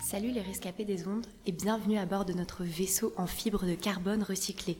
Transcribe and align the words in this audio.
Salut 0.00 0.30
les 0.30 0.40
rescapés 0.40 0.86
des 0.86 1.06
ondes 1.06 1.26
et 1.46 1.52
bienvenue 1.52 1.98
à 1.98 2.06
bord 2.06 2.24
de 2.24 2.32
notre 2.32 2.64
vaisseau 2.64 3.12
en 3.18 3.26
fibre 3.26 3.66
de 3.66 3.74
carbone 3.74 4.22
recyclé. 4.22 4.78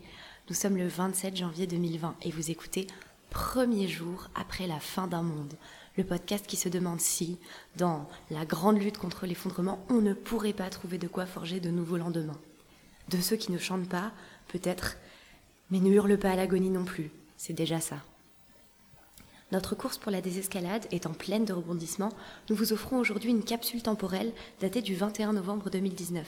Nous 0.48 0.54
sommes 0.54 0.79
le 0.79 0.88
27 0.88 1.37
janvier 1.37 1.66
2020 1.66 2.16
et 2.22 2.30
vous 2.30 2.50
écoutez 2.50 2.87
Premier 3.29 3.87
jour 3.87 4.29
après 4.35 4.67
la 4.67 4.80
fin 4.80 5.06
d'un 5.06 5.22
monde, 5.22 5.53
le 5.98 6.04
podcast 6.04 6.46
qui 6.46 6.56
se 6.56 6.71
demande 6.71 7.01
si, 7.01 7.38
dans 7.76 8.08
la 8.30 8.46
grande 8.46 8.80
lutte 8.80 8.96
contre 8.96 9.26
l'effondrement, 9.26 9.85
on 9.90 10.01
ne 10.01 10.14
pourrait 10.14 10.54
pas 10.54 10.71
trouver 10.71 10.96
de 10.96 11.06
quoi 11.06 11.26
forger 11.26 11.60
de 11.60 11.71
nouveaux 11.71 11.98
lendemains. 11.98 12.40
De 13.10 13.21
ceux 13.21 13.37
qui 13.37 13.52
ne 13.52 13.58
chantent 13.58 13.88
pas, 13.88 14.12
peut-être, 14.48 14.96
mais 15.71 15.80
ne 15.80 15.90
hurlent 15.90 16.18
pas 16.18 16.30
à 16.30 16.37
l'agonie 16.37 16.70
non 16.70 16.84
plus, 16.84 17.10
c'est 17.37 17.52
déjà 17.52 17.78
ça. 17.78 17.98
Notre 19.52 19.74
course 19.74 19.98
pour 19.98 20.12
la 20.12 20.20
désescalade 20.20 20.87
étant 20.92 21.12
pleine 21.12 21.45
de 21.45 21.52
rebondissements, 21.52 22.12
nous 22.48 22.55
vous 22.55 22.73
offrons 22.73 22.98
aujourd'hui 22.98 23.30
une 23.30 23.43
capsule 23.43 23.83
temporelle 23.83 24.33
datée 24.61 24.80
du 24.80 24.95
21 24.95 25.33
novembre 25.33 25.70
2019. 25.70 26.25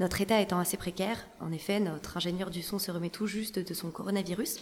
Notre 0.00 0.20
état 0.20 0.42
étant 0.42 0.58
assez 0.58 0.76
précaire, 0.76 1.26
en 1.40 1.50
effet, 1.50 1.80
notre 1.80 2.18
ingénieur 2.18 2.50
du 2.50 2.62
son 2.62 2.78
se 2.78 2.90
remet 2.90 3.08
tout 3.08 3.26
juste 3.26 3.58
de 3.58 3.74
son 3.74 3.90
coronavirus, 3.90 4.58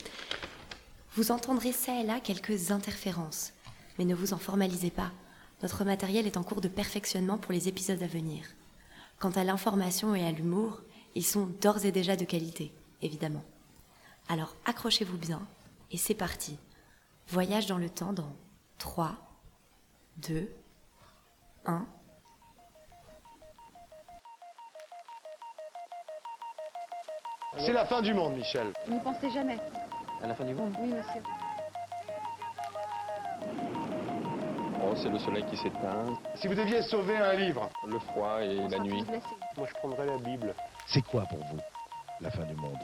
vous 1.17 1.33
entendrez 1.33 1.73
ça 1.73 2.01
et 2.01 2.05
là 2.05 2.21
quelques 2.21 2.71
interférences, 2.71 3.53
mais 3.99 4.05
ne 4.05 4.15
vous 4.15 4.33
en 4.35 4.39
formalisez 4.39 4.91
pas. 4.91 5.11
Notre 5.63 5.85
matériel 5.85 6.29
est 6.29 6.37
en 6.37 6.45
cours 6.45 6.61
de 6.61 6.69
perfectionnement 6.69 7.39
pour 7.39 7.53
les 7.53 7.67
épisodes 7.67 8.03
à 8.03 8.07
venir. 8.07 8.45
Quant 9.19 9.31
à 9.31 9.43
l'information 9.43 10.15
et 10.15 10.25
à 10.25 10.31
l'humour, 10.31 10.81
ils 11.17 11.27
sont 11.27 11.49
d'ores 11.61 11.85
et 11.85 11.93
déjà 11.93 12.15
de 12.15 12.25
qualité, 12.25 12.73
évidemment. 13.03 13.45
Alors 14.29 14.55
accrochez-vous 14.65 15.19
bien, 15.19 15.43
et 15.91 15.97
c'est 15.97 16.15
parti. 16.15 16.57
Voyage 17.29 17.67
dans 17.67 17.79
le 17.79 17.89
temps 17.91 18.13
dans 18.13 18.33
3, 18.79 19.13
2, 20.19 20.51
1. 21.67 21.87
C'est 27.59 27.73
la 27.73 27.87
fin 27.87 28.03
du 28.03 28.13
monde, 28.15 28.35
Michel. 28.37 28.73
Vous 28.87 28.95
ne 28.95 29.01
pensez 29.01 29.31
jamais 29.31 29.59
À 30.23 30.27
la 30.27 30.35
fin 30.35 30.45
du 30.45 30.55
monde? 30.55 30.75
Oui, 30.81 30.89
monsieur. 30.93 31.23
Oh, 34.83 34.93
c'est 34.97 35.09
le 35.09 35.19
soleil 35.19 35.45
qui 35.47 35.57
s'éteint, 35.57 36.19
Si 36.35 36.47
vous 36.47 36.55
deviez 36.55 36.83
sauver 36.83 37.17
un 37.17 37.33
livre, 37.35 37.71
le 37.87 37.99
froid 38.01 38.43
et 38.43 38.59
On 38.59 38.69
la 38.69 38.79
nuit. 38.81 39.05
moi 39.57 39.67
je 39.67 39.75
prendrais 39.75 40.05
la 40.07 40.19
Bible. 40.19 40.55
C'est 40.87 41.03
quoi 41.03 41.23
pour 41.23 41.39
vous 41.39 41.59
la 42.21 42.31
fin 42.31 42.45
du 42.45 42.55
monde? 42.55 42.79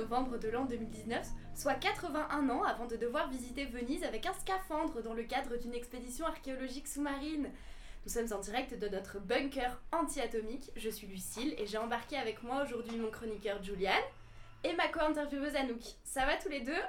Novembre 0.00 0.38
de 0.38 0.48
l'an 0.48 0.64
2019, 0.64 1.26
soit 1.54 1.74
81 1.74 2.48
ans 2.50 2.62
avant 2.62 2.86
de 2.86 2.96
devoir 2.96 3.28
visiter 3.28 3.66
Venise 3.66 4.02
avec 4.04 4.26
un 4.26 4.32
scaphandre 4.32 5.02
dans 5.02 5.12
le 5.14 5.24
cadre 5.24 5.56
d'une 5.56 5.74
expédition 5.74 6.26
archéologique 6.26 6.88
sous-marine. 6.88 7.50
Nous 8.06 8.12
sommes 8.12 8.32
en 8.32 8.38
direct 8.40 8.78
de 8.78 8.88
notre 8.88 9.18
bunker 9.20 9.78
anti-atomique. 9.92 10.70
Je 10.76 10.88
suis 10.88 11.06
Lucille 11.06 11.54
et 11.58 11.66
j'ai 11.66 11.76
embarqué 11.78 12.16
avec 12.16 12.42
moi 12.42 12.62
aujourd'hui 12.62 12.96
mon 12.96 13.10
chroniqueur 13.10 13.62
Julian 13.62 13.92
et 14.64 14.72
ma 14.74 14.88
co-intervieweuse 14.88 15.54
Anouk. 15.54 15.82
Ça 16.02 16.24
va 16.24 16.36
tous 16.38 16.48
les 16.48 16.60
deux? 16.62 16.80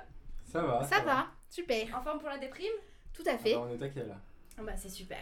Ça 0.45 0.61
va. 0.61 0.83
Ça 0.83 1.01
va, 1.01 1.27
super. 1.49 1.93
En 1.97 2.01
forme 2.01 2.19
pour 2.19 2.29
la 2.29 2.37
déprime? 2.37 2.71
Tout 3.13 3.23
à 3.27 3.31
Ah 3.33 3.37
fait. 3.37 3.53
bah, 3.55 3.67
on 3.69 3.73
est 3.73 3.77
taquet 3.77 4.05
là. 4.05 4.15
Ah 4.57 4.61
Bah 4.63 4.73
c'est 4.77 4.89
super. 4.89 5.21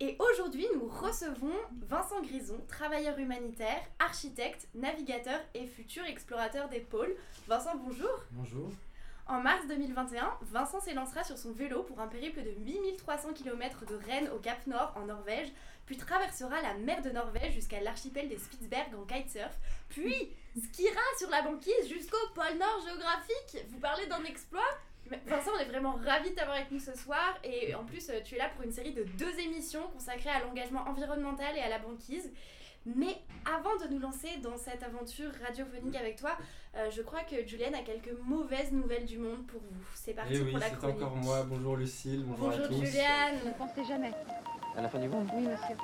Et 0.00 0.16
aujourd'hui, 0.20 0.64
nous 0.74 0.86
recevons 0.86 1.56
Vincent 1.88 2.22
Grison, 2.22 2.60
travailleur 2.68 3.18
humanitaire, 3.18 3.82
architecte, 3.98 4.68
navigateur 4.72 5.40
et 5.54 5.66
futur 5.66 6.04
explorateur 6.04 6.68
des 6.68 6.78
pôles. 6.78 7.16
Vincent, 7.48 7.74
bonjour. 7.74 8.22
Bonjour. 8.30 8.70
En 9.26 9.40
mars 9.40 9.66
2021, 9.66 10.38
Vincent 10.42 10.80
s'élancera 10.80 11.24
sur 11.24 11.36
son 11.36 11.50
vélo 11.50 11.82
pour 11.82 11.98
un 11.98 12.06
périple 12.06 12.44
de 12.44 12.50
8300 12.64 13.32
km 13.34 13.86
de 13.86 13.96
Rennes 13.96 14.30
au 14.32 14.38
Cap 14.38 14.64
Nord 14.68 14.92
en 14.94 15.06
Norvège, 15.06 15.48
puis 15.84 15.96
traversera 15.96 16.62
la 16.62 16.74
mer 16.74 17.02
de 17.02 17.10
Norvège 17.10 17.54
jusqu'à 17.54 17.80
l'archipel 17.80 18.28
des 18.28 18.38
Spitzberg 18.38 18.94
en 18.94 19.04
kitesurf, 19.04 19.58
puis 19.88 20.32
skiera 20.56 21.00
sur 21.18 21.28
la 21.28 21.42
banquise 21.42 21.88
jusqu'au 21.88 22.16
pôle 22.36 22.56
Nord 22.56 22.82
géographique. 22.86 23.66
Vous 23.70 23.80
parlez 23.80 24.06
d'un 24.06 24.22
exploit? 24.22 24.78
Vincent, 25.26 25.50
on 25.56 25.60
est 25.60 25.64
vraiment 25.68 25.92
ravis 26.04 26.30
de 26.30 26.34
t'avoir 26.34 26.56
avec 26.56 26.70
nous 26.70 26.78
ce 26.78 26.96
soir 26.96 27.38
et 27.44 27.74
en 27.74 27.84
plus 27.84 28.08
euh, 28.10 28.20
tu 28.24 28.34
es 28.34 28.38
là 28.38 28.48
pour 28.54 28.64
une 28.64 28.72
série 28.72 28.92
de 28.92 29.04
deux 29.18 29.38
émissions 29.40 29.82
consacrées 29.92 30.30
à 30.30 30.40
l'engagement 30.40 30.82
environnemental 30.88 31.56
et 31.56 31.60
à 31.60 31.68
la 31.68 31.78
banquise. 31.78 32.30
Mais 32.86 33.16
avant 33.44 33.76
de 33.84 33.92
nous 33.92 33.98
lancer 33.98 34.28
dans 34.42 34.56
cette 34.56 34.82
aventure 34.82 35.30
radiophonique 35.46 35.96
avec 35.96 36.16
toi, 36.16 36.36
euh, 36.76 36.90
je 36.90 37.02
crois 37.02 37.20
que 37.24 37.46
Juliane 37.46 37.74
a 37.74 37.82
quelques 37.82 38.16
mauvaises 38.24 38.72
nouvelles 38.72 39.04
du 39.04 39.18
monde 39.18 39.46
pour 39.46 39.60
vous. 39.60 39.84
C'est 39.94 40.14
parti 40.14 40.34
Et 40.34 40.36
Eh 40.36 40.42
oui, 40.42 40.50
pour 40.52 40.60
la 40.60 40.68
c'est 40.70 40.76
chronique. 40.76 40.96
encore 40.96 41.16
moi. 41.16 41.42
Bonjour 41.44 41.76
Lucille, 41.76 42.24
bonjour, 42.26 42.48
Bonjour 42.48 42.64
à 42.64 42.68
tous. 42.68 42.84
Juliane. 42.84 43.34
ne 43.46 43.50
pensez 43.52 43.84
jamais 43.84 44.12
À 44.76 44.82
la 44.82 44.88
fin 44.88 44.98
du 45.00 45.08
monde 45.08 45.28
Oui, 45.34 45.42
monsieur. 45.42 45.76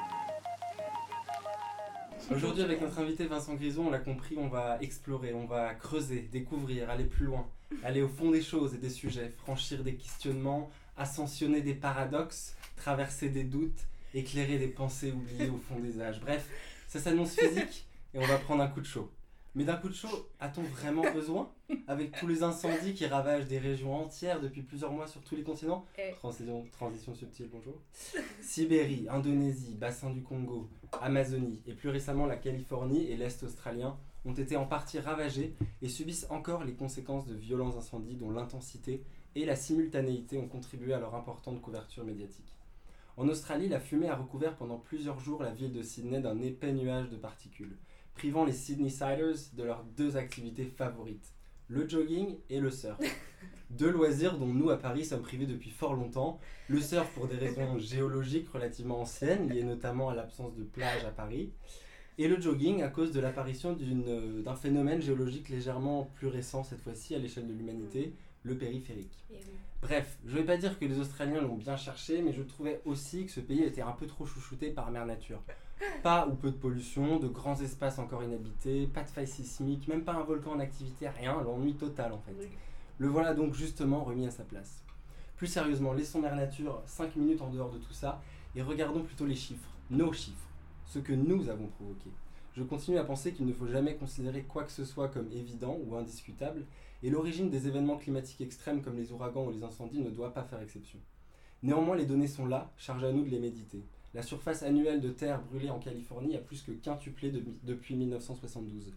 Aujourd'hui, 2.30 2.62
avec 2.62 2.80
notre 2.80 2.98
invité 3.00 3.26
Vincent 3.26 3.54
Grison, 3.54 3.86
on 3.88 3.90
l'a 3.90 3.98
compris, 3.98 4.36
on 4.38 4.48
va 4.48 4.78
explorer, 4.80 5.34
on 5.34 5.44
va 5.44 5.74
creuser, 5.74 6.20
découvrir, 6.32 6.88
aller 6.88 7.04
plus 7.04 7.26
loin, 7.26 7.46
aller 7.82 8.02
au 8.02 8.08
fond 8.08 8.30
des 8.30 8.42
choses 8.42 8.74
et 8.74 8.78
des 8.78 8.90
sujets, 8.90 9.30
franchir 9.38 9.82
des 9.82 9.94
questionnements, 9.94 10.70
ascensionner 10.96 11.60
des 11.60 11.74
paradoxes, 11.74 12.54
traverser 12.76 13.28
des 13.28 13.44
doutes, 13.44 13.86
éclairer 14.14 14.58
des 14.58 14.68
pensées 14.68 15.12
oubliées 15.12 15.50
au 15.50 15.58
fond 15.58 15.80
des 15.80 16.00
âges. 16.00 16.20
Bref, 16.20 16.48
ça 16.88 17.00
s'annonce 17.00 17.34
physique 17.34 17.86
et 18.14 18.18
on 18.18 18.26
va 18.26 18.38
prendre 18.38 18.62
un 18.62 18.68
coup 18.68 18.80
de 18.80 18.86
chaud. 18.86 19.10
Mais 19.56 19.62
d'un 19.64 19.76
coup 19.76 19.88
de 19.88 19.94
chaud, 19.94 20.28
a-t-on 20.40 20.62
vraiment 20.62 21.04
besoin 21.12 21.48
Avec 21.86 22.10
tous 22.18 22.26
les 22.26 22.42
incendies 22.42 22.92
qui 22.92 23.06
ravagent 23.06 23.46
des 23.46 23.58
régions 23.60 23.94
entières 23.94 24.40
depuis 24.40 24.62
plusieurs 24.62 24.90
mois 24.90 25.06
sur 25.06 25.20
tous 25.22 25.36
les 25.36 25.44
continents 25.44 25.86
Eh. 25.96 26.12
Transition, 26.14 26.64
transition 26.72 27.14
subtile, 27.14 27.48
bonjour. 27.52 27.74
Sibérie, 28.40 29.06
Indonésie, 29.08 29.74
bassin 29.74 30.10
du 30.10 30.22
Congo, 30.22 30.68
Amazonie 31.00 31.62
et 31.68 31.72
plus 31.72 31.88
récemment 31.88 32.26
la 32.26 32.36
Californie 32.36 33.08
et 33.10 33.16
l'Est 33.16 33.44
australien 33.44 33.96
ont 34.24 34.32
été 34.32 34.56
en 34.56 34.66
partie 34.66 34.98
ravagés 34.98 35.54
et 35.82 35.88
subissent 35.88 36.26
encore 36.30 36.64
les 36.64 36.74
conséquences 36.74 37.26
de 37.26 37.34
violents 37.34 37.76
incendies 37.76 38.16
dont 38.16 38.30
l'intensité 38.30 39.04
et 39.34 39.44
la 39.44 39.56
simultanéité 39.56 40.38
ont 40.38 40.48
contribué 40.48 40.94
à 40.94 41.00
leur 41.00 41.14
importante 41.14 41.60
couverture 41.60 42.04
médiatique. 42.04 42.56
En 43.16 43.28
Australie, 43.28 43.68
la 43.68 43.80
fumée 43.80 44.08
a 44.08 44.16
recouvert 44.16 44.56
pendant 44.56 44.78
plusieurs 44.78 45.20
jours 45.20 45.42
la 45.42 45.52
ville 45.52 45.72
de 45.72 45.82
Sydney 45.82 46.20
d'un 46.20 46.40
épais 46.42 46.72
nuage 46.72 47.10
de 47.10 47.16
particules, 47.16 47.76
privant 48.14 48.44
les 48.44 48.52
Sydneysiders 48.52 49.52
de 49.52 49.62
leurs 49.62 49.84
deux 49.96 50.16
activités 50.16 50.64
favorites, 50.64 51.32
le 51.68 51.88
jogging 51.88 52.36
et 52.50 52.60
le 52.60 52.70
surf. 52.70 52.98
Deux 53.70 53.90
loisirs 53.90 54.38
dont 54.38 54.46
nous 54.46 54.70
à 54.70 54.78
Paris 54.78 55.04
sommes 55.04 55.22
privés 55.22 55.46
depuis 55.46 55.70
fort 55.70 55.94
longtemps. 55.94 56.38
Le 56.68 56.80
surf 56.80 57.10
pour 57.14 57.26
des 57.26 57.36
raisons 57.36 57.78
géologiques 57.78 58.48
relativement 58.50 59.00
anciennes, 59.00 59.48
liées 59.48 59.64
notamment 59.64 60.10
à 60.10 60.14
l'absence 60.14 60.54
de 60.54 60.62
plage 60.62 61.04
à 61.04 61.10
Paris. 61.10 61.50
Et 62.16 62.28
le 62.28 62.40
jogging 62.40 62.82
à 62.82 62.88
cause 62.88 63.10
de 63.12 63.20
l'apparition 63.20 63.76
d'un 63.76 64.54
phénomène 64.54 65.02
géologique 65.02 65.48
légèrement 65.48 66.10
plus 66.14 66.28
récent 66.28 66.62
cette 66.62 66.80
fois-ci 66.80 67.14
à 67.14 67.18
l'échelle 67.18 67.48
de 67.48 67.52
l'humanité, 67.52 68.14
le 68.44 68.56
périphérique. 68.56 69.24
Oui. 69.30 69.38
Bref, 69.82 70.18
je 70.24 70.36
vais 70.36 70.44
pas 70.44 70.56
dire 70.56 70.78
que 70.78 70.84
les 70.84 70.98
Australiens 70.98 71.42
l'ont 71.42 71.56
bien 71.56 71.76
cherché, 71.76 72.22
mais 72.22 72.32
je 72.32 72.42
trouvais 72.42 72.80
aussi 72.84 73.26
que 73.26 73.32
ce 73.32 73.40
pays 73.40 73.62
était 73.62 73.82
un 73.82 73.92
peu 73.92 74.06
trop 74.06 74.24
chouchouté 74.24 74.70
par 74.70 74.90
Mère 74.90 75.04
Nature. 75.04 75.42
Pas 76.02 76.26
ou 76.26 76.34
peu 76.34 76.50
de 76.50 76.56
pollution, 76.56 77.18
de 77.18 77.28
grands 77.28 77.60
espaces 77.60 77.98
encore 77.98 78.22
inhabités, 78.22 78.86
pas 78.86 79.02
de 79.02 79.10
failles 79.10 79.26
sismiques, 79.26 79.88
même 79.88 80.04
pas 80.04 80.14
un 80.14 80.22
volcan 80.22 80.52
en 80.52 80.60
activité, 80.60 81.08
rien, 81.08 81.42
l'ennui 81.42 81.74
total 81.74 82.12
en 82.12 82.20
fait. 82.20 82.48
Le 82.98 83.08
voilà 83.08 83.34
donc 83.34 83.54
justement 83.54 84.04
remis 84.04 84.26
à 84.26 84.30
sa 84.30 84.44
place. 84.44 84.82
Plus 85.36 85.48
sérieusement, 85.48 85.92
laissons 85.92 86.20
Mère 86.20 86.36
Nature 86.36 86.82
5 86.86 87.16
minutes 87.16 87.42
en 87.42 87.50
dehors 87.50 87.70
de 87.70 87.78
tout 87.78 87.92
ça 87.92 88.22
et 88.54 88.62
regardons 88.62 89.02
plutôt 89.02 89.26
les 89.26 89.34
chiffres, 89.34 89.68
nos 89.90 90.12
chiffres, 90.12 90.48
ce 90.94 91.00
que 91.00 91.12
nous 91.12 91.48
avons 91.48 91.66
provoqué. 91.66 92.08
Je 92.56 92.62
continue 92.62 92.98
à 92.98 93.04
penser 93.04 93.32
qu'il 93.32 93.46
ne 93.46 93.52
faut 93.52 93.66
jamais 93.66 93.96
considérer 93.96 94.42
quoi 94.44 94.62
que 94.62 94.70
ce 94.70 94.84
soit 94.84 95.08
comme 95.08 95.28
évident 95.32 95.76
ou 95.84 95.96
indiscutable, 95.96 96.64
et 97.02 97.10
l'origine 97.10 97.50
des 97.50 97.66
événements 97.66 97.96
climatiques 97.96 98.40
extrêmes 98.40 98.80
comme 98.80 98.96
les 98.96 99.10
ouragans 99.10 99.46
ou 99.46 99.50
les 99.50 99.64
incendies 99.64 99.98
ne 99.98 100.10
doit 100.10 100.32
pas 100.32 100.44
faire 100.44 100.62
exception. 100.62 101.00
Néanmoins, 101.64 101.96
les 101.96 102.06
données 102.06 102.28
sont 102.28 102.46
là, 102.46 102.70
charge 102.76 103.02
à 103.02 103.12
nous 103.12 103.24
de 103.24 103.28
les 103.30 103.40
méditer. 103.40 103.82
La 104.14 104.22
surface 104.22 104.62
annuelle 104.62 105.00
de 105.00 105.10
terre 105.10 105.42
brûlée 105.42 105.70
en 105.70 105.80
Californie 105.80 106.36
a 106.36 106.40
plus 106.40 106.62
que 106.62 106.70
quintuplé 106.70 107.32
de- 107.32 107.42
depuis 107.64 107.96
1972. 107.96 108.92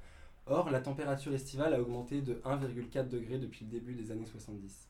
Or, 0.46 0.70
la 0.70 0.82
température 0.82 1.34
estivale 1.34 1.74
a 1.74 1.82
augmenté 1.82 2.22
de 2.22 2.40
1,4 2.46 3.10
degré 3.10 3.40
depuis 3.40 3.66
le 3.66 3.72
début 3.72 3.96
des 3.96 4.12
années 4.12 4.28
70. 4.28 4.88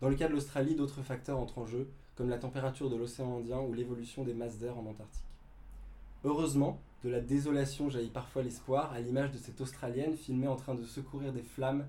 Dans 0.00 0.08
le 0.08 0.14
cas 0.14 0.28
de 0.28 0.32
l'Australie, 0.34 0.76
d'autres 0.76 1.02
facteurs 1.02 1.40
entrent 1.40 1.58
en 1.58 1.66
jeu, 1.66 1.88
comme 2.14 2.28
la 2.28 2.38
température 2.38 2.88
de 2.90 2.96
l'océan 2.96 3.38
Indien 3.38 3.58
ou 3.60 3.72
l'évolution 3.72 4.22
des 4.22 4.34
masses 4.34 4.58
d'air 4.58 4.78
en 4.78 4.86
Antarctique. 4.86 5.24
Heureusement, 6.24 6.80
de 7.04 7.10
la 7.10 7.20
désolation 7.20 7.90
jaillit 7.90 8.08
parfois 8.08 8.42
l'espoir, 8.42 8.90
à 8.94 9.00
l'image 9.00 9.30
de 9.30 9.36
cette 9.36 9.60
Australienne 9.60 10.16
filmée 10.16 10.48
en 10.48 10.56
train 10.56 10.74
de 10.74 10.82
secourir 10.82 11.34
des 11.34 11.42
flammes, 11.42 11.86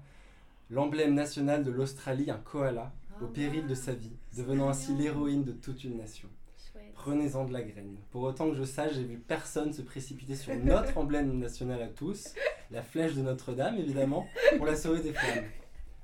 l'emblème 0.69 1.13
national 1.13 1.63
de 1.63 1.71
l'Australie, 1.71 2.29
un 2.29 2.37
koala, 2.37 2.91
au 3.21 3.27
péril 3.27 3.65
de 3.65 3.75
sa 3.75 3.93
vie, 3.93 4.11
devenant 4.35 4.67
ainsi 4.67 4.93
l'héroïne 4.93 5.45
de 5.45 5.53
toute 5.53 5.85
une 5.85 5.95
nation. 5.95 6.27
Prenez-en 6.95 7.45
de 7.45 7.53
la 7.53 7.61
graine. 7.61 7.95
Pour 8.11 8.23
autant 8.23 8.49
que 8.49 8.57
je 8.57 8.65
sache, 8.65 8.95
j'ai 8.95 9.05
vu 9.05 9.17
personne 9.17 9.71
se 9.71 9.81
précipiter 9.81 10.35
sur 10.35 10.53
notre 10.53 10.97
emblème 10.97 11.39
national 11.39 11.81
à 11.81 11.87
tous, 11.87 12.33
la 12.71 12.81
flèche 12.81 13.13
de 13.13 13.21
Notre-Dame 13.21 13.77
évidemment, 13.77 14.27
pour 14.57 14.65
la 14.65 14.75
sauver 14.75 15.01
des 15.01 15.13
flammes. 15.13 15.45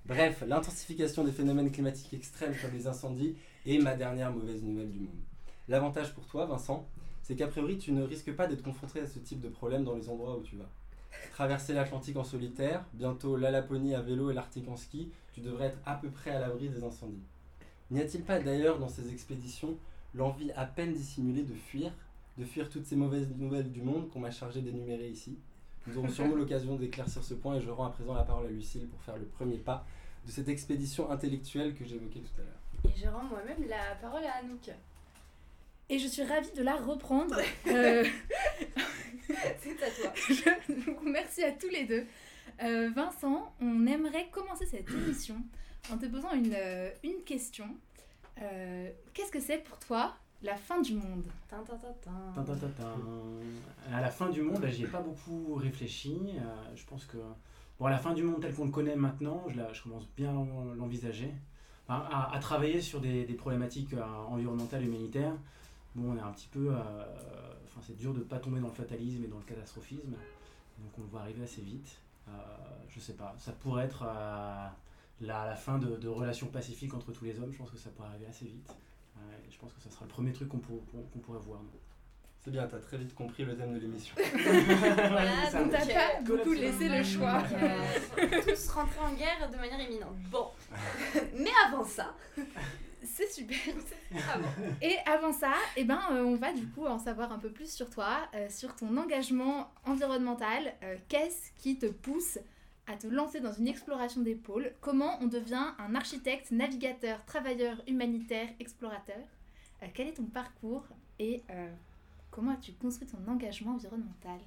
Bref, 0.05 0.41
l'intensification 0.47 1.25
des 1.25 1.33
phénomènes 1.33 1.71
climatiques 1.71 2.13
extrêmes 2.13 2.53
comme 2.61 2.71
les 2.71 2.87
incendies 2.87 3.35
est 3.65 3.79
ma 3.79 3.95
dernière 3.95 4.31
mauvaise 4.31 4.63
nouvelle 4.63 4.89
du 4.89 4.99
monde. 4.99 5.19
L'avantage 5.67 6.13
pour 6.13 6.25
toi, 6.27 6.45
Vincent, 6.45 6.87
c'est 7.23 7.35
qu'a 7.35 7.47
priori 7.47 7.77
tu 7.77 7.91
ne 7.91 8.03
risques 8.03 8.33
pas 8.35 8.47
d'être 8.47 8.63
confronté 8.63 8.99
à 8.99 9.07
ce 9.07 9.19
type 9.19 9.41
de 9.41 9.49
problème 9.49 9.83
dans 9.83 9.95
les 9.95 10.09
endroits 10.09 10.37
où 10.37 10.41
tu 10.41 10.55
vas. 10.55 10.69
Traverser 11.31 11.73
l'Atlantique 11.73 12.17
en 12.17 12.23
solitaire, 12.23 12.83
bientôt 12.93 13.35
la 13.35 13.51
Laponie 13.51 13.95
à 13.95 14.01
vélo 14.01 14.31
et 14.31 14.33
l'Arctique 14.33 14.67
en 14.67 14.75
ski, 14.75 15.09
tu 15.33 15.41
devrais 15.41 15.67
être 15.67 15.77
à 15.85 15.95
peu 15.95 16.09
près 16.09 16.31
à 16.31 16.39
l'abri 16.39 16.69
des 16.69 16.83
incendies. 16.83 17.23
N'y 17.89 18.01
a-t-il 18.01 18.23
pas 18.23 18.39
d'ailleurs 18.39 18.79
dans 18.79 18.89
ces 18.89 19.11
expéditions 19.11 19.77
l'envie 20.13 20.51
à 20.53 20.65
peine 20.65 20.93
dissimulée 20.93 21.43
de 21.43 21.53
fuir, 21.53 21.91
de 22.37 22.45
fuir 22.45 22.69
toutes 22.69 22.85
ces 22.85 22.95
mauvaises 22.95 23.27
nouvelles 23.37 23.71
du 23.71 23.81
monde 23.81 24.09
qu'on 24.09 24.19
m'a 24.19 24.31
chargé 24.31 24.61
d'énumérer 24.61 25.09
ici? 25.09 25.37
Nous 25.87 25.97
aurons 25.97 26.09
sûrement 26.09 26.35
l'occasion 26.37 26.75
d'éclaircir 26.75 27.23
ce 27.23 27.33
point 27.33 27.55
et 27.55 27.61
je 27.61 27.69
rends 27.69 27.85
à 27.85 27.91
présent 27.91 28.13
la 28.13 28.23
parole 28.23 28.47
à 28.47 28.49
Lucille 28.49 28.87
pour 28.87 29.01
faire 29.01 29.17
le 29.17 29.25
premier 29.25 29.57
pas 29.57 29.85
de 30.25 30.31
cette 30.31 30.49
expédition 30.49 31.09
intellectuelle 31.11 31.73
que 31.75 31.83
j'évoquais 31.83 32.19
tout 32.19 32.41
à 32.41 32.43
l'heure. 32.43 32.93
Et 32.95 32.99
je 32.99 33.07
rends 33.07 33.23
moi-même 33.23 33.67
la 33.67 33.95
parole 34.01 34.23
à 34.23 34.37
Anouk. 34.39 34.71
Et 35.91 35.99
je 35.99 36.07
suis 36.07 36.23
ravie 36.23 36.51
de 36.55 36.63
la 36.63 36.75
reprendre. 36.77 37.35
Euh, 37.67 38.05
C'est 39.59 39.83
à 39.83 39.89
toi. 39.89 40.13
je- 40.29 40.85
donc, 40.85 40.99
merci 41.03 41.43
à 41.43 41.51
tous 41.51 41.67
les 41.69 41.85
deux. 41.85 42.05
Euh, 42.63 42.89
Vincent, 42.95 43.53
on 43.61 43.85
aimerait 43.87 44.29
commencer 44.31 44.65
cette 44.65 44.89
émission 44.89 45.35
en 45.91 45.97
te 45.97 46.05
posant 46.05 46.31
une, 46.33 46.53
euh, 46.55 46.89
une 47.03 47.21
question. 47.25 47.65
Euh, 48.41 48.89
Qu'est-ce 49.13 49.31
que 49.31 49.39
c'est 49.41 49.57
pour 49.59 49.77
toi 49.79 50.15
la 50.43 50.55
fin 50.55 50.79
du 50.81 50.93
monde? 50.93 51.23
À 53.93 53.99
la 54.01 54.09
fin 54.09 54.29
du 54.29 54.41
monde, 54.41 54.65
j'y 54.69 54.83
ai 54.83 54.87
pas 54.87 55.01
beaucoup 55.01 55.55
réfléchi. 55.55 56.17
Euh, 56.37 56.41
je 56.75 56.85
pense 56.85 57.05
que 57.05 57.17
bon, 57.79 57.85
à 57.85 57.89
la 57.89 57.97
fin 57.97 58.13
du 58.13 58.23
monde 58.23 58.41
tel 58.41 58.53
qu'on 58.53 58.65
le 58.65 58.71
connaît 58.71 58.95
maintenant, 58.95 59.43
je, 59.49 59.57
la- 59.57 59.73
je 59.73 59.81
commence 59.83 60.07
bien 60.15 60.29
à 60.31 60.75
l'envisager. 60.75 61.31
Enfin, 61.87 62.07
à, 62.11 62.33
à 62.33 62.39
travailler 62.39 62.79
sur 62.79 63.01
des, 63.01 63.25
des 63.25 63.33
problématiques 63.33 63.93
euh, 63.93 64.03
environnementales, 64.29 64.83
humanitaires. 64.85 65.35
Bon, 65.95 66.11
on 66.13 66.17
est 66.17 66.21
un 66.21 66.31
petit 66.31 66.47
peu. 66.47 66.69
euh, 66.71 67.03
Enfin, 67.67 67.81
c'est 67.87 67.95
dur 67.97 68.13
de 68.13 68.19
pas 68.21 68.37
tomber 68.39 68.59
dans 68.59 68.67
le 68.67 68.73
fatalisme 68.73 69.23
et 69.23 69.27
dans 69.27 69.37
le 69.37 69.43
catastrophisme. 69.43 70.11
Donc, 70.11 70.91
on 70.97 71.01
le 71.01 71.07
voit 71.07 71.21
arriver 71.21 71.43
assez 71.43 71.61
vite. 71.61 71.97
Euh, 72.27 72.31
je 72.89 72.99
sais 72.99 73.13
pas. 73.13 73.33
Ça 73.37 73.51
pourrait 73.53 73.85
être 73.85 74.03
euh, 74.05 74.67
la, 75.21 75.45
la 75.45 75.55
fin 75.55 75.77
de, 75.77 75.95
de 75.95 76.07
relations 76.09 76.47
pacifiques 76.47 76.93
entre 76.93 77.11
tous 77.13 77.23
les 77.25 77.39
hommes. 77.39 77.51
Je 77.53 77.57
pense 77.57 77.71
que 77.71 77.77
ça 77.77 77.89
pourrait 77.91 78.09
arriver 78.09 78.25
assez 78.27 78.45
vite. 78.45 78.69
Euh, 79.17 79.21
et 79.47 79.51
je 79.51 79.57
pense 79.57 79.71
que 79.73 79.81
ça 79.81 79.89
sera 79.89 80.03
le 80.05 80.09
premier 80.11 80.33
truc 80.33 80.49
qu'on 80.49 80.59
pour- 80.59 80.83
qu'on 81.13 81.19
pourrait 81.19 81.39
voir. 81.39 81.61
C'est 82.43 82.49
bien, 82.51 82.65
t'as 82.67 82.79
très 82.79 82.97
vite 82.97 83.13
compris 83.13 83.45
le 83.45 83.55
thème 83.55 83.73
de 83.75 83.79
l'émission. 83.79 84.15
Voilà, 84.33 85.51
donc, 85.51 85.71
pas 85.71 85.77
euh, 85.79 86.21
beaucoup 86.25 86.53
laissé 86.53 86.89
le 86.89 87.03
choix. 87.03 87.41
Donc, 87.43 87.53
euh, 88.23 88.41
tous 88.47 88.67
rentrer 88.69 88.99
en 88.99 89.13
guerre 89.13 89.49
de 89.49 89.55
manière 89.57 89.79
imminente. 89.79 90.15
Bon. 90.31 90.47
Mais 91.37 91.51
avant 91.67 91.85
ça, 91.85 92.15
C'est 93.03 93.31
super. 93.31 93.57
ah 94.15 94.37
bon. 94.37 94.47
Et 94.81 94.95
avant 95.07 95.33
ça, 95.33 95.53
eh 95.75 95.83
ben, 95.83 95.99
euh, 96.11 96.23
on 96.23 96.35
va 96.35 96.53
du 96.53 96.67
coup 96.67 96.85
en 96.85 96.99
savoir 96.99 97.31
un 97.31 97.39
peu 97.39 97.49
plus 97.49 97.71
sur 97.73 97.89
toi, 97.89 98.29
euh, 98.35 98.47
sur 98.49 98.75
ton 98.75 98.95
engagement 98.97 99.71
environnemental. 99.85 100.73
Euh, 100.83 100.97
Qu'est-ce 101.09 101.51
qui 101.57 101.77
te 101.79 101.87
pousse 101.87 102.37
à 102.87 102.95
te 102.97 103.07
lancer 103.07 103.39
dans 103.39 103.53
une 103.53 103.67
exploration 103.67 104.21
des 104.21 104.35
pôles 104.35 104.71
Comment 104.81 105.17
on 105.21 105.27
devient 105.27 105.73
un 105.79 105.95
architecte, 105.95 106.51
navigateur, 106.51 107.25
travailleur 107.25 107.77
humanitaire, 107.87 108.49
explorateur? 108.59 109.23
Euh, 109.81 109.87
Quel 109.93 110.09
est 110.09 110.13
ton 110.13 110.25
parcours 110.25 110.85
et 111.17 111.41
euh, 111.49 111.69
comment 112.29 112.51
as-tu 112.51 112.73
construit 112.73 113.07
ton 113.07 113.31
engagement 113.31 113.73
environnemental? 113.73 114.39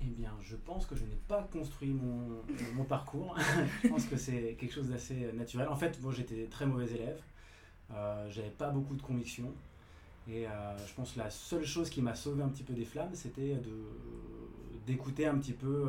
Eh 0.00 0.10
bien, 0.10 0.32
je 0.42 0.54
pense 0.56 0.86
que 0.86 0.94
je 0.94 1.04
n'ai 1.04 1.18
pas 1.26 1.42
construit 1.52 1.90
mon, 1.90 2.42
mon 2.74 2.84
parcours. 2.84 3.36
je 3.82 3.88
pense 3.88 4.04
que 4.04 4.16
c'est 4.16 4.54
quelque 4.60 4.72
chose 4.72 4.90
d'assez 4.90 5.32
naturel. 5.32 5.66
En 5.68 5.74
fait, 5.76 5.98
moi, 6.02 6.12
j'étais 6.12 6.46
très 6.50 6.66
mauvais 6.66 6.92
élève. 6.92 7.18
Euh, 7.94 8.28
J'avais 8.30 8.50
pas 8.50 8.70
beaucoup 8.70 8.96
de 8.96 9.02
conviction. 9.02 9.52
Et 10.28 10.46
euh, 10.48 10.86
je 10.86 10.94
pense 10.94 11.12
que 11.12 11.20
la 11.20 11.30
seule 11.30 11.64
chose 11.66 11.90
qui 11.90 12.02
m'a 12.02 12.14
sauvé 12.14 12.42
un 12.42 12.48
petit 12.48 12.64
peu 12.64 12.74
des 12.74 12.84
flammes, 12.84 13.14
c'était 13.14 13.56
de- 13.56 13.90
d'écouter 14.86 15.26
un 15.26 15.36
petit 15.38 15.52
peu 15.52 15.88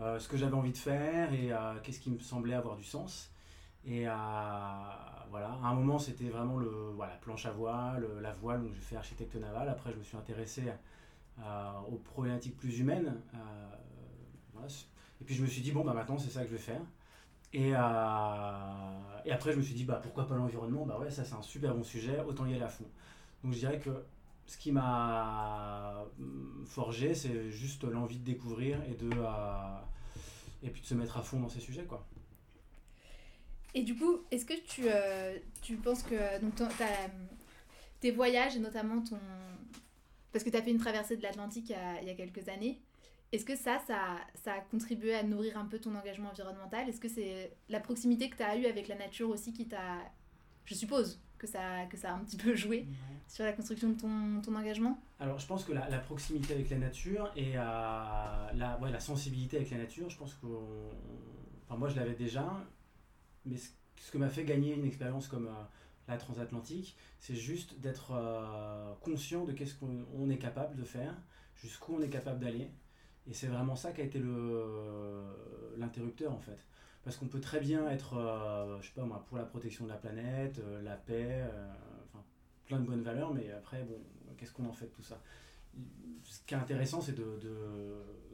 euh, 0.00 0.18
ce 0.18 0.28
que 0.28 0.36
j'avais 0.36 0.54
envie 0.54 0.72
de 0.72 0.76
faire 0.78 1.32
et 1.32 1.50
qu'est-ce 1.82 2.00
qui 2.00 2.10
me 2.10 2.18
semblait 2.18 2.54
avoir 2.54 2.76
du 2.76 2.84
sens. 2.84 3.30
Et 3.86 4.04
voilà, 5.30 5.58
à 5.62 5.68
un 5.68 5.74
moment, 5.74 5.98
c'était 5.98 6.28
vraiment 6.28 6.58
le 6.58 6.68
voilà, 6.96 7.14
planche 7.16 7.46
à 7.46 7.52
voile, 7.52 8.06
la 8.22 8.32
voile, 8.32 8.62
donc 8.62 8.74
j'ai 8.74 8.80
fait 8.80 8.96
architecte 8.96 9.34
naval. 9.36 9.68
Après, 9.68 9.92
je 9.92 9.98
me 9.98 10.02
suis 10.02 10.16
intéressé 10.16 10.62
aux 11.90 11.96
problématiques 11.96 12.56
plus 12.56 12.78
humaines. 12.80 13.14
Et 15.20 15.24
puis 15.24 15.34
je 15.34 15.42
me 15.42 15.46
suis 15.46 15.62
dit, 15.62 15.72
bon, 15.72 15.84
bah 15.84 15.94
maintenant 15.94 16.18
c'est 16.18 16.30
ça 16.30 16.42
que 16.42 16.48
je 16.48 16.52
vais 16.52 16.58
faire. 16.60 16.80
Et, 17.54 17.72
euh, 17.72 17.78
et 19.24 19.30
après 19.30 19.52
je 19.52 19.58
me 19.58 19.62
suis 19.62 19.74
dit, 19.74 19.84
bah 19.84 20.00
pourquoi 20.02 20.26
pas 20.26 20.34
l'environnement? 20.34 20.84
Bah 20.84 20.98
ouais, 20.98 21.10
ça 21.10 21.24
c'est 21.24 21.36
un 21.36 21.42
super 21.42 21.72
bon 21.72 21.84
sujet, 21.84 22.20
autant 22.26 22.46
y 22.46 22.52
aller 22.52 22.64
à 22.64 22.68
fond. 22.68 22.86
Donc 23.44 23.52
je 23.52 23.58
dirais 23.58 23.78
que 23.78 23.90
ce 24.46 24.58
qui 24.58 24.72
m'a 24.72 26.04
hum, 26.18 26.64
forgé, 26.66 27.14
c'est 27.14 27.50
juste 27.50 27.84
l'envie 27.84 28.18
de 28.18 28.24
découvrir 28.24 28.82
et 28.90 28.94
de, 28.94 29.08
euh, 29.14 29.78
et 30.64 30.68
puis 30.68 30.82
de 30.82 30.86
se 30.86 30.94
mettre 30.94 31.16
à 31.16 31.22
fond 31.22 31.38
dans 31.38 31.48
ces 31.48 31.60
sujets, 31.60 31.84
quoi. 31.84 32.04
Et 33.72 33.82
du 33.82 33.96
coup, 33.96 34.18
est-ce 34.32 34.44
que 34.44 34.60
tu, 34.66 34.82
euh, 34.86 35.38
tu 35.62 35.76
penses 35.76 36.02
que 36.02 36.40
donc, 36.40 36.54
tes 38.00 38.10
voyages 38.10 38.56
et 38.56 38.60
notamment 38.60 39.00
ton... 39.02 39.18
Parce 40.32 40.44
que 40.44 40.50
tu 40.50 40.56
as 40.56 40.62
fait 40.62 40.70
une 40.72 40.78
traversée 40.78 41.16
de 41.16 41.22
l'Atlantique 41.22 41.72
il 42.02 42.06
y 42.06 42.10
a 42.10 42.14
quelques 42.14 42.48
années. 42.48 42.80
Est-ce 43.34 43.44
que 43.44 43.56
ça, 43.56 43.80
ça, 43.84 44.18
ça 44.36 44.52
a 44.52 44.60
contribué 44.60 45.12
à 45.12 45.24
nourrir 45.24 45.58
un 45.58 45.64
peu 45.64 45.80
ton 45.80 45.92
engagement 45.96 46.30
environnemental? 46.30 46.88
Est-ce 46.88 47.00
que 47.00 47.08
c'est 47.08 47.56
la 47.68 47.80
proximité 47.80 48.30
que 48.30 48.36
tu 48.36 48.44
as 48.44 48.56
eue 48.56 48.66
avec 48.66 48.86
la 48.86 48.94
nature 48.94 49.28
aussi 49.28 49.52
qui 49.52 49.66
t'a... 49.66 49.98
Je 50.64 50.74
suppose 50.74 51.20
que 51.36 51.48
ça, 51.48 51.84
que 51.90 51.96
ça 51.96 52.12
a 52.12 52.14
un 52.14 52.20
petit 52.20 52.36
peu 52.36 52.54
joué 52.54 52.86
sur 53.26 53.44
la 53.44 53.52
construction 53.52 53.88
de 53.88 54.00
ton, 54.00 54.40
ton 54.40 54.54
engagement? 54.54 55.02
Alors, 55.18 55.40
je 55.40 55.48
pense 55.48 55.64
que 55.64 55.72
la, 55.72 55.88
la 55.88 55.98
proximité 55.98 56.54
avec 56.54 56.70
la 56.70 56.78
nature 56.78 57.32
et 57.34 57.56
euh, 57.56 57.60
la, 57.60 58.78
ouais, 58.80 58.92
la 58.92 59.00
sensibilité 59.00 59.56
avec 59.56 59.70
la 59.72 59.78
nature, 59.78 60.08
je 60.08 60.16
pense 60.16 60.34
que. 60.34 60.46
Enfin, 61.66 61.76
moi, 61.76 61.88
je 61.88 61.96
l'avais 61.96 62.14
déjà, 62.14 62.64
mais 63.44 63.56
ce, 63.56 63.70
ce 63.96 64.12
que 64.12 64.18
m'a 64.18 64.28
fait 64.28 64.44
gagner 64.44 64.74
une 64.74 64.86
expérience 64.86 65.26
comme 65.26 65.48
euh, 65.48 65.64
la 66.06 66.18
transatlantique, 66.18 66.96
c'est 67.18 67.34
juste 67.34 67.80
d'être 67.80 68.12
euh, 68.12 68.94
conscient 69.00 69.44
de 69.44 69.52
qu'est-ce 69.52 69.74
qu'on 69.74 70.06
on 70.14 70.30
est 70.30 70.38
capable 70.38 70.76
de 70.76 70.84
faire, 70.84 71.16
jusqu'où 71.56 71.96
on 71.96 72.00
est 72.00 72.10
capable 72.10 72.38
d'aller. 72.38 72.70
Et 73.26 73.32
c'est 73.32 73.46
vraiment 73.46 73.76
ça 73.76 73.92
qui 73.92 74.00
a 74.02 74.04
été 74.04 74.20
l'interrupteur, 75.76 76.32
en 76.32 76.38
fait. 76.38 76.66
Parce 77.02 77.16
qu'on 77.16 77.26
peut 77.28 77.40
très 77.40 77.60
bien 77.60 77.88
être, 77.90 78.14
euh, 78.16 78.80
je 78.80 78.86
sais 78.88 78.94
pas 78.94 79.04
moi, 79.04 79.24
pour 79.28 79.36
la 79.36 79.44
protection 79.44 79.84
de 79.84 79.90
la 79.90 79.96
planète, 79.96 80.58
euh, 80.60 80.82
la 80.82 80.96
paix, 80.96 81.42
euh, 81.42 81.72
enfin, 82.08 82.24
plein 82.66 82.80
de 82.80 82.86
bonnes 82.86 83.02
valeurs, 83.02 83.32
mais 83.34 83.50
après, 83.52 83.82
bon, 83.82 83.98
qu'est-ce 84.36 84.52
qu'on 84.52 84.66
en 84.66 84.72
fait 84.72 84.86
de 84.86 84.90
tout 84.90 85.02
ça? 85.02 85.20
Ce 86.24 86.40
qui 86.46 86.54
est 86.54 86.56
intéressant, 86.56 87.00
c'est 87.00 87.14
de, 87.14 87.38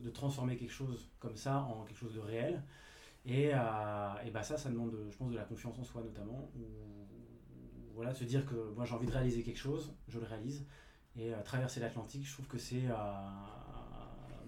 de- 0.03 0.11
transformer 0.11 0.57
quelque 0.57 0.73
chose 0.73 1.09
comme 1.21 1.37
ça 1.37 1.61
en 1.63 1.85
quelque 1.85 1.99
chose 1.99 2.15
de 2.15 2.21
réel. 2.21 2.63
Et, 3.27 3.51
euh, 3.55 3.59
et 4.25 4.31
bah 4.31 4.43
ça, 4.43 4.59
ça 4.59 4.71
demande, 4.71 4.95
je 5.11 5.17
pense, 5.17 5.31
de 5.31 5.37
la 5.37 5.45
confiance 5.45 5.79
en 5.79 5.85
soi 5.85 6.03
notamment. 6.03 6.51
Ou 6.57 6.63
voilà, 7.95 8.13
se 8.15 8.25
dire 8.25 8.45
que 8.47 8.55
moi 8.75 8.85
j'ai 8.85 8.95
envie 8.95 9.07
de 9.07 9.13
réaliser 9.13 9.43
quelque 9.43 9.59
chose, 9.59 9.95
je 10.09 10.19
le 10.19 10.27
réalise. 10.27 10.67
Et 11.17 11.33
traverser 11.45 11.81
l'Atlantique, 11.81 12.27
je 12.27 12.33
trouve 12.33 12.47
que 12.47 12.59
c'est 12.59 12.87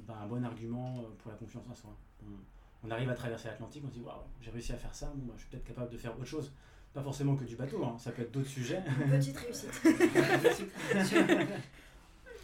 bah, 0.06 0.18
un 0.22 0.26
bon 0.26 0.44
argument 0.44 1.02
pour 1.18 1.30
la 1.30 1.36
confiance 1.36 1.64
en 1.70 1.74
soi. 1.74 1.96
On, 2.24 2.88
on 2.88 2.90
arrive 2.90 3.08
à 3.10 3.14
traverser 3.14 3.48
l'Atlantique, 3.48 3.82
on 3.84 3.88
se 3.88 3.94
dit 3.94 4.00
waouh, 4.00 4.22
j'ai 4.40 4.50
réussi 4.50 4.72
à 4.72 4.76
faire 4.76 4.94
ça, 4.94 5.06
bon, 5.14 5.26
bah, 5.26 5.34
je 5.36 5.42
suis 5.42 5.50
peut-être 5.50 5.64
capable 5.64 5.90
de 5.90 5.98
faire 5.98 6.12
autre 6.14 6.24
chose. 6.24 6.52
Pas 6.92 7.02
forcément 7.02 7.36
que 7.36 7.44
du 7.44 7.56
bateau, 7.56 7.82
hein, 7.84 7.96
ça 7.98 8.12
peut 8.12 8.20
être 8.22 8.32
d'autres 8.32 8.48
sujets. 8.50 8.82
Petite 9.10 9.36
réussite. 9.38 9.70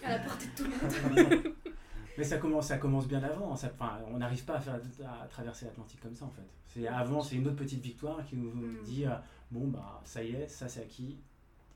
À 0.02 0.10
la 0.10 0.18
portée 0.20 0.46
de 0.46 0.50
tout 0.56 0.64
le 0.64 0.70
monde. 0.70 1.54
Mais 2.18 2.24
ça 2.24 2.38
commence, 2.38 2.66
ça 2.68 2.78
commence 2.78 3.06
bien 3.06 3.22
avant. 3.22 3.54
Ça, 3.54 3.70
on 4.10 4.16
n'arrive 4.18 4.44
pas 4.44 4.54
à, 4.56 4.60
faire, 4.60 4.74
à 4.74 5.26
traverser 5.28 5.66
l'Atlantique 5.66 6.00
comme 6.00 6.16
ça 6.16 6.24
en 6.24 6.30
fait. 6.30 6.42
C'est 6.66 6.88
avant, 6.88 7.22
c'est 7.22 7.36
une 7.36 7.46
autre 7.46 7.56
petite 7.56 7.80
victoire 7.80 8.24
qui 8.26 8.36
nous 8.36 8.50
Mm. 8.50 8.82
dit 8.84 9.06
euh, 9.06 9.10
bon 9.50 9.68
bah 9.68 10.00
ça 10.04 10.22
y 10.24 10.32
est, 10.34 10.48
ça 10.48 10.68
c'est 10.68 10.80
acquis. 10.80 11.18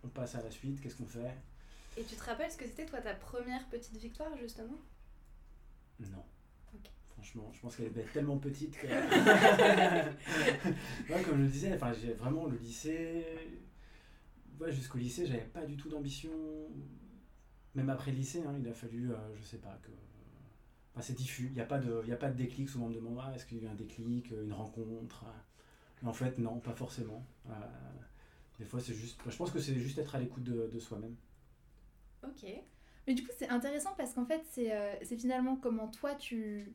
On 0.03 0.09
passe 0.09 0.35
à 0.35 0.43
la 0.43 0.51
suite. 0.51 0.81
Qu'est-ce 0.81 0.97
qu'on 0.97 1.07
fait? 1.07 1.37
Et 1.97 2.03
tu 2.03 2.17
te 2.17 2.25
rappelles 2.25 2.51
ce 2.51 2.57
que 2.57 2.67
c'était 2.67 2.87
toi 2.87 3.01
ta 3.01 3.15
première 3.15 3.65
petite 3.69 3.97
victoire 3.99 4.31
justement? 4.41 4.79
Non. 6.01 6.25
Franchement, 7.11 7.51
je 7.53 7.61
pense 7.61 7.77
qu'elle 7.77 7.89
devait 7.91 8.03
être 8.03 8.13
tellement 8.13 8.39
petite 8.39 8.77
que. 8.77 8.87
Ouais, 11.13 11.23
comme 11.23 11.39
je 11.39 11.43
le 11.43 11.49
disais, 11.49 11.75
enfin, 11.75 11.93
j'ai 11.93 12.13
vraiment 12.15 12.47
le 12.47 12.57
lycée. 12.57 13.25
Ouais, 14.61 14.73
jusqu'au 14.73 14.99
lycée, 14.99 15.27
j'avais 15.27 15.41
pas 15.45 15.65
du 15.65 15.77
tout 15.77 15.89
d'ambition. 15.89 16.31
Même 17.75 17.91
après 17.91 18.11
le 18.11 18.19
lycée, 18.19 18.43
hein, 18.47 18.55
il 18.59 18.69
a 18.69 18.73
fallu, 18.75 19.13
euh, 19.13 19.17
je 19.37 19.43
sais 19.43 19.59
pas, 19.59 19.79
que. 19.83 19.91
Enfin, 20.93 21.01
c'est 21.03 21.15
diffus. 21.15 21.47
Il 21.47 21.53
n'y 21.55 21.61
a, 21.61 21.65
pas 21.67 21.79
de- 21.79 22.05
y 22.07 22.13
a 22.13 22.17
pas 22.17 22.31
de 22.31 22.37
déclic. 22.37 22.69
Souvent, 22.69 22.87
on 22.87 22.91
me 22.91 22.95
demande 22.95 23.19
ah, 23.23 23.33
est-ce 23.35 23.47
qu'il 23.47 23.59
y 23.59 23.61
a 23.61 23.65
eu 23.65 23.69
un 23.69 23.75
déclic, 23.75 24.31
une 24.31 24.53
rencontre 24.53 25.25
Mais 26.03 26.09
en 26.09 26.13
fait, 26.13 26.39
non, 26.39 26.59
pas 26.61 26.75
forcément. 26.75 27.25
Euh, 27.49 27.53
des 28.59 28.65
fois, 28.65 28.81
c'est 28.81 28.95
juste. 28.95 29.21
Je 29.29 29.37
pense 29.37 29.51
que 29.51 29.59
c'est 29.61 29.75
juste 29.79 29.99
être 29.99 30.15
à 30.15 30.19
l'écoute 30.19 30.45
de, 30.45 30.69
de 30.73 30.79
soi-même. 30.79 31.15
Ok. 32.25 32.45
Mais 33.07 33.15
du 33.15 33.25
coup, 33.25 33.33
c'est 33.37 33.49
intéressant 33.49 33.95
parce 33.97 34.15
qu'en 34.15 34.25
fait, 34.25 34.43
c'est 34.51 34.73
euh, 34.73 34.95
finalement 35.19 35.57
comment 35.57 35.89
toi, 35.89 36.15
tu, 36.15 36.73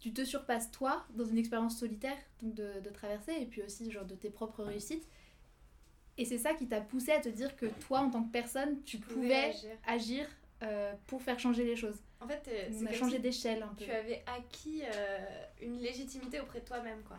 tu 0.00 0.12
te 0.12 0.24
surpasses 0.24 0.70
toi 0.72 1.06
dans 1.14 1.24
une 1.24 1.38
expérience 1.38 1.78
solitaire, 1.78 2.16
donc 2.42 2.54
de, 2.54 2.80
de 2.80 2.90
traverser, 2.90 3.32
et 3.40 3.46
puis 3.46 3.62
aussi 3.62 3.90
genre 3.90 4.04
de 4.04 4.14
tes 4.16 4.30
propres 4.30 4.64
réussites. 4.64 5.06
Et 6.18 6.24
c'est 6.24 6.38
ça 6.38 6.54
qui 6.54 6.66
t'a 6.66 6.80
poussé 6.80 7.12
à 7.12 7.20
te 7.20 7.28
dire 7.28 7.56
que 7.56 7.66
toi, 7.86 8.00
en 8.00 8.10
tant 8.10 8.22
que 8.22 8.30
personne, 8.32 8.82
tu 8.82 8.98
pouvais 8.98 9.34
agir. 9.34 9.70
agir 9.86 10.26
euh, 10.62 10.92
pour 11.06 11.22
faire 11.22 11.38
changer 11.38 11.64
les 11.64 11.76
choses. 11.76 11.96
En 12.20 12.28
fait, 12.28 12.42
euh, 12.48 12.68
On 12.82 12.86
a 12.86 12.92
changé 12.92 13.16
si 13.16 13.22
d'échelle 13.22 13.62
un 13.62 13.74
peu. 13.74 13.84
tu 13.84 13.90
avais 13.90 14.22
acquis 14.26 14.82
euh, 14.84 15.18
une 15.60 15.78
légitimité 15.78 16.38
auprès 16.40 16.60
de 16.60 16.64
toi-même, 16.66 17.02
quoi. 17.02 17.18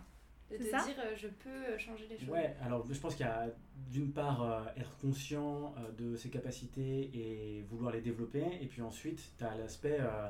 De 0.58 0.64
te 0.64 0.70
ça 0.70 0.86
dire, 0.86 0.96
euh, 1.00 1.16
je 1.16 1.28
peux 1.28 1.50
euh, 1.50 1.78
changer 1.78 2.08
les 2.10 2.18
choses. 2.18 2.30
Ouais, 2.30 2.56
alors 2.62 2.86
je 2.90 3.00
pense 3.00 3.16
qu'il 3.16 3.26
y 3.26 3.30
a 3.30 3.48
d'une 3.92 4.12
part 4.12 4.42
euh, 4.44 4.62
être 4.78 4.96
conscient 4.98 5.74
euh, 5.78 5.92
de 5.92 6.16
ses 6.16 6.30
capacités 6.30 7.10
et 7.14 7.62
vouloir 7.70 7.92
les 7.92 8.02
développer, 8.02 8.44
et 8.62 8.68
puis 8.68 8.82
ensuite 8.82 9.22
tu 9.38 9.44
as 9.44 9.56
l'aspect 9.56 9.98
euh, 10.00 10.30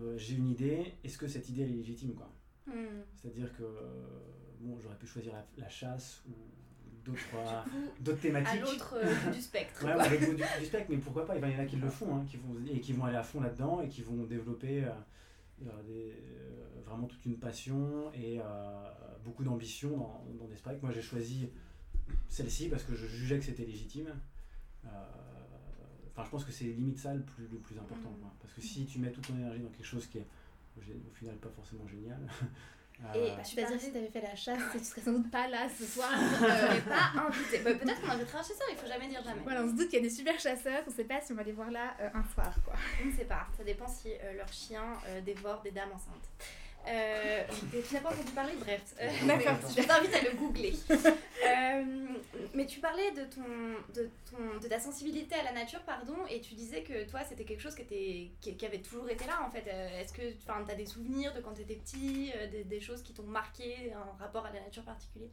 euh, 0.00 0.18
j'ai 0.18 0.34
une 0.34 0.48
idée, 0.48 0.94
est-ce 1.04 1.18
que 1.18 1.26
cette 1.28 1.48
idée 1.48 1.62
elle 1.62 1.70
est 1.70 1.74
légitime 1.76 2.14
quoi? 2.14 2.30
Hmm. 2.66 3.02
C'est-à-dire 3.14 3.52
que 3.56 3.62
euh, 3.62 4.18
bon, 4.60 4.78
j'aurais 4.80 4.96
pu 4.96 5.06
choisir 5.06 5.32
la, 5.32 5.44
la 5.58 5.68
chasse 5.68 6.22
ou 6.28 6.32
d'autres 7.04 7.20
euh, 7.36 7.60
d'autres 8.00 8.18
à 8.18 8.22
thématiques. 8.22 8.60
l'autre 8.62 8.96
euh, 8.96 9.30
du 9.32 9.40
spectre. 9.40 9.84
Ouais, 9.84 9.92
avec 9.92 10.20
du, 10.20 10.36
du 10.36 10.64
spectre, 10.64 10.86
mais 10.90 10.96
pourquoi 10.96 11.26
pas? 11.26 11.36
Il 11.36 11.42
y 11.52 11.56
en 11.56 11.60
a 11.60 11.66
qui 11.66 11.76
le 11.76 11.88
font, 11.88 12.16
hein, 12.16 12.24
qui 12.28 12.38
vont, 12.38 12.54
et 12.72 12.80
qui 12.80 12.92
vont 12.94 13.04
aller 13.04 13.16
à 13.18 13.22
fond 13.22 13.40
là-dedans 13.40 13.82
et 13.82 13.88
qui 13.88 14.02
vont 14.02 14.24
développer 14.24 14.84
des- 15.86 16.12
euh, 16.12 16.80
vraiment 16.84 17.06
toute 17.06 17.24
une 17.26 17.38
passion 17.38 18.12
et 18.14 18.38
euh, 18.40 18.42
beaucoup 19.24 19.44
d'ambition 19.44 19.96
dans, 19.96 20.24
dans 20.38 20.46
des 20.46 20.56
spectacles. 20.56 20.82
Moi, 20.84 20.92
j'ai 20.92 21.02
choisi 21.02 21.48
celle-ci 22.28 22.68
parce 22.68 22.82
que 22.84 22.94
je 22.94 23.06
jugeais 23.06 23.38
que 23.38 23.44
c'était 23.44 23.64
légitime. 23.64 24.08
Euh, 24.86 24.88
Enfin, 26.16 26.24
je 26.26 26.30
pense 26.30 26.44
que 26.44 26.52
c'est 26.52 26.66
limite 26.66 26.98
ça 27.00 27.12
le 27.12 27.22
plus, 27.22 27.48
le 27.48 27.58
plus 27.58 27.76
important. 27.76 28.10
Quoi. 28.20 28.32
Parce 28.40 28.52
que 28.54 28.60
si 28.60 28.86
tu 28.86 29.00
mets 29.00 29.10
toute 29.10 29.26
ton 29.26 29.34
énergie 29.34 29.58
dans 29.58 29.68
quelque 29.70 29.84
chose 29.84 30.06
qui 30.06 30.18
est 30.18 30.26
au 30.76 31.12
final 31.12 31.34
pas 31.38 31.48
forcément 31.48 31.88
génial. 31.88 32.20
Et 33.14 33.18
euh, 33.18 33.36
bah, 33.36 33.42
C'est-à-dire, 33.44 33.80
si 33.80 33.92
t'avais 33.92 34.08
fait 34.08 34.20
la 34.20 34.34
chasse, 34.36 34.58
tu 34.72 34.78
serais 34.78 35.00
sans 35.00 35.12
doute 35.12 35.30
pas 35.30 35.48
là 35.48 35.66
ce 35.68 35.84
soir. 35.84 36.10
Pas 36.40 37.20
invité. 37.26 37.58
Bah, 37.58 37.74
Peut-être 37.74 38.00
qu'on 38.00 38.10
invitera 38.10 38.38
un 38.38 38.42
chasseur, 38.42 38.66
il 38.70 38.76
faut 38.76 38.86
jamais 38.86 39.08
dire 39.08 39.22
jamais. 39.22 39.40
voilà, 39.42 39.62
on 39.62 39.68
se 39.68 39.74
doute 39.74 39.88
qu'il 39.88 39.98
y 39.98 40.02
a 40.02 40.08
des 40.08 40.14
super 40.14 40.38
chasseurs, 40.38 40.82
on 40.86 40.90
sait 40.90 41.04
pas 41.04 41.20
si 41.20 41.32
on 41.32 41.34
va 41.36 41.42
les 41.42 41.52
voir 41.52 41.70
là 41.70 41.94
euh, 42.00 42.08
un 42.14 42.24
soir, 42.32 42.54
quoi. 42.64 42.74
On 43.02 43.06
ne 43.06 43.12
sait 43.12 43.24
pas, 43.24 43.46
ça 43.56 43.64
dépend 43.64 43.88
si 43.88 44.12
euh, 44.12 44.34
leur 44.34 44.48
chien 44.52 44.84
euh, 45.08 45.20
dévore 45.20 45.60
des 45.62 45.70
dames 45.72 45.90
enceintes. 45.92 46.28
Euh, 46.86 47.42
tu 47.88 47.94
n'as 47.94 48.00
pas 48.00 48.10
entendu 48.10 48.30
parler, 48.32 48.52
bref. 48.60 48.94
euh, 49.00 49.08
D'accord. 49.26 49.56
je 49.68 49.82
t'invite 49.82 50.14
à 50.14 50.22
le 50.22 50.36
googler. 50.36 50.74
Euh, 50.90 51.84
mais 52.54 52.66
tu 52.66 52.80
parlais 52.80 53.10
de, 53.12 53.24
ton, 53.24 53.42
de, 53.94 54.10
ton, 54.30 54.58
de 54.62 54.68
ta 54.68 54.78
sensibilité 54.78 55.34
à 55.34 55.44
la 55.44 55.52
nature, 55.52 55.80
pardon, 55.82 56.16
et 56.30 56.40
tu 56.40 56.54
disais 56.54 56.82
que 56.82 57.08
toi, 57.08 57.20
c'était 57.24 57.44
quelque 57.44 57.60
chose 57.60 57.74
qui, 57.74 57.82
était, 57.82 58.30
qui, 58.40 58.56
qui 58.56 58.66
avait 58.66 58.82
toujours 58.82 59.08
été 59.08 59.24
là, 59.26 59.42
en 59.46 59.50
fait. 59.50 59.64
Euh, 59.68 60.00
Est-ce 60.00 60.12
que 60.12 60.22
tu 60.32 60.50
as 60.70 60.74
des 60.74 60.86
souvenirs 60.86 61.32
de 61.34 61.40
quand 61.40 61.54
tu 61.54 61.62
étais 61.62 61.76
petit, 61.76 62.32
euh, 62.36 62.50
des, 62.50 62.64
des 62.64 62.80
choses 62.80 63.02
qui 63.02 63.14
t'ont 63.14 63.22
marqué, 63.24 63.92
un 63.92 64.22
rapport 64.22 64.44
à 64.44 64.52
la 64.52 64.60
nature 64.60 64.84
particulier 64.84 65.30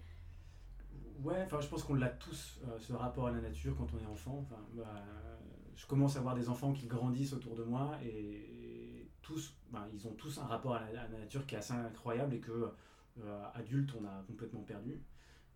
Ouais, 1.24 1.41
enfin, 1.46 1.60
je 1.62 1.67
pense 1.67 1.84
qu'on 1.84 1.96
l'a 1.96 2.10
tous, 2.10 2.60
euh, 2.63 2.79
ce 2.79 2.93
rapport 2.93 3.27
à 3.27 3.31
la 3.31 3.41
nature 3.41 3.75
quand 3.77 3.88
on 3.93 4.03
est 4.03 4.12
enfant. 4.12 4.39
Enfin, 4.41 4.62
bah, 4.74 5.03
je 5.75 5.86
commence 5.86 6.15
à 6.17 6.22
voir 6.22 6.34
des 6.36 6.50
enfants 6.50 6.74
qui 6.74 6.88
grandissent 6.88 7.34
autour 7.34 7.55
de 7.55 7.63
moi 7.63 7.98
et 8.03 8.61
tous, 9.32 9.56
bah, 9.72 9.88
ils 9.94 10.08
ont 10.08 10.14
tous 10.14 10.38
un 10.40 10.46
rapport 10.46 10.76
à 10.76 10.82
la, 10.92 11.02
à 11.04 11.08
la 11.08 11.20
nature 11.20 11.46
qui 11.46 11.56
est 11.56 11.58
assez 11.60 11.74
incroyable 11.74 12.34
et 12.36 12.40
que, 12.40 12.52
euh, 13.20 13.44
adulte, 13.54 13.94
on 14.00 14.06
a 14.06 14.24
complètement 14.28 14.62
perdu. 14.62 15.00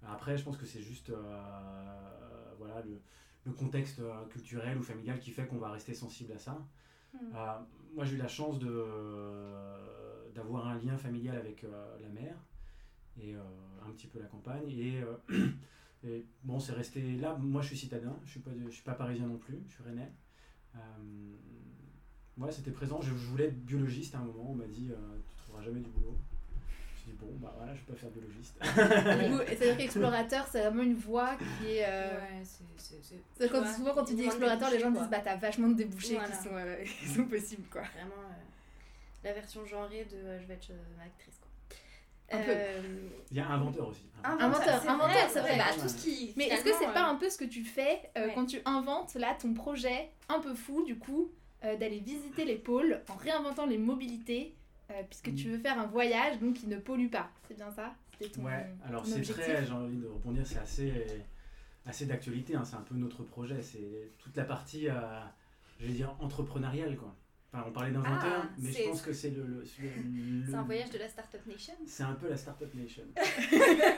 Après, 0.08 0.38
je 0.38 0.44
pense 0.44 0.58
que 0.58 0.65
c'est 0.65 0.82
juste 0.82 1.10
euh, 1.10 2.53
voilà, 2.58 2.82
le, 2.82 3.01
le 3.46 3.51
contexte 3.51 4.00
euh, 4.00 4.25
culturel 4.27 4.77
ou 4.77 4.84
familial 4.84 5.20
qui 5.20 5.32
fait 5.32 5.48
qu'on 5.48 5.58
va 5.58 5.72
rester 5.72 5.94
sensible 5.94 6.34
à 6.34 6.39
ça. 6.39 6.58
Hmm. 7.13 7.17
Euh, 7.36 7.60
moi, 7.94 8.05
j'ai 8.05 8.15
eu 8.15 8.17
la 8.17 8.27
chance 8.27 8.60
de, 8.60 8.86
d'avoir 10.34 10.67
un 10.67 10.77
lien 10.79 10.98
familial 10.98 11.38
avec 11.38 11.63
la 11.63 12.10
mer 12.10 12.36
et 13.17 13.34
un 13.36 13.91
petit 13.91 14.08
peu 14.08 14.20
la 14.20 14.27
campagne. 14.27 14.70
Et, 14.70 15.01
et 16.08 16.25
bon, 16.44 16.60
c'est 16.60 16.74
resté 16.74 17.15
là. 17.17 17.36
Moi, 17.36 17.62
je 17.62 17.67
suis 17.67 17.77
citadin, 17.77 18.15
je 18.25 18.32
suis 18.32 18.41
pas, 18.41 18.51
de- 18.51 18.70
je 18.70 18.75
suis 18.75 18.84
pas 18.84 18.96
parisien 18.96 19.27
non 19.27 19.38
plus, 19.38 19.58
je 19.70 19.74
suis 19.75 19.84
rennais. 19.84 20.12
Ouais, 22.38 22.51
c'était 22.51 22.72
présent. 22.72 23.00
Je, 23.01 23.10
je 23.10 23.27
voulais 23.27 23.46
être 23.46 23.65
biologiste 23.65 24.13
à 24.15 24.18
un 24.20 24.24
moment. 24.25 24.48
On 24.51 24.56
m'a 24.56 24.65
dit, 24.65 24.89
euh, 24.92 24.96
tu 25.30 25.44
trouveras 25.44 25.63
jamais 25.63 25.80
du 25.80 25.89
boulot. 25.89 26.18
Je 26.51 26.92
me 26.92 26.98
suis 26.98 27.12
dit, 27.12 27.18
bon, 27.20 27.32
bah 27.39 27.54
voilà, 27.58 27.74
je 27.74 27.80
vais 27.80 27.86
pas 27.94 27.96
faire 27.96 28.10
biologiste. 28.10 28.56
C'est-à-dire 29.58 29.77
qu'explorateur, 29.77 30.48
c'est 30.51 30.62
vraiment 30.62 30.84
une 30.84 30.96
voie 30.96 31.36
qui 31.36 31.77
est. 31.77 31.86
euh, 31.88 32.20
c'est. 32.44 32.96
c'est 33.38 33.50
quand- 33.51 33.65
souvent, 33.74 33.94
quand 33.94 34.04
tu 34.06 34.15
dis 34.15 34.25
explorateur, 34.25 34.70
les 34.72 34.80
gens 34.80 34.92
disent 34.92 35.10
bah 35.10 35.22
t'as 35.24 35.36
vachement 35.38 35.70
de 35.70 35.75
débouchés 35.75 36.15
Voilà. 36.15 36.30
qui, 36.36 36.44
sont, 36.44 36.54
euh, 36.56 36.84
qui 37.00 37.08
sont 37.08 37.25
possibles, 37.25 37.68
quoi. 37.70 37.82
Vraiment 37.82 38.22
euh, 38.22 38.34
la 39.24 39.34
version 39.34 39.65
genrée 39.65 40.06
de 40.12 40.15
euh, 40.18 40.39
je 40.42 40.46
vais 40.48 40.56
être 40.56 40.72
euh, 40.72 41.04
actrice, 41.06 41.38
quoi. 41.39 41.50
Un 42.38 42.42
peu. 42.42 42.51
Il 43.32 43.38
y 43.38 43.39
a 43.39 43.48
inventeur 43.48 43.88
aussi. 43.88 44.01
Inventeur, 44.24 44.89
inventeur, 44.89 45.30
c'est 45.30 45.42
vrai. 45.42 45.58
Bah, 45.58 45.65
tout 45.80 45.88
ce 45.88 45.96
qui. 45.96 46.34
Mais 46.36 46.48
est-ce 46.48 46.63
que 46.63 46.74
c'est 46.80 46.92
pas 46.92 47.04
un 47.08 47.15
peu 47.15 47.30
ce 47.30 47.38
que 47.38 47.46
tu 47.46 47.63
fais 47.63 48.01
euh, 48.18 48.25
Ouais. 48.27 48.32
quand 48.34 48.46
tu 48.48 48.60
inventes 48.65 49.13
là 49.13 49.36
ton 49.39 49.54
projet 49.54 50.10
un 50.27 50.39
peu 50.39 50.54
fou 50.56 50.84
du 50.84 50.98
coup 50.98 51.30
euh, 51.65 51.75
d'aller 51.77 52.00
visiter 52.00 52.45
les 52.45 52.55
pôles 52.57 53.01
en 53.10 53.15
réinventant 53.15 53.65
les 53.65 53.77
mobilités 53.77 54.55
euh, 54.91 55.01
puisque 55.10 55.34
tu 55.36 55.50
veux 55.50 55.57
faire 55.57 55.79
un 55.79 55.88
voyage 55.88 56.39
donc 56.39 56.53
qui 56.55 56.67
ne 56.67 56.77
pollue 56.77 57.10
pas 57.10 57.29
c'est 57.48 57.55
bien 57.55 57.72
ça? 57.72 57.93
C'était 58.19 58.31
ton, 58.31 58.43
Ouais, 58.43 58.65
alors 58.86 59.03
ton 59.03 59.10
c'est 59.10 59.17
objectif? 59.17 59.45
très, 59.45 59.65
j'ai 59.65 59.72
envie 59.74 59.98
de 59.98 60.07
rebondir, 60.07 60.45
c'est 60.48 60.60
assez, 60.60 60.93
assez 61.86 62.05
d'actualité, 62.05 62.55
hein, 62.55 62.63
c'est 62.63 62.75
un 62.77 62.81
peu 62.81 62.95
notre 62.95 63.24
projet, 63.24 63.62
c'est 63.62 64.12
toute 64.19 64.36
la 64.38 64.45
partie, 64.45 64.88
euh, 64.89 64.93
je 65.79 65.88
vais 65.88 65.93
dire, 65.93 66.15
entrepreneuriale 66.22 66.95
quoi. 66.98 67.13
Enfin, 67.53 67.65
on 67.67 67.72
parlait 67.72 67.91
d'inventeur, 67.91 68.43
Ah, 68.43 68.50
mais 68.57 68.72
je 68.72 68.84
pense 68.84 69.01
que 69.01 69.13
c'est 69.13 69.29
le, 69.31 69.43
le- 69.45 69.63
le- 70.41 70.45
C'est 70.45 70.55
un 70.55 70.63
voyage 70.63 70.89
de 70.91 70.98
la 70.98 71.07
Startup 71.07 71.45
Nation? 71.45 71.74
C'est 71.86 72.03
un 72.03 72.13
peu 72.13 72.27
la 72.29 72.38
Startup 72.38 72.74
Nation. 72.74 73.03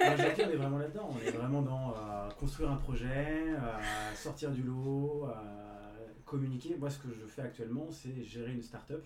On 0.06 0.50
est 0.50 0.56
vraiment 0.56 0.78
là-dedans. 0.78 1.10
On 1.12 1.20
est 1.20 1.32
vraiment 1.32 1.62
dans 1.62 1.92
euh, 1.96 2.30
construire 2.40 2.72
un 2.72 2.76
projet, 2.78 3.46
euh, 3.50 4.14
sortir 4.16 4.52
du 4.52 4.64
lot, 4.64 5.28
euh, 5.28 5.34
communiquer. 6.28 6.76
Moi, 6.76 6.92
ce 6.92 7.00
que 7.00 7.10
je 7.12 7.26
fais 7.26 7.42
actuellement, 7.42 7.90
c'est 7.92 8.24
gérer 8.24 8.54
une 8.54 8.62
startup 8.62 9.04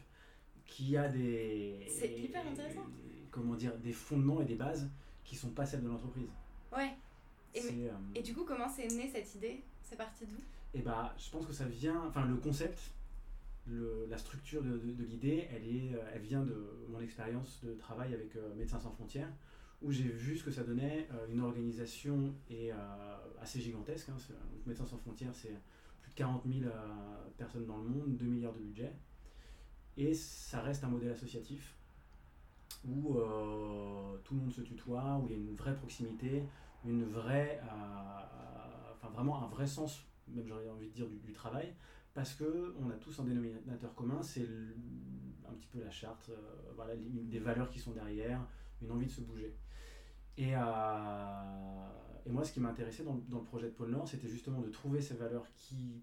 qui 0.66 0.98
a 0.98 1.08
des. 1.08 1.86
C'est 1.88 2.12
hyper 2.12 2.46
intéressant. 2.46 2.86
Comment 3.30 3.56
dire, 3.56 3.78
des 3.78 3.94
fondements 3.94 4.42
et 4.42 4.46
des 4.46 4.56
bases 4.56 4.90
qui 5.24 5.38
sont 5.38 5.52
pas 5.52 5.66
celles 5.66 5.84
de 5.84 5.88
l'entreprise. 5.88 6.30
Ouais. 6.76 6.92
Et, 7.54 7.62
euh, 7.88 7.92
et 8.16 8.22
du 8.22 8.34
coup, 8.34 8.44
comment 8.44 8.68
c'est 8.68 8.88
né 8.88 9.10
cette 9.10 9.36
idée? 9.36 9.64
C'est 9.82 9.98
parti 9.98 10.26
d'où? 10.26 10.38
Et 10.74 10.82
bah, 10.82 11.16
je 11.18 11.30
pense 11.30 11.46
que 11.46 11.54
ça 11.54 11.66
vient, 11.66 12.02
enfin 12.08 12.26
le 12.26 12.36
concept, 12.36 12.80
le- 13.68 14.06
la 14.10 14.18
structure 14.18 14.64
de, 14.64 14.78
de- 14.78 14.94
de 14.94 15.04
l'idée, 15.04 15.48
elle, 15.52 15.68
est, 15.68 15.94
euh, 15.94 16.14
elle 16.14 16.22
vient 16.22 16.44
de 16.44 16.86
mon 16.90 17.02
expérience 17.02 17.60
de 17.64 17.74
travail 17.74 18.14
avec 18.14 18.36
euh, 18.36 18.56
Médecins 18.56 18.80
sans 18.80 18.92
frontières, 18.92 19.32
où 19.82 19.92
j'ai 19.92 20.04
vu 20.04 20.38
ce 20.38 20.44
que 20.44 20.52
ça 20.52 20.64
donnait, 20.64 21.08
euh, 21.12 21.28
une 21.30 21.42
organisation 21.42 22.34
et, 22.50 22.72
assez 23.42 23.60
gigantesque. 23.60 24.10
hein, 24.10 24.18
Médecins 24.66 24.86
sans 24.86 24.98
frontières, 24.98 25.36
c'est 25.36 25.56
de 26.12 26.16
40 26.18 26.44
000 26.46 26.66
euh, 26.66 26.70
personnes 27.38 27.66
dans 27.66 27.78
le 27.78 27.84
monde, 27.84 28.18
2 28.18 28.26
milliards 28.26 28.54
de 28.54 28.60
budget, 28.60 28.94
et 29.98 30.14
ça 30.14 30.62
reste 30.62 30.84
un 30.84 30.90
modèle 30.90 31.12
associatif 31.12 31.76
où 32.86 33.18
euh, 33.18 34.18
tout 34.24 34.36
le 34.36 34.42
monde 34.42 34.54
se 34.54 34.62
tutoie, 34.62 35.20
où 35.22 35.28
il 35.28 35.32
y 35.32 35.36
a 35.36 35.38
une 35.38 35.56
vraie 35.56 35.76
proximité, 35.76 36.44
une 36.86 37.04
vraie, 37.06 37.62
euh, 37.64 38.94
enfin 38.94 39.10
vraiment 39.10 39.44
un 39.44 39.48
vrai 39.48 39.68
sens, 39.68 40.06
même 40.28 40.48
j'aurais 40.48 40.70
envie 40.70 40.88
de 40.88 40.94
dire 40.94 41.08
du, 41.08 41.34
travail, 41.34 41.74
parce 42.14 42.34
que 42.34 42.76
on 42.80 42.90
a 42.90 42.94
tous 42.94 43.20
un 43.20 43.24
dénominateur 43.24 43.94
commun, 43.96 44.22
c'est 44.22 44.48
un 45.50 45.54
petit 45.54 45.68
peu 45.68 45.80
la 45.80 45.92
charte, 45.92 46.32
voilà, 46.76 46.94
des 46.96 47.40
valeurs 47.40 47.70
qui 47.70 47.80
sont 47.80 47.92
derrière, 47.92 48.42
une 48.82 48.92
envie 48.92 49.06
de 49.06 49.12
se 49.12 49.22
bouger. 49.22 49.56
Et, 50.38 50.56
euh, 50.56 50.60
et 52.26 52.30
moi, 52.30 52.44
ce 52.44 52.52
qui 52.54 52.60
m'intéressait 52.60 53.04
dans, 53.04 53.14
le- 53.16 53.22
dans 53.30 53.40
le 53.40 53.44
projet 53.44 53.68
de 53.68 53.72
Pôle 53.74 53.90
Nord, 53.92 54.08
c'était 54.08 54.28
justement 54.30 54.62
de 54.62 54.70
trouver 54.70 55.02
ces 55.02 55.16
valeurs 55.16 55.46
qui 55.56 56.02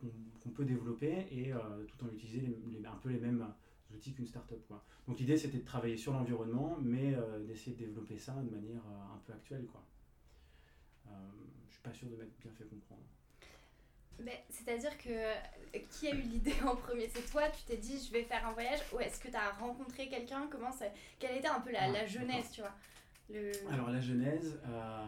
qu'on 0.00 0.10
qu'on 0.42 0.50
peut 0.50 0.64
développer 0.64 1.26
et 1.32 1.52
euh, 1.52 1.58
tout 1.86 2.04
en 2.04 2.08
utilisant 2.08 2.46
les- 2.46 2.78
les- 2.78 2.86
un 2.86 2.94
peu 2.96 3.08
les 3.08 3.18
mêmes 3.18 3.44
outils 3.92 4.12
qu'une 4.12 4.26
start-up. 4.28 4.60
Quoi. 4.68 4.82
Donc 5.08 5.18
l'idée, 5.18 5.36
c'était 5.36 5.58
de 5.58 5.64
travailler 5.64 5.96
sur 5.96 6.12
l'environnement, 6.12 6.76
mais 6.80 7.14
euh, 7.14 7.44
d'essayer 7.44 7.72
de 7.76 7.84
développer 7.86 8.16
ça 8.16 8.32
de 8.34 8.48
manière 8.50 8.80
euh, 8.86 9.14
un 9.14 9.18
peu 9.26 9.32
actuelle. 9.32 9.66
Quoi. 9.66 9.82
Euh, 11.08 11.10
je 11.66 11.72
suis 11.72 11.82
pas 11.82 11.92
sûr 11.92 12.08
de 12.08 12.16
m'être 12.16 12.38
bien 12.40 12.52
fait 12.52 12.64
comprendre. 12.64 13.02
Mais 14.20 14.44
C'est-à-dire 14.50 14.96
que 14.98 15.78
qui 15.90 16.08
a 16.08 16.14
eu 16.14 16.20
l'idée 16.22 16.54
en 16.64 16.76
premier? 16.76 17.08
C'est 17.08 17.28
toi, 17.30 17.42
tu 17.50 17.62
t'es 17.64 17.76
dit 17.76 18.00
je 18.04 18.12
vais 18.12 18.22
faire 18.24 18.46
un 18.46 18.52
voyage? 18.52 18.80
Ou 18.92 19.00
est-ce 19.00 19.18
que 19.20 19.28
tu 19.28 19.36
as 19.36 19.50
rencontré 19.52 20.08
quelqu'un? 20.08 20.48
Comment 20.50 20.72
ça 20.72 20.86
Quelle 21.18 21.36
était 21.38 21.48
un 21.48 21.60
peu 21.60 21.70
la, 21.72 21.88
la 21.88 22.06
jeunesse, 22.06 22.50
tu 22.52 22.60
vois? 22.60 22.74
Le... 23.30 23.52
Alors 23.72 23.90
la 23.90 24.00
genèse, 24.00 24.60
euh, 24.66 25.04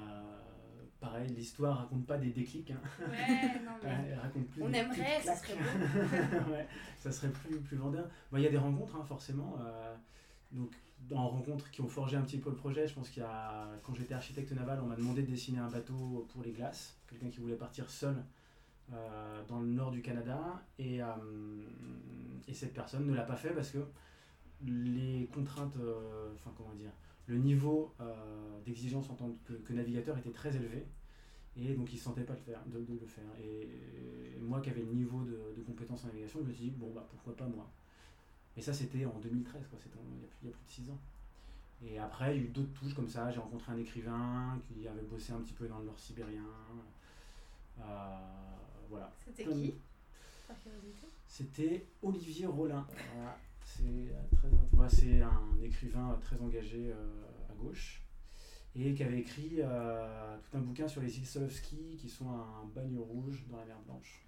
pareil, 1.00 1.28
l'histoire 1.30 1.78
raconte 1.78 2.06
pas 2.06 2.18
des 2.18 2.30
déclics. 2.30 2.70
hein. 2.70 2.80
Ouais, 3.00 3.60
non 3.64 3.72
mais. 3.82 3.88
Ouais, 3.88 4.08
elle 4.12 4.18
raconte 4.18 4.46
plus 4.48 4.62
On 4.62 4.72
aimerait, 4.72 4.94
clics-clacs. 5.20 5.36
serait 5.38 5.54
ouais, 6.52 6.66
ça 6.98 7.10
serait 7.12 7.30
plus, 7.30 7.58
plus 7.60 7.76
vendeur. 7.76 8.08
Bon, 8.30 8.38
Il 8.38 8.42
y 8.42 8.46
a 8.46 8.50
des 8.50 8.58
rencontres, 8.58 8.96
hein, 8.96 9.04
forcément. 9.04 9.56
euh, 9.60 9.94
donc, 10.52 10.72
dans 11.08 11.28
rencontres 11.28 11.70
qui 11.70 11.80
ont 11.80 11.88
forgé 11.88 12.16
un 12.18 12.22
petit 12.22 12.36
peu 12.36 12.50
le 12.50 12.56
projet, 12.56 12.86
je 12.86 12.92
pense 12.94 13.08
qu'il 13.08 13.22
y 13.22 13.26
a, 13.26 13.66
quand 13.82 13.94
j'étais 13.94 14.12
architecte 14.12 14.52
naval, 14.52 14.80
on 14.82 14.86
m'a 14.86 14.96
demandé 14.96 15.22
de 15.22 15.30
dessiner 15.30 15.58
un 15.58 15.70
bateau 15.70 16.26
pour 16.30 16.42
les 16.42 16.52
glaces. 16.52 16.98
Quelqu'un 17.08 17.28
qui 17.30 17.38
voulait 17.40 17.56
partir 17.56 17.88
seul 17.88 18.16
euh, 18.92 19.42
dans 19.48 19.60
le 19.60 19.66
nord 19.68 19.92
du 19.92 20.02
Canada 20.02 20.62
et, 20.78 20.98
et 22.46 22.52
cette 22.52 22.74
personne 22.74 23.06
ne 23.06 23.14
l'a 23.14 23.22
pas 23.22 23.36
fait 23.36 23.50
parce 23.50 23.70
que 23.70 23.78
les 24.62 25.26
contraintes, 25.32 25.76
enfin 26.34 26.52
comment 26.54 26.74
dire, 26.74 26.92
le 27.26 27.38
niveau 27.38 27.94
euh, 28.00 28.60
d'exigence 28.64 29.08
en 29.10 29.14
tant 29.14 29.30
que, 29.44 29.52
que 29.54 29.72
navigateur 29.72 30.18
était 30.18 30.30
très 30.32 30.54
élevé 30.56 30.86
et 31.56 31.74
donc 31.74 31.92
il 31.92 31.96
ne 31.96 32.00
sentait 32.00 32.24
pas 32.24 32.34
le 32.34 32.40
faire, 32.40 32.60
de, 32.66 32.80
de 32.80 32.98
le 33.00 33.06
faire. 33.06 33.30
Et, 33.42 34.36
et 34.36 34.40
moi 34.40 34.60
qui 34.60 34.70
avais 34.70 34.82
le 34.82 34.92
niveau 34.92 35.22
de, 35.22 35.54
de 35.56 35.62
compétence 35.62 36.04
en 36.04 36.08
navigation, 36.08 36.40
je 36.42 36.48
me 36.48 36.52
suis 36.52 36.64
dit, 36.64 36.70
bon 36.70 36.92
bah 36.94 37.06
pourquoi 37.10 37.36
pas 37.36 37.46
moi? 37.46 37.68
Et 38.56 38.62
ça 38.62 38.72
c'était 38.72 39.04
en 39.04 39.18
2013, 39.18 39.66
quoi, 39.68 39.78
c'était 39.82 39.98
il, 40.14 40.20
y 40.20 40.24
a 40.24 40.28
plus, 40.28 40.38
il 40.42 40.48
y 40.48 40.50
a 40.50 40.54
plus 40.54 40.64
de 40.64 40.70
6 40.70 40.90
ans. 40.90 40.98
Et 41.82 41.98
après, 41.98 42.36
il 42.36 42.42
y 42.42 42.44
a 42.44 42.46
eu 42.46 42.48
d'autres 42.48 42.72
touches 42.74 42.94
comme 42.94 43.08
ça. 43.08 43.30
J'ai 43.30 43.40
rencontré 43.40 43.72
un 43.72 43.78
écrivain 43.78 44.60
qui 44.68 44.86
avait 44.86 45.00
bossé 45.02 45.32
un 45.32 45.40
petit 45.40 45.54
peu 45.54 45.66
dans 45.66 45.78
le 45.78 45.86
nord 45.86 45.98
sibérien. 45.98 46.44
Euh, 47.80 48.18
voilà. 48.90 49.10
C'était 49.24 49.44
qui? 49.46 49.74
C'était 51.26 51.86
Olivier 52.02 52.46
Rollin. 52.46 52.86
Voilà. 53.14 53.38
C'est 53.64 53.82
euh, 53.84 54.88
c'est 54.88 55.22
un 55.22 55.56
écrivain 55.62 56.10
euh, 56.12 56.16
très 56.20 56.38
engagé 56.40 56.90
euh, 56.92 57.50
à 57.50 57.54
gauche 57.54 58.02
et 58.74 58.94
qui 58.94 59.02
avait 59.02 59.18
écrit 59.20 59.56
euh, 59.58 60.36
tout 60.42 60.56
un 60.56 60.60
bouquin 60.60 60.86
sur 60.88 61.00
les 61.00 61.18
îles 61.18 61.26
Solovski 61.26 61.96
qui 62.00 62.08
sont 62.08 62.28
un 62.30 62.64
bagne 62.74 62.98
rouge 62.98 63.44
dans 63.48 63.56
la 63.58 63.64
mer 63.66 63.76
Blanche. 63.86 64.26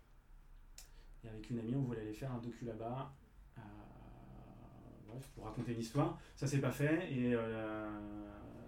Et 1.25 1.29
avec 1.29 1.49
une 1.51 1.61
amie, 1.61 1.75
on 1.77 1.83
voulait 1.83 2.01
aller 2.01 2.13
faire 2.13 2.33
un 2.33 2.39
docu 2.39 2.65
là-bas. 2.65 3.13
euh, 3.59 3.61
bref, 5.07 5.29
pour 5.35 5.45
raconter 5.45 5.73
une 5.73 5.81
histoire. 5.81 6.19
Ça 6.37 6.47
s'est 6.47 6.61
pas 6.61 6.71
fait 6.73 7.13
et 7.13 7.35
euh, 7.35 7.89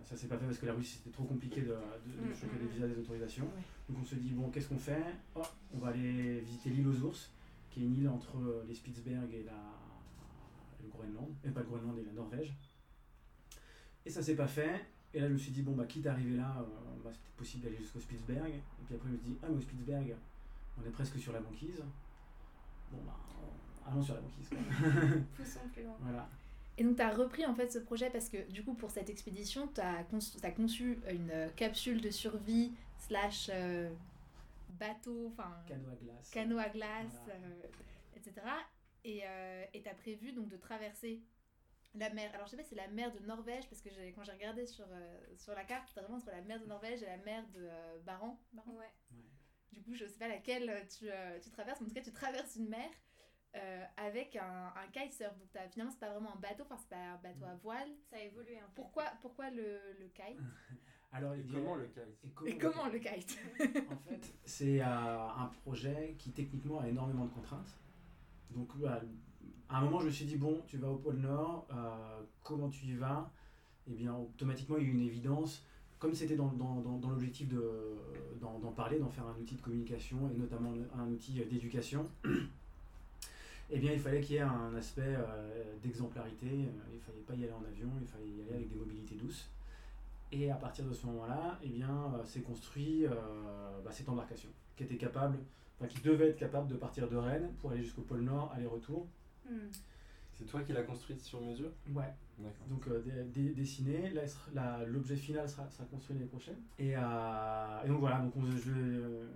ça 0.04 0.16
s'est 0.16 0.28
pas 0.28 0.36
fait 0.38 0.44
parce 0.46 0.58
que 0.58 0.66
la 0.66 0.74
Russie 0.74 0.96
c'était 0.98 1.10
trop 1.10 1.24
compliqué 1.24 1.62
de, 1.62 1.66
de, 1.68 1.72
de 1.72 2.30
Mm, 2.30 2.34
choper 2.34 2.56
mm, 2.56 2.58
des 2.58 2.64
mm. 2.64 2.68
visas, 2.68 2.86
des 2.88 2.98
autorisations. 2.98 3.48
Donc 3.88 3.98
on 4.00 4.04
se 4.04 4.14
dit 4.16 4.30
bon 4.32 4.50
qu'est-ce 4.50 4.68
qu'on 4.68 4.78
fait? 4.78 5.02
Oh, 5.34 5.42
On 5.74 5.78
va 5.78 5.88
aller 5.88 6.40
visiter 6.40 6.70
l'île 6.70 6.88
aux 6.88 7.00
ours, 7.02 7.32
qui 7.70 7.80
est 7.82 7.84
une 7.86 7.96
île 7.96 8.08
entre 8.08 8.64
les 8.68 8.74
Spitzberg 8.74 9.32
et, 9.34 9.42
la, 9.44 9.52
Groenland, 10.94 11.34
et 11.44 11.50
pas 11.50 11.60
le 11.60 11.66
Groenland 11.66 11.98
et 11.98 12.04
la 12.04 12.12
Norvège. 12.12 12.54
Et 14.06 14.10
ça 14.10 14.22
s'est 14.22 14.36
pas 14.36 14.46
fait. 14.48 14.84
Et 15.12 15.20
là 15.20 15.28
je 15.28 15.32
me 15.32 15.38
suis 15.38 15.52
dit 15.52 15.62
bon 15.62 15.72
bah 15.72 15.86
quitte 15.86 16.06
à 16.06 16.12
arriver 16.12 16.36
là, 16.36 16.56
euh, 16.58 16.64
bah, 17.04 17.10
c'est 17.12 17.20
peut-être 17.20 17.36
possible 17.36 17.64
d'aller 17.64 17.76
jusqu'au 17.78 18.00
Spitzberg. 18.00 18.50
Et 18.50 18.84
puis 18.86 18.94
après 18.94 19.08
je 19.08 19.14
me 19.14 19.18
suis 19.18 19.28
dit 19.28 19.38
ah 19.42 19.46
mais 19.48 19.56
au 19.56 19.60
Spitzberg, 19.60 20.14
on 20.80 20.86
est 20.86 20.90
presque 20.90 21.18
sur 21.18 21.32
la 21.32 21.40
banquise. 21.40 21.82
Bon 22.90 22.98
bah 23.06 23.16
allons 23.86 24.02
sur 24.02 24.14
la 24.14 24.20
banquise. 24.20 24.48
quoi. 24.48 24.58
Poussons 25.36 25.60
plus 25.72 25.82
loin. 25.82 25.96
voilà. 26.00 26.28
Et 26.76 26.82
donc, 26.82 26.96
tu 26.96 27.02
as 27.02 27.10
repris 27.10 27.46
en 27.46 27.54
fait 27.54 27.70
ce 27.70 27.78
projet 27.78 28.10
parce 28.10 28.28
que 28.28 28.50
du 28.50 28.64
coup, 28.64 28.74
pour 28.74 28.90
cette 28.90 29.08
expédition, 29.08 29.68
tu 29.68 29.80
as, 29.80 30.02
conçu 30.50 30.98
une 31.08 31.30
euh, 31.30 31.48
capsule 31.54 32.00
de 32.00 32.10
survie 32.10 32.72
slash 32.98 33.48
euh, 33.52 33.88
bateau, 34.80 35.28
enfin 35.28 35.50
Canot 35.68 35.90
à 35.90 36.04
glace. 36.04 36.30
canot 36.32 36.58
à 36.58 36.68
glace, 36.70 37.20
Voilà. 37.26 37.40
euh, 37.46 38.16
etc. 38.16 38.32
Et 39.04 39.22
tu 39.82 39.88
as 39.88 39.94
prévu 39.94 40.32
donc 40.32 40.48
de 40.48 40.56
traverser 40.56 41.22
la 41.94 42.10
mer. 42.10 42.30
Alors, 42.34 42.46
je 42.46 42.52
sais 42.52 42.56
pas 42.56 42.62
si 42.64 42.70
c'est 42.70 42.74
la 42.76 42.88
mer 42.88 43.12
de 43.12 43.20
Norvège 43.20 43.68
parce 43.68 43.80
que 43.80 43.88
quand 44.14 44.24
j'ai 44.24 44.32
regardé 44.32 44.66
sur, 44.66 44.86
euh, 44.90 45.20
sur 45.36 45.54
la 45.54 45.64
carte, 45.64 45.88
c'était 45.88 46.00
vraiment 46.00 46.16
entre 46.16 46.30
la 46.30 46.42
mer 46.42 46.60
de 46.60 46.66
Norvège 46.66 47.02
et 47.02 47.06
la 47.06 47.18
mer 47.18 47.46
de 47.48 47.60
euh, 47.70 47.98
Ouais. 48.66 48.90
Du 49.72 49.82
coup, 49.82 49.94
je 49.94 50.06
sais 50.06 50.18
pas 50.18 50.28
laquelle 50.28 50.70
euh, 50.70 50.80
tu, 50.86 51.10
euh, 51.10 51.38
tu 51.40 51.50
traverses, 51.50 51.80
mais 51.80 51.86
en 51.86 51.88
tout 51.88 51.94
cas, 51.94 52.02
tu 52.02 52.12
traverses 52.12 52.56
une 52.56 52.68
mer 52.68 52.88
euh, 53.56 53.84
avec 53.96 54.36
un, 54.36 54.72
un 54.76 54.88
kitesurf. 54.92 55.36
Donc, 55.38 55.50
t'as- 55.52 55.68
finalement, 55.68 55.92
c'est 55.92 56.00
pas 56.00 56.10
vraiment 56.12 56.34
un 56.34 56.38
bateau, 56.40 56.64
enfin, 56.64 56.76
c'est 56.78 56.88
pas 56.88 56.96
un 56.96 57.16
bateau 57.18 57.44
à 57.44 57.54
voile. 57.56 57.88
Ça 58.10 58.16
a 58.16 58.20
évolué 58.20 58.58
un 58.58 58.66
peu. 58.68 58.74
Pourquoi, 58.82 59.04
pourquoi 59.20 59.50
le, 59.50 59.80
le 59.98 60.06
kite? 60.08 60.38
Alors, 61.12 61.34
Et 61.34 61.44
comment 61.44 61.76
le 61.76 61.86
kite? 61.86 62.00
Et 62.24 62.30
comment 62.30 62.50
Et 62.50 62.58
comment 62.58 62.86
le 62.88 62.98
kite? 62.98 63.38
En 63.88 63.96
fait, 63.96 64.34
c'est 64.44 64.80
euh, 64.80 64.84
un 64.84 65.46
projet 65.62 66.16
qui 66.18 66.32
techniquement 66.32 66.80
a 66.80 66.88
énormément 66.88 67.26
de 67.26 67.30
contraintes. 67.30 67.78
Donc, 68.54 68.68
voilà, 68.76 69.02
à 69.68 69.78
un 69.78 69.80
moment, 69.82 70.00
je 70.00 70.06
me 70.06 70.10
suis 70.10 70.24
dit 70.24 70.36
bon, 70.36 70.60
tu 70.66 70.78
vas 70.78 70.88
au 70.88 70.96
pôle 70.96 71.16
Nord, 71.16 71.66
euh, 71.72 72.20
comment 72.42 72.68
tu 72.68 72.86
y 72.86 72.94
vas? 72.94 73.30
Eh 73.88 73.92
bien, 73.92 74.14
automatiquement, 74.14 74.76
il 74.78 74.84
y 74.84 74.86
a 74.86 74.88
eu 74.88 74.92
une 74.92 75.02
évidence. 75.06 75.64
Comme 75.98 76.14
c'était 76.14 76.36
dans, 76.36 76.48
dans, 76.48 76.98
dans, 76.98 77.10
l'objectif 77.10 77.48
de- 77.48 77.96
d'en 78.40 78.72
parler, 78.72 78.98
d'en 78.98 79.08
faire 79.08 79.26
un 79.26 79.40
outil 79.40 79.54
de 79.54 79.62
communication 79.62 80.28
et 80.34 80.38
notamment 80.38 80.72
un 80.98 81.08
outil 81.08 81.32
d'éducation, 81.32 82.06
eh 83.70 83.78
bien, 83.78 83.92
il 83.92 83.98
fallait 84.00 84.20
qu'il 84.20 84.36
y 84.36 84.38
ait 84.38 84.42
un 84.42 84.74
aspect 84.74 85.02
euh, 85.06 85.74
d'exemplarité. 85.82 86.46
Euh, 86.46 86.90
Il 86.90 86.96
ne 86.96 87.00
fallait 87.00 87.24
pas 87.26 87.34
y 87.34 87.44
aller 87.44 87.52
en 87.52 87.64
avion, 87.64 87.88
il 88.00 88.06
fallait 88.06 88.28
y 88.28 88.42
aller 88.42 88.54
avec 88.54 88.68
des 88.68 88.76
mobilités 88.76 89.14
douces. 89.14 89.48
Et 90.32 90.50
à 90.50 90.56
partir 90.56 90.84
de 90.84 90.92
ce 90.92 91.06
moment-là, 91.06 91.58
eh 91.62 91.68
bien, 91.68 92.12
euh, 92.14 92.24
s'est 92.24 92.40
construit 92.42 93.06
euh, 93.06 93.10
bah, 93.84 93.90
cette 93.92 94.08
embarcation 94.08 94.48
qui 94.76 94.82
était 94.84 94.96
capable, 94.96 95.38
enfin, 95.84 95.94
qui 95.94 96.02
devait 96.02 96.28
être 96.28 96.38
capable 96.38 96.68
de 96.68 96.76
partir 96.76 97.08
de 97.08 97.16
Rennes 97.16 97.50
pour 97.60 97.70
aller 97.70 97.82
jusqu'au 97.82 98.02
pôle 98.02 98.22
Nord, 98.22 98.52
aller-retour. 98.54 99.06
Hmm. 99.48 99.68
C'est 100.32 100.46
toi 100.46 100.62
qui 100.62 100.72
l'as 100.72 100.82
construite 100.82 101.20
sur 101.20 101.40
mesure? 101.40 101.70
Ouais. 101.94 102.12
D'accord. 102.38 102.66
Donc 102.68 102.88
euh, 102.88 103.02
dessiné, 103.54 104.12
l'objet 104.86 105.14
final 105.14 105.48
sera, 105.48 105.70
sera 105.70 105.84
construit 105.84 106.16
l'année 106.16 106.28
prochaine. 106.28 106.56
Et, 106.78 106.94
euh, 106.96 107.84
et 107.84 107.88
donc 107.88 108.00
voilà, 108.00 108.18
donc 108.18 108.32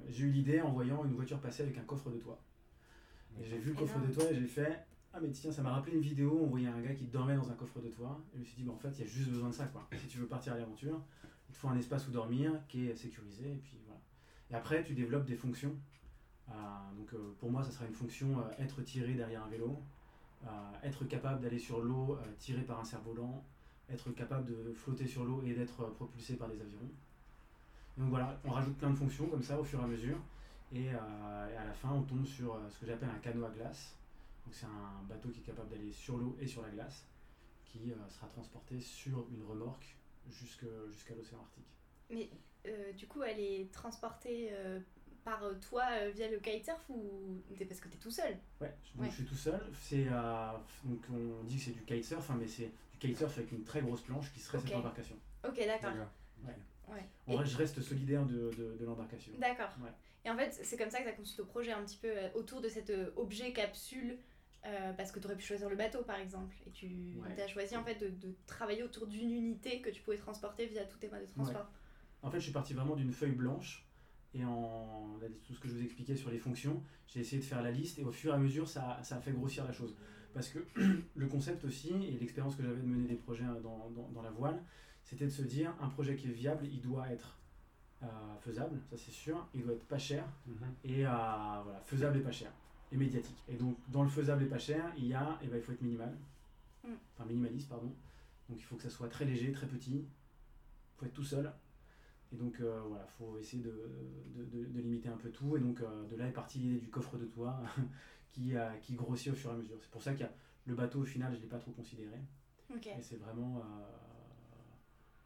j'ai 0.09 0.25
eu 0.25 0.31
l'idée 0.31 0.61
en 0.61 0.73
voyant 0.73 1.05
une 1.05 1.13
voiture 1.13 1.39
passer 1.39 1.63
avec 1.63 1.79
un 1.79 1.83
coffre 1.83 2.11
de 2.11 2.17
toit. 2.17 2.41
Et 3.41 3.45
j'ai 3.45 3.59
vu 3.59 3.71
le 3.71 3.77
coffre 3.77 4.01
de 4.01 4.13
toit 4.13 4.29
et 4.31 4.35
j'ai 4.35 4.47
fait 4.49 4.85
Ah, 5.15 5.21
mais 5.23 5.31
tiens, 5.31 5.53
ça 5.53 5.63
m'a 5.63 5.71
rappelé 5.71 5.95
une 5.95 6.03
vidéo. 6.03 6.41
On 6.43 6.47
voyait 6.47 6.67
un 6.67 6.81
gars 6.81 6.95
qui 6.95 7.05
dormait 7.05 7.37
dans 7.37 7.49
un 7.49 7.55
coffre 7.55 7.81
de 7.81 7.89
toit. 7.89 8.21
Et 8.33 8.37
je 8.37 8.41
me 8.41 8.45
suis 8.45 8.57
dit 8.57 8.65
bah, 8.65 8.73
En 8.75 8.79
fait, 8.79 8.91
il 8.99 9.01
y 9.01 9.05
a 9.05 9.07
juste 9.07 9.31
besoin 9.31 9.51
de 9.51 9.55
ça. 9.55 9.67
Quoi. 9.67 9.87
Si 9.97 10.09
tu 10.09 10.19
veux 10.19 10.27
partir 10.27 10.55
à 10.55 10.59
l'aventure, 10.59 11.01
il 11.49 11.53
te 11.53 11.59
faut 11.59 11.69
un 11.69 11.79
espace 11.79 12.09
où 12.09 12.11
dormir 12.11 12.53
qui 12.67 12.89
est 12.89 12.97
sécurisé. 12.97 13.53
Et 13.53 13.61
puis 13.63 13.79
voilà. 13.87 14.01
Et 14.51 14.55
après, 14.55 14.83
tu 14.83 14.95
développes 14.95 15.27
des 15.27 15.37
fonctions. 15.37 15.77
Euh, 16.51 16.55
donc 16.97 17.13
euh, 17.15 17.35
pour 17.41 17.51
moi, 17.51 17.63
ça 17.63 17.71
sera 17.71 17.87
une 17.87 17.95
fonction 17.95 18.39
euh, 18.39 18.63
être 18.63 18.81
tiré 18.83 19.15
derrière 19.15 19.45
un 19.45 19.49
vélo, 19.49 19.81
être 20.85 21.05
capable 21.05 21.41
d'aller 21.41 21.59
sur 21.59 21.81
l'eau 21.81 22.17
tiré 22.39 22.63
par 22.63 22.79
un 22.79 22.85
cerf-volant, 22.85 23.43
être 23.91 24.11
capable 24.13 24.45
de 24.45 24.73
flotter 24.73 25.07
sur 25.07 25.25
l'eau 25.25 25.43
et 25.45 25.53
d'être 25.53 25.85
propulsé 25.95 26.37
par 26.37 26.49
des 26.49 26.61
avions. 26.61 26.89
Donc 27.97 28.11
voilà, 28.11 28.39
on 28.45 28.51
rajoute 28.51 28.79
plein 28.79 28.91
de 28.91 28.95
fonctions 28.95 29.27
comme 29.27 29.43
ça 29.43 29.59
au 29.59 29.65
fur 29.65 29.81
et 29.81 29.83
à 29.83 29.87
mesure. 29.89 30.17
Et, 30.73 30.91
à 30.91 31.65
la 31.67 31.73
fin, 31.73 31.91
on 31.91 32.03
tombe 32.03 32.25
sur 32.25 32.57
ce 32.71 32.79
que 32.79 32.87
j'appelle 32.87 33.09
un 33.09 33.19
canot 33.19 33.47
à 33.47 33.51
glace. 33.51 33.97
Donc 34.47 34.55
c'est 34.55 34.67
un 34.67 35.03
bateau 35.09 35.29
qui 35.31 35.41
est 35.41 35.43
capable 35.43 35.71
d'aller 35.71 35.91
sur 35.91 36.17
l'eau 36.17 36.37
et 36.41 36.47
sur 36.47 36.63
la 36.63 36.69
glace, 36.69 37.05
qui 37.65 37.93
sera 38.09 38.29
transporté 38.29 38.81
sur 38.81 39.27
une 39.33 39.43
remorque 39.43 39.97
jusqu'à 40.31 41.15
l'océan 41.17 41.41
Arctique. 41.41 41.67
Mais 42.11 42.31
du 42.93 43.09
coup, 43.09 43.25
elle 43.25 43.41
est 43.41 43.73
transportée 43.73 44.53
par 45.29 45.43
euh, 45.45 45.55
toi 45.69 45.85
euh, 45.93 46.11
via 46.15 46.29
le 46.31 46.39
kitesurf 46.39 46.81
ou 46.89 47.43
parce 47.69 47.81
que 47.81 47.89
t'es 47.89 47.99
tout 47.99 48.11
seul? 48.11 48.37
Ouais, 48.61 48.75
donc 48.95 49.03
Ouais. 49.05 49.11
je 49.11 49.15
suis 49.17 49.25
tout 49.25 49.35
seul. 49.35 49.61
C'est 49.75 50.07
euh, 50.11 50.53
donc 50.85 51.01
on 51.13 51.45
dit 51.45 51.57
que 51.57 51.63
c'est 51.65 51.71
du 51.73 51.83
kitesurf, 51.85 52.31
hein, 52.31 52.37
mais 52.41 52.47
c'est 52.47 52.71
du 52.93 52.99
kitesurf 52.99 53.37
avec 53.37 53.53
une 53.53 53.65
très 53.65 53.83
grosse 53.83 54.01
planche 54.03 54.33
qui 54.33 54.41
serait 54.41 54.59
Ok. 54.59 54.65
cette 54.67 54.77
embarcation. 54.77 55.17
Ok, 55.47 55.57
d'accord. 55.67 55.91
D'accord. 55.91 56.09
Ouais. 56.89 57.05
En 57.27 57.33
Et- 57.33 57.37
vrai, 57.37 57.45
je 57.47 57.57
reste 57.57 57.81
solidaire 57.83 58.25
de, 58.25 58.51
de, 58.57 58.77
de 58.79 58.85
l'embarcation. 58.87 59.33
D'accord. 59.39 59.69
Ouais. 59.83 59.91
Et 60.25 60.31
en 60.31 60.37
fait, 60.37 60.53
c'est 60.63 60.77
comme 60.79 60.91
ça 60.91 60.99
que 60.99 61.05
tu 61.05 61.09
as 61.11 61.13
conçu 61.13 61.37
ton 61.37 61.45
projet 61.45 61.73
un 61.73 61.85
petit 61.85 61.99
peu 61.99 62.09
euh, 62.09 62.29
autour 62.35 62.61
de 62.61 62.69
cet 62.69 62.91
objet 63.17 63.53
capsule. 63.53 64.19
euh, 64.67 64.93
parce 64.95 65.13
que 65.13 65.21
tu 65.21 65.27
aurais 65.27 65.37
pu 65.37 65.45
choisir 65.45 65.69
le 65.71 65.77
bateau 65.77 66.03
par 66.03 66.17
exemple. 66.19 66.57
Et 66.67 66.71
tu 66.71 67.15
Ouais. 67.23 67.41
as 67.41 67.47
choisi 67.47 67.77
en 67.77 67.85
fait 67.85 67.95
de, 67.97 68.09
de 68.09 68.35
travailler 68.47 68.83
autour 68.83 69.07
d'une 69.07 69.31
unité 69.31 69.81
que 69.81 69.89
tu 69.91 70.03
pouvais 70.03 70.17
transporter 70.17 70.67
via 70.67 70.85
tous 70.85 70.99
tes 70.99 71.09
modes 71.09 71.21
de 71.21 71.27
transport. 71.33 71.71
En 72.23 72.31
fait, 72.31 72.39
je 72.39 72.45
suis 72.45 72.53
parti 72.53 72.75
vraiment 72.75 72.97
d'une 72.97 73.13
feuille 73.13 73.37
blanche 73.37 73.87
et 74.35 74.45
en 74.45 75.19
tout 75.45 75.55
ce 75.55 75.61
que 75.61 75.69
je 75.69 75.75
vous 75.75 75.83
expliquais 75.83 76.17
sur 76.17 76.31
les 76.31 76.39
fonctions, 76.39 76.83
j'ai 77.07 77.21
essayé 77.21 77.41
de 77.41 77.47
faire 77.47 77.63
la 77.63 77.71
liste 77.71 77.99
et 77.99 78.05
au 78.05 78.13
fur 78.13 78.33
et 78.33 78.37
à 78.37 78.39
mesure, 78.39 78.69
ça, 78.69 79.01
ça 79.03 79.17
a 79.17 79.21
fait 79.21 79.33
grossir 79.33 79.65
la 79.65 79.73
chose. 79.73 79.97
Parce 80.35 80.49
que 80.51 80.59
le 81.17 81.27
concept 81.27 81.65
aussi 81.65 81.91
et 81.95 82.19
l'expérience 82.19 82.55
que 82.57 82.63
j'avais 82.63 82.77
de 82.77 82.87
mener 82.87 83.09
des 83.09 83.15
projets 83.17 83.45
dans, 83.63 83.91
dans, 83.91 84.09
dans 84.15 84.23
la 84.23 84.31
voile, 84.31 84.63
c'était 85.05 85.25
de 85.25 85.31
se 85.31 85.43
dire 85.43 85.75
un 85.81 85.89
projet 85.89 86.15
qui 86.17 86.29
est 86.29 86.33
viable, 86.33 86.67
il 86.67 86.81
doit 86.83 87.09
être 87.11 87.39
euh, 88.03 88.07
faisable, 88.41 88.79
ça 88.91 88.97
c'est 88.97 89.11
sûr, 89.11 89.49
il 89.55 89.63
doit 89.63 89.73
être 89.73 89.87
pas 89.89 89.99
cher 89.99 90.25
Mhm. 90.47 90.55
et 90.85 91.07
euh, 91.07 91.11
voilà, 91.65 91.81
faisable 91.87 92.19
et 92.19 92.23
pas 92.23 92.31
cher 92.31 92.53
et 92.93 92.97
médiatique. 92.97 93.43
Et 93.49 93.57
donc 93.57 93.77
dans 93.89 94.03
le 94.03 94.09
faisable 94.09 94.45
et 94.45 94.47
pas 94.47 94.59
cher, 94.59 94.93
il 94.97 95.07
y 95.07 95.15
a, 95.15 95.39
et 95.43 95.47
ben, 95.49 95.57
il 95.57 95.63
faut 95.63 95.73
être 95.73 95.83
minimal, 95.83 96.17
Mm. 96.85 96.93
enfin 97.15 97.25
minimaliste 97.25 97.69
pardon. 97.69 97.93
Donc 98.49 98.59
il 98.61 98.63
faut 98.63 98.77
que 98.77 98.83
ça 98.83 98.91
soit 98.91 99.09
très 99.09 99.25
léger, 99.25 99.51
très 99.53 99.67
petit, 99.67 99.97
il 99.97 100.05
faut 100.99 101.07
être 101.07 101.13
tout 101.13 101.25
seul. 101.25 101.51
Et 102.33 102.37
donc 102.37 102.61
euh, 102.61 102.81
voilà, 102.87 103.07
faut 103.19 103.39
essayer 103.39 103.63
de, 103.63 103.91
de, 104.37 104.45
de- 104.45 104.67
de 104.67 104.81
limiter 104.81 105.09
un 105.09 105.17
peu 105.17 105.31
tout. 105.31 105.57
Et 105.57 105.61
donc 105.61 105.81
euh, 105.81 106.07
de 106.09 106.17
là 106.17 106.27
est 106.29 106.33
partie 106.33 106.59
l'idée 106.59 106.79
du 106.81 106.89
coffre 106.91 107.17
de 107.17 107.25
toit 107.27 107.61
qui, 108.33 108.55
a- 108.57 108.77
qui 108.79 108.95
grossit 108.95 109.33
au 109.33 109.37
fur 109.37 109.51
et 109.51 109.55
à 109.55 109.57
mesure. 109.57 109.79
C'est 109.81 109.91
pour 109.91 110.03
ça 110.03 110.13
qu'il 110.13 110.23
y 110.23 110.29
a 110.29 110.33
le 110.67 110.75
bateau 110.75 111.01
au 111.01 111.05
final, 111.05 111.35
je 111.35 111.41
l'ai 111.41 111.47
pas 111.49 111.59
trop 111.59 111.71
considéré. 111.73 112.19
Ok. 112.75 112.87
Et 112.87 113.01
c'est 113.03 113.17
vraiment, 113.17 113.63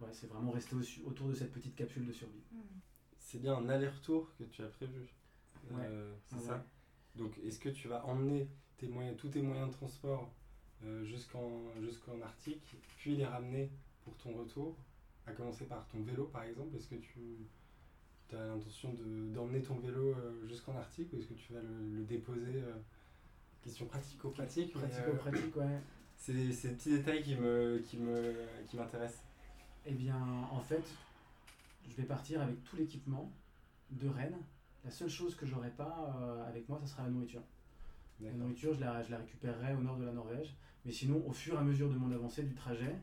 euh, 0.01 0.05
ouais, 0.05 0.13
c'est 0.13 0.29
vraiment 0.29 0.53
resté 0.53 0.77
au- 0.77 1.09
autour 1.09 1.29
de 1.29 1.35
cette 1.35 1.53
petite 1.53 1.75
capsule 1.75 2.07
de 2.07 2.13
survie. 2.13 2.43
Hmm. 2.53 2.61
C'est 3.19 3.39
bien 3.41 3.57
un 3.57 3.69
aller-retour 3.69 4.31
que 4.39 4.45
tu 4.45 4.63
as 4.63 4.69
prévu. 4.69 5.01
Ouais. 5.71 5.81
Euh, 5.85 6.15
c'est 6.27 6.37
Ouais. 6.37 6.43
ça. 6.43 6.65
Donc, 7.17 7.39
est-ce 7.45 7.59
que 7.59 7.69
tu 7.69 7.89
vas 7.89 8.05
emmener 8.07 8.49
tes 8.79 8.89
moyens, 8.89 9.17
tous 9.17 9.29
tes 9.29 9.43
moyens 9.43 9.69
de 9.69 9.73
transport 9.75 10.33
euh, 10.85 11.05
jusqu'en 11.05 11.63
jusqu'en 11.81 12.21
Arctique, 12.21 12.77
puis 12.97 13.17
les 13.17 13.25
ramener 13.27 13.71
pour 14.05 14.17
ton 14.17 14.33
retour 14.33 14.77
À 15.27 15.33
commencer 15.33 15.65
par 15.67 15.87
ton 15.89 16.03
vélo, 16.03 16.25
par 16.25 16.43
exemple. 16.45 16.77
Est-ce 16.77 16.89
que 16.89 16.97
tu 16.97 17.17
as 18.35 18.47
l'intention 18.47 18.93
de- 18.95 19.33
d'emmener 19.35 19.61
ton 19.63 19.75
vélo 19.79 20.15
euh, 20.15 20.47
jusqu'en 20.47 20.75
Arctique 20.77 21.13
ou 21.13 21.19
est-ce 21.19 21.27
que 21.27 21.35
tu 21.35 21.53
vas 21.53 21.61
le, 21.61 21.97
le 21.99 22.03
déposer 22.05 22.63
euh, 22.63 22.73
Question 23.63 23.87
pratico-pratique. 23.87 24.75
euh, 24.75 24.81
Pratico-pratique, 24.81 25.57
ouais. 25.57 25.81
c'est 26.17 26.33
des- 26.33 26.53
ces 26.53 26.73
petits 26.75 26.91
détails 26.91 27.23
qui 27.23 27.37
me 27.37 27.79
qui 27.85 27.99
me 27.99 28.35
qui 28.69 28.77
m'intéressent. 28.77 29.23
Eh 29.87 29.93
bien, 29.93 30.17
en 30.51 30.61
fait, 30.61 30.83
je 31.89 31.95
vais 31.95 32.05
partir 32.05 32.41
avec 32.41 32.63
tout 32.65 32.77
l'équipement 32.77 33.31
de 33.91 34.09
Rennes. 34.09 34.39
La 34.85 34.91
seule 34.91 35.11
chose 35.11 35.35
que 35.37 35.47
j'aurai 35.47 35.71
pas 35.71 36.17
euh, 36.21 36.49
avec 36.49 36.69
moi, 36.69 36.79
ça 36.81 36.87
sera 36.87 37.03
la 37.05 37.11
nourriture. 37.11 37.43
La 38.21 38.33
nourriture, 38.33 38.73
je 38.75 38.81
la, 38.81 39.03
je 39.03 39.11
la 39.11 39.19
récupérerai 39.19 39.75
au 39.75 39.81
nord 39.81 39.97
de 39.99 40.05
la 40.05 40.13
Norvège. 40.13 40.55
Mais 40.85 40.91
sinon, 40.93 41.23
au 41.27 41.33
fur 41.33 41.55
et 41.55 41.59
à 41.59 41.63
mesure 41.63 41.89
de 41.91 41.97
mon 41.97 42.11
avancée 42.13 42.43
du 42.45 42.55
trajet, 42.55 42.97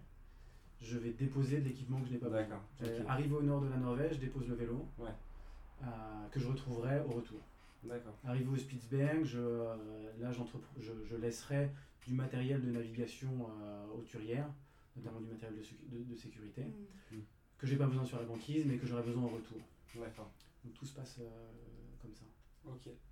je 0.82 0.98
vais 0.98 1.12
déposer 1.12 1.60
de 1.60 1.66
l'équipement 1.66 2.00
que 2.02 2.08
je 2.08 2.14
n'ai 2.14 2.18
pas 2.20 2.28
besoin. 2.30 2.42
D'accord. 2.44 2.64
Euh, 2.84 3.00
ok. 3.02 3.06
Arrivé 3.10 3.36
au 3.36 3.42
nord 3.42 3.62
de 3.62 3.70
la 3.70 3.78
Norvège, 3.78 4.14
je 4.16 4.20
dépose 4.20 4.48
le 4.48 4.56
vélo 4.56 4.88
Ouais. 4.98 5.10
euh, 5.84 5.86
que 6.32 6.40
je 6.40 6.48
retrouverai 6.48 7.00
au 7.02 7.10
retour. 7.12 7.40
D'accord. 7.84 8.18
Arrivé 8.26 8.50
au 8.50 8.58
Spitzberg, 8.58 9.24
je, 9.24 9.40
euh, 9.40 10.12
là 10.20 10.32
je, 10.32 10.92
je 11.06 11.16
laisserai 11.16 11.70
du 12.06 12.14
matériel 12.14 12.62
de 12.62 12.72
navigation 12.72 13.48
euh, 13.62 13.86
hauturière, 13.98 14.50
notamment 14.96 15.20
du 15.22 15.28
matériel 15.28 15.58
de, 15.58 15.98
de- 15.98 16.04
de 16.04 16.16
sécurité, 16.16 16.64
Mm. 17.12 17.16
que 17.58 17.66
j'ai 17.68 17.76
pas 17.78 17.88
besoin 17.88 18.06
sur 18.06 18.18
la 18.20 18.26
banquise, 18.26 18.66
mais 18.66 18.78
que 18.78 18.86
j'aurai 18.86 19.04
besoin 19.04 19.24
au 19.24 19.28
retour. 19.30 19.58
D'accord. 19.96 20.30
Donc 20.64 20.74
tout 20.74 20.86
se 20.86 20.94
passe 20.94 21.20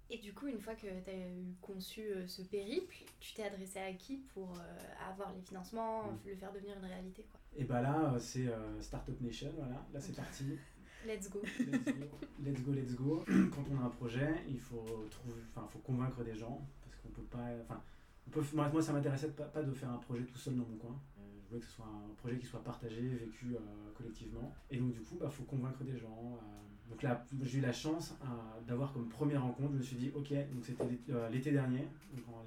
Et 0.09 0.19
du 0.19 0.33
coup, 0.33 0.47
une 0.47 0.59
fois 0.59 0.73
que 0.75 0.81
tu 1.03 1.09
as 1.09 1.17
eu 1.17 1.55
conçu 1.61 2.01
euh, 2.01 2.25
ce 2.27 2.41
périple, 2.43 2.95
tu 3.19 3.33
t'es 3.33 3.43
adressé 3.43 3.79
à 3.79 3.91
qui 3.93 4.17
pour 4.33 4.51
euh, 4.53 5.09
avoir 5.09 5.33
les 5.33 5.41
financements, 5.41 6.03
Mm. 6.11 6.17
le 6.27 6.35
faire 6.35 6.53
devenir 6.53 6.77
une 6.77 6.85
réalité 6.85 7.23
quoi? 7.29 7.39
Et 7.55 7.63
bah 7.65 7.81
là, 7.81 8.13
euh, 8.13 8.19
c'est 8.19 8.47
Startup 8.81 9.19
Nation, 9.21 9.51
voilà, 9.57 9.85
là 9.93 9.99
c'est 9.99 10.15
parti. 10.15 10.57
Let's 11.05 11.29
go. 11.29 11.41
Let's 11.59 11.83
go, 11.85 12.17
let's 12.43 12.61
go, 12.63 12.71
let's 12.73 12.95
go. 12.95 13.23
Quand 13.53 13.63
on 13.71 13.77
a 13.81 13.85
un 13.85 13.89
projet, 13.89 14.43
il 14.47 14.59
faut 14.59 15.05
trouver, 15.09 15.41
enfin, 15.53 15.67
faut 15.67 15.79
convaincre 15.79 16.23
des 16.23 16.35
gens 16.35 16.65
parce 16.83 16.95
qu'on 16.97 17.09
peut 17.09 17.23
pas, 17.23 17.47
enfin, 17.61 17.81
on 18.27 18.29
peut, 18.31 18.41
moi, 18.53 18.81
ça 18.81 18.93
m'intéressait 18.93 19.29
pas, 19.31 19.45
pas 19.45 19.63
de 19.63 19.73
faire 19.73 19.89
un 19.89 19.97
projet 19.99 20.23
tout 20.25 20.37
seul 20.37 20.55
dans 20.55 20.65
mon 20.65 20.77
coin. 20.77 20.99
Je 21.43 21.49
voulais 21.49 21.61
que 21.61 21.65
ce 21.67 21.71
soit 21.77 21.85
un 21.85 22.13
projet 22.15 22.37
qui 22.37 22.45
soit 22.45 22.61
partagé, 22.63 23.01
vécu 23.01 23.55
euh, 23.55 23.59
collectivement. 23.95 24.53
Et 24.69 24.77
donc 24.77 24.91
du 24.91 25.01
coup, 25.01 25.15
bah, 25.17 25.29
faut 25.29 25.43
convaincre 25.43 25.81
des 25.83 25.97
gens. 25.97 26.37
euh. 26.41 26.63
Donc 26.89 27.03
là, 27.03 27.25
j'ai 27.41 27.59
eu 27.59 27.61
la 27.61 27.73
chance 27.73 28.13
euh, 28.21 28.61
d'avoir 28.65 28.93
comme 28.93 29.09
première 29.09 29.43
rencontre. 29.43 29.73
Je 29.73 29.77
me 29.77 29.83
suis 29.83 29.97
dit, 29.97 30.11
ok, 30.15 30.31
donc 30.53 30.65
c'était 30.65 30.85
l'été- 30.85 31.11
euh, 31.11 31.51
dernier, 31.51 31.87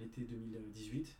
l'été 0.00 0.22
2018. 0.22 1.16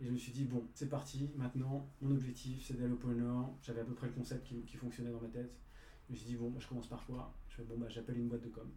Et 0.00 0.06
je 0.06 0.10
me 0.10 0.16
suis 0.16 0.32
dit, 0.32 0.44
bon, 0.44 0.64
c'est 0.74 0.88
parti, 0.88 1.30
maintenant, 1.36 1.86
mon 2.00 2.10
objectif, 2.12 2.64
c'est 2.66 2.78
d'aller 2.78 2.92
au 2.92 2.96
pôle 2.96 3.16
Nord. 3.16 3.56
J'avais 3.62 3.82
à 3.82 3.84
peu 3.84 3.94
près 3.94 4.08
le 4.08 4.14
concept 4.14 4.52
qui, 4.66 4.76
fonctionnait 4.76 5.10
dans 5.10 5.20
ma 5.20 5.28
tête. 5.28 5.52
Je 6.08 6.12
me 6.12 6.16
suis 6.16 6.26
dit, 6.26 6.36
bon, 6.36 6.52
je 6.58 6.66
commence 6.66 6.88
par 6.88 7.04
quoi? 7.06 7.32
Je 7.48 7.62
bon, 7.62 7.78
bah, 7.78 7.86
j'appelle 7.88 8.18
une 8.18 8.28
boîte 8.28 8.42
de 8.42 8.48
com. 8.48 8.68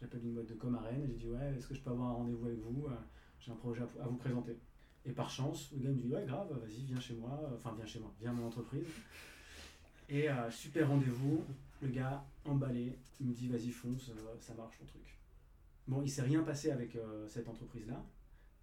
J'appelle 0.00 0.24
une 0.24 0.34
boîte 0.34 0.46
de 0.46 0.54
com 0.54 0.74
à 0.74 0.80
Rennes 0.80 1.06
j'ai 1.08 1.26
dit, 1.26 1.28
ouais, 1.28 1.54
est-ce 1.56 1.66
que 1.66 1.74
je 1.74 1.80
peux 1.80 1.90
avoir 1.90 2.10
un 2.10 2.14
rendez-vous 2.14 2.46
avec 2.46 2.58
vous? 2.60 2.86
Euh, 2.86 2.94
J'ai 3.40 3.52
un 3.52 3.56
projet 3.56 3.82
à, 3.82 4.06
vous 4.06 4.16
présenter. 4.16 4.56
Et 5.04 5.12
par 5.12 5.28
chance, 5.28 5.72
le 5.76 5.82
gars 5.82 5.90
me 5.90 6.00
dit, 6.00 6.08
ouais, 6.08 6.24
grave, 6.26 6.48
vas-y, 6.58 6.84
viens 6.84 7.00
chez 7.00 7.14
moi. 7.14 7.38
Enfin, 7.54 7.74
viens 7.76 7.86
chez 7.86 8.00
moi, 8.00 8.12
viens 8.20 8.30
à 8.30 8.34
mon 8.34 8.46
entreprise. 8.46 8.86
Et 10.08 10.28
super 10.50 10.88
rendez-vous, 10.88 11.44
le 11.82 11.88
gars 11.88 12.24
emballé, 12.44 12.98
il 13.20 13.26
me 13.26 13.34
dit, 13.34 13.48
vas-y, 13.48 13.70
fonce, 13.70 14.10
euh, 14.10 14.36
ça 14.40 14.54
marche 14.54 14.78
ton 14.78 14.86
truc. 14.86 15.16
Bon, 15.88 16.02
il 16.02 16.10
s'est 16.10 16.22
rien 16.22 16.42
passé 16.42 16.72
avec 16.72 16.96
euh, 16.96 17.28
cette 17.28 17.48
entreprise-là, 17.48 18.04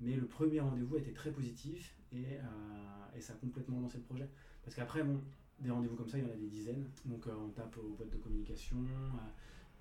mais 0.01 0.15
le 0.15 0.25
premier 0.25 0.59
rendez-vous 0.59 0.95
a 0.95 0.99
été 0.99 1.13
très 1.13 1.31
positif 1.31 1.95
et, 2.11 2.25
euh, 2.35 3.17
et 3.17 3.21
ça 3.21 3.33
a 3.33 3.35
complètement 3.37 3.79
lancé 3.79 3.97
le 3.97 4.03
projet. 4.03 4.29
Parce 4.61 4.75
qu'après, 4.75 5.03
bon, 5.03 5.21
des 5.59 5.69
rendez-vous 5.71 5.95
comme 5.95 6.09
ça, 6.09 6.17
il 6.17 6.25
y 6.25 6.27
en 6.27 6.33
a 6.33 6.35
des 6.35 6.47
dizaines. 6.47 6.85
Donc 7.05 7.25
euh, 7.27 7.31
on 7.33 7.49
tape 7.49 7.77
aux 7.77 7.93
boîtes 7.95 8.09
de 8.09 8.17
communication, 8.17 8.77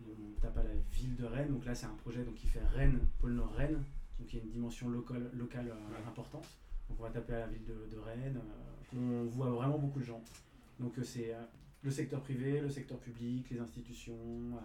on 0.01 0.41
tape 0.41 0.57
à 0.57 0.63
la 0.63 0.75
ville 0.93 1.17
de 1.17 1.25
Rennes. 1.25 1.51
Donc 1.51 1.65
là, 1.65 1.75
c'est 1.75 1.87
un 1.87 1.95
projet 1.95 2.25
donc, 2.25 2.37
qui 2.37 2.47
fait 2.47 2.65
Rennes, 2.65 3.01
pôle 3.19 3.33
Nord 3.33 3.55
Rennes. 3.55 3.83
Donc 4.21 4.33
il 4.33 4.37
y 4.37 4.41
a 4.41 4.45
une 4.45 4.51
dimension 4.51 4.89
locale, 4.89 5.29
locale 5.35 5.75
importante. 6.07 6.47
Donc 6.89 7.01
on 7.01 7.03
va 7.03 7.11
taper 7.11 7.35
à 7.35 7.41
la 7.41 7.47
ville 7.49 7.65
de, 7.65 7.89
de 7.93 7.99
Rennes. 7.99 8.41
on 8.97 9.25
voit 9.25 9.51
vraiment 9.51 9.79
beaucoup 9.79 9.99
de 9.99 10.05
gens. 10.05 10.23
Donc 10.79 10.95
c'est 11.03 11.35
le 11.83 11.91
secteur 11.91 12.21
privé, 12.23 12.61
le 12.61 12.71
secteur 12.71 12.99
public, 12.99 13.51
les 13.51 13.59
institutions. 13.59 14.57
euh, 14.57 14.61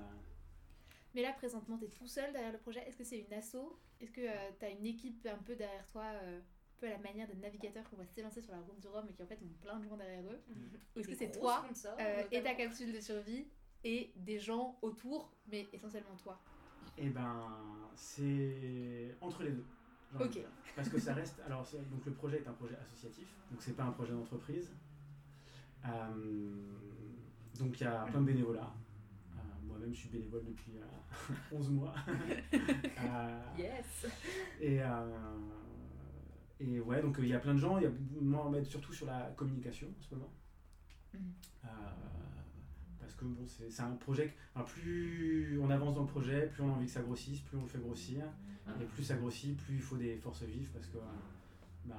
Mais 1.15 1.21
là, 1.21 1.33
présentement, 1.33 1.77
tu 1.77 1.85
es 1.85 1.89
tout 1.89 2.07
seul 2.07 2.31
derrière 2.31 2.51
le 2.51 2.59
projet. 2.59 2.81
Est-ce 2.87 2.97
que 2.97 3.03
c'est 3.03 3.19
une 3.19 3.33
asso? 3.33 3.79
Est-ce 3.99 4.11
que 4.11 4.21
tu 4.59 4.65
as 4.65 4.69
une 4.69 4.85
équipe 4.85 5.27
un 5.27 5.41
peu 5.43 5.55
derrière 5.55 5.85
toi 5.87 6.03
euh, 6.03 6.39
un 6.39 6.79
peu 6.79 6.87
à 6.87 6.91
la 6.91 6.99
manière 6.99 7.27
des 7.27 7.35
navigateurs 7.35 7.89
qu'on 7.89 7.95
voit 7.95 8.05
s'élancer 8.05 8.41
sur 8.41 8.51
la 8.51 8.59
route 8.59 8.79
du 8.79 8.87
Rhum 8.87 9.07
et 9.09 9.13
qui 9.13 9.23
en 9.23 9.25
fait 9.25 9.39
ont 9.41 9.61
plein 9.61 9.79
de 9.79 9.87
gens 9.87 9.97
derrière 9.97 10.23
eux? 10.23 10.39
Ou 10.95 10.99
est-ce 10.99 11.07
que 11.07 11.15
c'est 11.15 11.31
toi 11.31 11.63
sponsors, 11.65 11.97
euh, 11.99 12.23
et 12.31 12.43
ta 12.43 12.53
capsule 12.53 12.93
de 12.93 12.99
survie 12.99 13.47
et 13.83 14.11
des 14.15 14.37
gens 14.37 14.77
autour, 14.83 15.31
mais 15.47 15.67
essentiellement 15.73 16.15
toi? 16.17 16.39
Eh 16.99 17.09
ben, 17.09 17.47
c'est 17.95 19.15
entre 19.21 19.43
les 19.43 19.51
deux. 19.51 19.65
Ok. 20.19 20.39
Parce 20.75 20.89
que 20.89 20.99
ça 20.99 21.15
reste. 21.15 21.39
Alors, 21.45 21.67
donc 21.91 22.05
le 22.05 22.13
projet 22.13 22.37
est 22.37 22.47
un 22.47 22.53
projet 22.53 22.75
associatif, 22.75 23.27
donc 23.49 23.61
c'est 23.61 23.75
pas 23.75 23.83
un 23.83 23.91
projet 23.91 24.13
d'entreprise. 24.13 24.71
Euh, 25.85 26.55
donc 27.59 27.79
il 27.79 27.83
y 27.83 27.87
a 27.87 28.05
plein 28.05 28.21
de 28.21 28.25
bénévolats. 28.25 28.73
Euh, 29.35 29.39
Moi-même, 29.65 29.93
je 29.93 29.99
suis 29.99 30.09
bénévole 30.09 30.43
depuis 30.45 30.73
euh, 30.77 31.33
11 31.51 31.69
mois. 31.71 31.93
Euh, 32.99 33.41
Yes. 33.57 34.07
et, 34.59 34.81
euh, 34.81 35.37
et 36.59 36.79
ouais, 36.79 37.01
donc 37.01 37.17
euh, 37.19 37.23
il 37.23 37.29
y 37.29 37.33
a 37.33 37.39
plein 37.39 37.53
de 37.53 37.59
gens. 37.59 37.77
Il 37.77 37.83
y 37.83 37.87
a, 37.87 37.91
moi, 38.19 38.45
on 38.47 38.49
m'aide 38.49 38.65
surtout 38.65 38.91
sur 38.93 39.05
la 39.05 39.31
communication 39.35 39.87
en 39.87 40.01
ce 40.01 40.15
moment. 40.15 40.31
Euh, 41.15 41.67
parce 42.99 43.13
que 43.15 43.25
bon, 43.25 43.45
c'est 43.47 43.69
c'est 43.71 43.81
un 43.83 43.91
projet. 43.95 44.27
que- 44.29 44.33
enfin, 44.55 44.65
plus 44.65 45.59
on 45.61 45.69
avance 45.69 45.95
dans 45.95 46.01
le 46.01 46.07
projet, 46.07 46.47
plus 46.47 46.63
on 46.63 46.69
a 46.69 46.75
envie 46.75 46.85
que 46.87 46.91
ça 46.91 47.01
grossisse, 47.01 47.39
plus 47.41 47.57
on 47.57 47.61
le 47.63 47.67
fait 47.67 47.79
grossir. 47.79 48.25
Et 48.81 48.85
plus 48.85 49.03
ça 49.03 49.15
grossit, 49.15 49.55
plus 49.57 49.75
il 49.75 49.81
faut 49.81 49.95
des 49.97 50.17
forces 50.17 50.43
vives 50.43 50.69
parce 50.73 50.87
que 50.87 50.97
bah, 51.85 51.95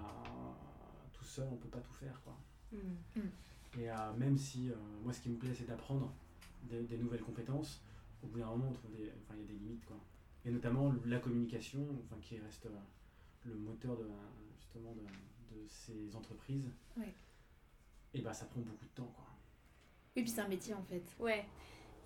tout 1.12 1.24
seul, 1.24 1.48
on 1.50 1.56
peut 1.56 1.68
pas 1.68 1.80
tout 1.80 1.94
faire. 1.94 2.20
Quoi. 2.22 2.36
Mm. 2.72 3.20
Et 3.78 3.90
euh, 3.90 4.12
même 4.16 4.36
si 4.38 4.70
euh, 4.70 4.74
moi, 5.02 5.12
ce 5.12 5.20
qui 5.20 5.28
me 5.30 5.36
plaît, 5.36 5.54
c'est 5.54 5.66
d'apprendre 5.66 6.12
des, 6.62 6.82
des 6.82 6.96
nouvelles 6.98 7.22
compétences, 7.22 7.82
au 8.22 8.26
bout 8.28 8.38
d'un 8.40 8.46
moment, 8.46 8.68
on 8.68 8.72
trouve 8.72 8.90
des, 8.92 9.10
enfin, 9.22 9.34
il 9.36 9.40
y 9.40 9.44
a 9.44 9.46
des 9.46 9.52
limites. 9.54 9.84
Quoi. 9.84 9.96
Et 10.44 10.50
notamment 10.50 10.92
la 11.04 11.18
communication, 11.18 11.86
enfin, 12.04 12.16
qui 12.20 12.38
reste 12.38 12.66
euh, 12.66 12.70
le 13.44 13.54
moteur 13.54 13.96
de, 13.96 14.08
justement 14.56 14.92
de, 14.94 15.02
de 15.54 15.66
ces 15.68 16.14
entreprises. 16.16 16.70
Ouais. 16.96 17.12
Et 18.14 18.20
bah, 18.22 18.32
ça 18.32 18.46
prend 18.46 18.60
beaucoup 18.60 18.84
de 18.86 18.90
temps. 18.90 19.12
Quoi. 19.14 19.24
Oui, 20.16 20.22
puis 20.22 20.30
c'est 20.30 20.40
un 20.40 20.48
métier 20.48 20.74
en 20.74 20.82
fait. 20.82 21.04
Ouais. 21.18 21.44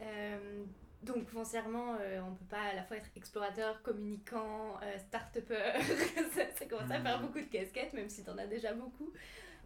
Euh, 0.01 0.65
donc 1.03 1.27
foncièrement, 1.29 1.97
euh, 2.01 2.21
on 2.23 2.35
peut 2.35 2.45
pas 2.47 2.63
à 2.63 2.75
la 2.75 2.83
fois 2.85 2.97
être 2.97 3.11
explorateur, 3.17 3.81
communicant, 3.83 4.81
euh, 4.83 4.99
start-upper. 4.99 5.73
ça, 6.35 6.51
ça 6.55 6.67
commence 6.67 6.91
à 6.91 7.01
faire 7.01 7.21
Mhm. 7.21 7.27
beaucoup 7.27 7.39
de 7.41 7.47
casquettes, 7.51 7.93
même 7.95 8.09
si 8.09 8.23
t'en 8.25 8.37
as 8.37 8.47
déjà 8.47 8.75
beaucoup. 8.75 9.13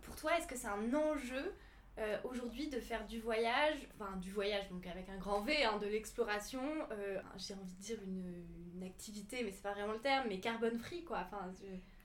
Pour 0.03 0.15
toi, 0.15 0.39
est-ce 0.39 0.47
que 0.47 0.57
c'est 0.57 0.69
un 0.69 0.93
enjeu 0.95 1.53
euh, 1.99 2.19
aujourd'hui 2.25 2.69
de 2.69 2.79
faire 2.79 3.07
du 3.07 3.21
voyage, 3.21 3.79
enfin 3.95 4.17
du 4.19 4.31
voyage 4.31 4.69
donc 4.69 4.87
avec 4.87 5.09
un 5.09 5.17
grand 5.17 5.41
V, 5.41 5.65
hein, 5.65 5.79
de 5.79 5.87
l'exploration, 5.87 6.61
euh, 6.91 7.19
j'ai 7.39 7.55
envie 7.55 7.73
de 7.73 7.81
dire 7.83 7.99
une, 8.05 8.83
activité, 8.85 9.43
mais 9.43 9.51
c'est 9.51 9.63
pas 9.63 9.73
vraiment 9.73 9.95
le 9.95 9.99
terme, 9.99 10.27
mais 10.29 10.39
carbone 10.39 10.79
free 10.79 11.03
quoi. 11.03 11.27
Enfin, 11.27 11.53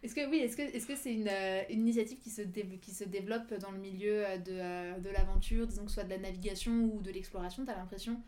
Est-ce 0.01 0.15
que 0.15 0.27
oui, 0.29 0.37
est-ce 0.37 0.57
que 0.57 0.63
est-ce 0.63 0.87
que 0.87 0.95
c'est 0.95 1.13
une, 1.13 1.27
euh, 1.27 1.61
une 1.69 1.81
initiative 1.81 2.17
qui 2.19 2.29
se 2.29 2.41
qui 2.41 2.91
se 2.91 3.03
développe 3.03 3.53
dans 3.55 3.71
le 3.71 3.77
milieu 3.77 4.23
de, 4.39 4.99
de 4.99 5.09
l'aventure, 5.09 5.67
disons 5.67 5.83
que 5.83 5.89
ce 5.89 5.95
soit 5.95 6.05
de 6.05 6.09
la 6.09 6.17
navigation 6.17 6.71
ou 6.71 7.01
de 7.01 7.11
l'exploration, 7.11 7.65
tu 7.65 7.71
as 7.71 7.75
l'impression 7.75 8.19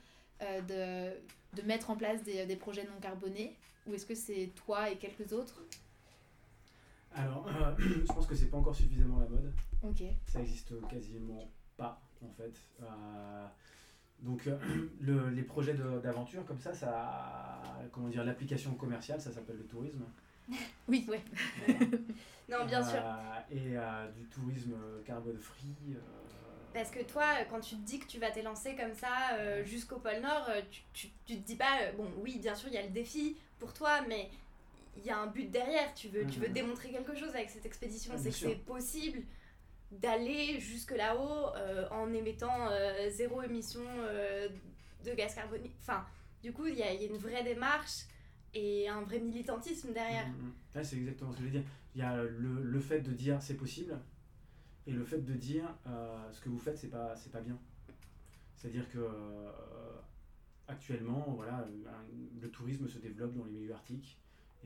de, 0.42 1.10
de 1.56 1.62
mettre 1.64 1.90
en 1.90 1.96
place 1.96 2.22
des, 2.24 2.46
des 2.46 2.56
projets 2.58 2.84
non 2.84 3.00
carbonés? 3.02 3.56
Ou 3.88 3.96
est-ce 3.96 4.06
que 4.06 4.16
c'est 4.16 4.52
toi 4.56 4.90
et 4.92 4.98
quelques 4.98 5.34
autres? 5.34 5.64
Alors, 7.16 7.46
euh, 7.48 7.76
je 7.80 8.14
pense 8.14 8.26
que 8.28 8.36
c'est 8.36 8.48
pas 8.50 8.58
encore 8.58 8.76
suffisamment 8.76 9.20
la 9.20 9.28
mode. 9.28 9.54
Ok. 9.84 10.04
Ça 10.26 10.40
existe 10.40 10.74
quasiment 10.88 11.50
pas 11.78 12.02
en 12.24 12.30
fait. 12.32 12.54
Euh, 12.82 13.46
donc 14.20 14.48
euh, 14.48 14.58
le- 15.02 15.30
les 15.30 15.44
projets 15.44 15.74
d'aventure 15.74 16.46
comme 16.46 16.60
ça, 16.60 16.74
ça, 16.74 17.62
comment 17.92 18.08
dire, 18.10 18.24
l'application 18.24 18.74
commerciale, 18.76 19.22
ça 19.22 19.32
s'appelle 19.32 19.58
le 19.58 19.66
tourisme. 19.66 20.04
Oui, 20.90 21.06
ouais. 21.10 21.22
Non, 22.50 22.66
bien 22.66 22.84
sûr. 22.84 23.00
Euh, 23.02 23.40
et 23.52 23.78
euh, 23.78 24.12
du 24.12 24.26
tourisme 24.26 24.76
carbone 25.06 25.38
free. 25.40 25.96
Parce 26.74 26.92
que 26.92 27.02
toi, 27.04 27.24
quand 27.50 27.62
tu 27.62 27.76
te 27.76 27.82
dis 27.86 28.00
que 28.00 28.08
tu 28.08 28.20
vas 28.20 28.32
t'élancer 28.32 28.76
comme 28.76 28.94
ça 28.94 29.36
euh, 29.38 29.64
jusqu'au 29.64 30.00
pôle 30.00 30.20
Nord, 30.22 30.50
tu, 30.70 30.82
tu, 30.92 31.08
tu 31.26 31.38
te 31.38 31.46
dis 31.48 31.56
pas, 31.56 31.82
euh, 31.84 31.92
bon, 31.96 32.08
oui, 32.18 32.40
bien 32.40 32.54
sûr, 32.56 32.68
il 32.70 32.74
y 32.76 32.78
a 32.78 32.82
le 32.82 32.90
défi 32.90 33.38
pour 33.60 33.74
toi, 33.74 34.02
mais 34.10 34.30
il 34.98 35.06
y 35.06 35.10
a 35.10 35.18
un 35.20 35.28
but 35.28 35.50
derrière. 35.50 35.94
Tu 35.94 36.08
veux, 36.10 36.26
tu 36.28 36.40
veux 36.40 36.48
Mhm. 36.48 36.54
démontrer 36.54 36.90
quelque 36.92 37.16
chose 37.16 37.30
avec 37.36 37.50
cette 37.50 37.66
expédition. 37.66 38.14
Ah, 38.16 38.18
c'est 38.18 38.30
que 38.30 38.36
c'est 38.36 38.56
possible 38.66 39.24
d'aller 39.92 40.60
jusque 40.60 40.92
là-haut 40.92 41.56
euh, 41.56 41.88
en 41.90 42.12
émettant 42.14 42.70
euh, 42.72 43.10
zéro 43.12 43.42
émission 43.44 43.82
euh, 44.00 44.48
de 45.06 45.14
gaz 45.14 45.36
carbonique. 45.36 45.76
Enfin, 45.82 46.06
du 46.42 46.52
coup, 46.52 46.66
il 46.66 46.76
y 46.76 46.84
a, 46.84 46.92
il 46.94 47.02
y 47.02 47.06
a 47.06 47.10
une 47.10 47.18
vraie 47.18 47.44
démarche 47.44 48.06
et 48.54 48.88
un 48.90 49.02
vrai 49.02 49.20
militantisme 49.20 49.94
derrière. 49.94 50.28
Mm. 50.30 50.54
Ouais, 50.76 50.84
c'est 50.84 50.98
exactement 50.98 51.32
ce 51.32 51.38
que 51.38 51.44
je 51.44 51.48
veux 51.48 51.60
dire. 51.60 51.64
Il 51.96 52.00
y 52.00 52.04
a 52.04 52.24
le, 52.24 52.64
le 52.64 52.80
fait 52.80 53.02
de 53.02 53.12
dire 53.12 53.42
c'est 53.42 53.54
possible 53.56 54.00
et 54.88 54.92
le 54.92 55.06
fait 55.06 55.20
de 55.24 55.34
dire 55.34 55.66
ce 56.32 56.42
que 56.42 56.50
vous 56.50 56.58
faites 56.58 56.78
c'est 56.78 56.90
pas 56.90 57.14
pas 57.32 57.42
bien. 57.42 57.58
C'est-à-dire 58.56 58.90
que 58.90 59.08
actuellement, 60.68 61.34
voilà, 61.36 61.68
le 62.42 62.50
tourisme 62.50 62.88
se 62.88 62.98
développe 62.98 63.34
dans 63.36 63.46
les 63.46 63.52
milieux 63.52 63.74
arctiques. 63.74 64.18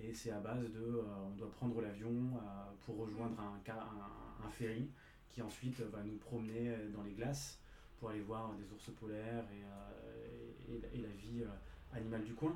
Et 0.03 0.13
c'est 0.13 0.31
à 0.31 0.39
base 0.39 0.63
de, 0.71 0.79
euh, 0.79 1.03
on 1.27 1.36
doit 1.38 1.51
prendre 1.51 1.81
l'avion 1.81 2.10
euh, 2.10 2.39
pour 2.86 2.97
rejoindre 2.99 3.36
un, 3.39 4.49
ferry 4.51 4.89
qui 5.29 5.41
ensuite 5.41 5.79
va 5.81 6.01
nous 6.03 6.15
promener 6.17 6.73
dans 6.95 7.03
les 7.03 7.12
glaces 7.13 7.60
pour 7.99 8.10
aller 8.10 8.21
voir 8.21 8.53
des 8.53 8.63
ours 8.73 8.89
polaires 8.99 9.43
et, 9.51 9.63
euh, 9.63 10.79
la- 10.93 11.07
vie 11.10 11.41
euh, 11.43 11.95
animale 11.97 12.23
du 12.23 12.33
coin. 12.33 12.55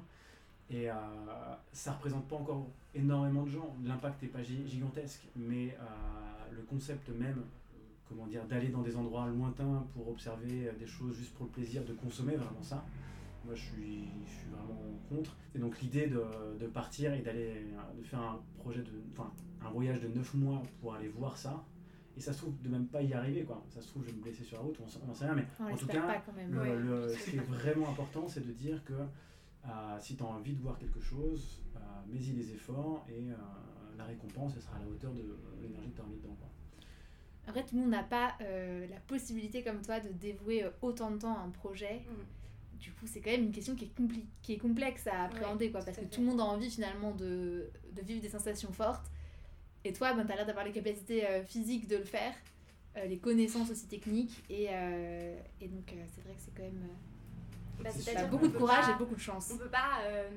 Et 0.70 0.90
euh, 0.90 0.94
ça 1.74 1.94
représente 1.94 2.28
pas 2.28 2.38
encore 2.38 2.68
énormément 2.96 3.44
de 3.44 3.50
gens. 3.50 3.76
L'impact 3.84 4.22
n'est 4.24 4.30
pas 4.30 4.42
gi- 4.42 4.68
gigantesque, 4.68 5.28
mais 5.36 5.76
euh, 5.80 6.56
le 6.56 6.62
concept 6.64 7.10
même, 7.10 7.40
euh, 7.40 7.78
comment 8.08 8.26
dire, 8.28 8.46
d'aller 8.46 8.70
dans 8.70 8.82
des 8.82 8.96
endroits 8.96 9.28
lointains 9.28 9.86
pour 9.94 10.08
observer 10.10 10.70
euh, 10.70 10.74
des 10.80 10.88
choses 10.88 11.16
juste 11.18 11.34
pour 11.36 11.46
le 11.48 11.52
plaisir, 11.52 11.84
de 11.84 11.94
consommer 11.94 12.36
vraiment 12.36 12.64
ça. 12.64 12.86
Moi, 13.46 13.56
je 13.56 13.62
suis, 13.62 14.06
je 14.26 14.30
suis 14.30 14.50
vraiment 14.50 14.80
contre. 15.10 15.36
Et 15.56 15.60
donc, 15.60 15.80
l'idée 15.82 16.08
de, 16.08 16.24
de 16.60 16.68
partir 16.68 17.14
et 17.14 17.22
d'aller, 17.22 17.66
de 17.98 18.04
faire 18.04 18.20
un 18.20 18.40
projet 18.58 18.82
de, 18.82 18.92
enfin, 19.12 19.32
un 19.62 19.70
voyage 19.72 20.00
de 20.02 20.08
9 20.08 20.34
mois 20.36 20.62
pour 20.80 20.94
aller 20.96 21.08
voir 21.10 21.36
ça. 21.38 21.64
Et 22.18 22.20
ça 22.20 22.34
se 22.34 22.40
trouve 22.40 22.62
de 22.62 22.70
même 22.70 22.88
pas 22.88 23.02
y 23.02 23.14
arriver, 23.14 23.44
quoi. 23.44 23.64
Ça 23.70 23.82
se 23.82 23.88
trouve, 23.88 24.04
je 24.04 24.10
vais 24.12 24.18
me 24.18 24.22
blesser 24.22 24.44
sur 24.44 24.58
la 24.58 24.64
route, 24.64 24.78
on 25.04 25.08
n'en 25.08 25.14
sait 25.14 25.26
rien, 25.26 25.34
mais 25.36 25.46
On 25.60 25.72
en 25.72 25.76
tout 25.78 25.88
cas, 25.88 26.02
pas 26.02 26.20
quand 26.26 26.34
même. 26.34 26.52
le- 26.54 26.60
Ouais. 26.60 26.76
le- 26.76 27.10
ce 27.10 27.30
qui 27.32 27.38
est 27.38 27.40
vraiment 27.40 27.90
important, 27.90 28.28
c'est 28.28 28.46
de 28.46 28.52
dire 28.52 28.84
que 28.84 28.94
euh, 28.94 29.98
si 30.00 30.18
tu 30.18 30.24
as 30.24 30.26
envie 30.26 30.54
de 30.54 30.62
voir 30.62 30.78
quelque 30.78 31.00
chose, 31.00 31.64
euh, 31.76 31.80
mets-y 32.12 32.34
les 32.34 32.52
efforts 32.52 33.06
et 33.10 33.30
euh, 33.32 33.36
la 33.98 34.04
récompense, 34.04 34.54
elle 34.56 34.62
sera 34.62 34.76
à 34.76 34.80
la 34.82 34.88
hauteur 34.88 35.14
de 35.14 35.22
l'énergie 35.62 35.90
que 35.92 35.96
tu 35.96 36.02
as 36.02 36.06
mis 36.06 36.18
dedans. 36.18 36.36
Quoi. 36.40 36.50
Après, 37.48 37.66
tout 37.66 37.76
le 37.76 37.82
monde 37.82 37.92
n'a 37.92 38.04
pas 38.04 38.34
euh, 38.42 38.86
la 38.88 39.00
possibilité 39.00 39.64
comme 39.64 39.82
toi 39.82 40.00
de 40.02 40.10
dévouer 40.10 40.66
autant 40.82 41.12
de 41.12 41.18
temps 41.18 41.38
à 41.38 41.42
un 41.42 41.50
projet. 41.50 42.02
Mhm. 42.10 42.26
Du 42.82 42.92
coup, 42.92 43.06
c'est 43.06 43.22
quand 43.22 43.30
même 43.32 43.44
une 43.44 43.52
question 43.52 43.76
qui 43.76 43.86
est, 43.86 43.96
compli- 43.98 44.26
qui 44.42 44.54
est 44.54 44.58
complexe 44.58 45.06
à 45.08 45.26
appréhender, 45.26 45.72
quoi, 45.72 45.82
parce 45.82 45.96
que 45.96 46.04
fait. 46.04 46.10
tout 46.10 46.20
le 46.22 46.28
monde 46.28 46.42
a 46.42 46.46
envie 46.46 46.70
finalement 46.70 47.12
de, 47.12 47.70
de 47.94 48.02
vivre 48.02 48.22
des 48.22 48.30
sensations 48.30 48.74
fortes. 48.74 49.06
Et 49.86 49.94
toi, 49.94 50.14
ben, 50.14 50.26
tu 50.26 50.32
as 50.32 50.36
l'air 50.36 50.46
d'avoir 50.48 50.66
les 50.66 50.72
capacités 50.72 51.26
euh, 51.28 51.44
physiques 51.44 51.88
de 51.88 51.98
le 51.98 52.04
faire, 52.04 52.34
euh, 52.98 53.06
les 53.06 53.20
connaissances 53.20 53.70
aussi 53.70 53.88
techniques, 53.88 54.44
et, 54.50 54.68
euh, 54.70 55.40
et 55.62 55.68
donc 55.68 55.94
c'est 56.14 56.22
vrai 56.24 56.34
que 56.34 56.42
c'est 56.42 56.54
quand 56.56 56.64
même... 56.64 56.88
Bah, 57.84 57.90
C'est 57.92 58.02
c'est-à-dire 58.02 58.30
beaucoup 58.30 58.48
de 58.48 58.58
courage 58.58 58.86
pas- 58.86 58.92
et 58.92 58.98
beaucoup 58.98 59.16
de 59.16 59.20
chance. 59.20 59.50
On 59.54 59.58
peut 59.58 59.70
pas 59.70 60.02
euh, 60.04 60.30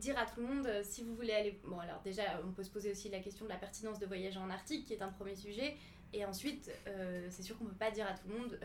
dire 0.00 0.18
à 0.18 0.26
tout 0.26 0.40
le 0.40 0.46
monde 0.46 0.66
euh, 0.66 0.82
si 0.84 1.02
vous 1.02 1.14
voulez 1.14 1.32
aller. 1.32 1.58
Bon, 1.66 1.78
alors 1.78 2.00
déjà, 2.02 2.22
on 2.46 2.52
peut 2.52 2.62
se 2.62 2.70
poser 2.70 2.90
aussi 2.90 3.08
la 3.08 3.20
question 3.20 3.44
de 3.46 3.50
la 3.50 3.56
pertinence 3.56 3.98
de 3.98 4.06
voyager 4.06 4.38
en 4.38 4.50
Arctique, 4.50 4.86
qui 4.86 4.92
est 4.92 5.00
un 5.02 5.08
premier 5.08 5.34
sujet. 5.34 5.76
Et 6.12 6.24
ensuite, 6.26 6.70
euh, 6.86 7.26
c'est 7.30 7.42
sûr 7.42 7.56
qu'on 7.58 7.64
peut 7.64 7.72
pas 7.74 7.90
dire 7.90 8.06
à 8.06 8.12
tout 8.12 8.28
le 8.28 8.38
monde 8.38 8.58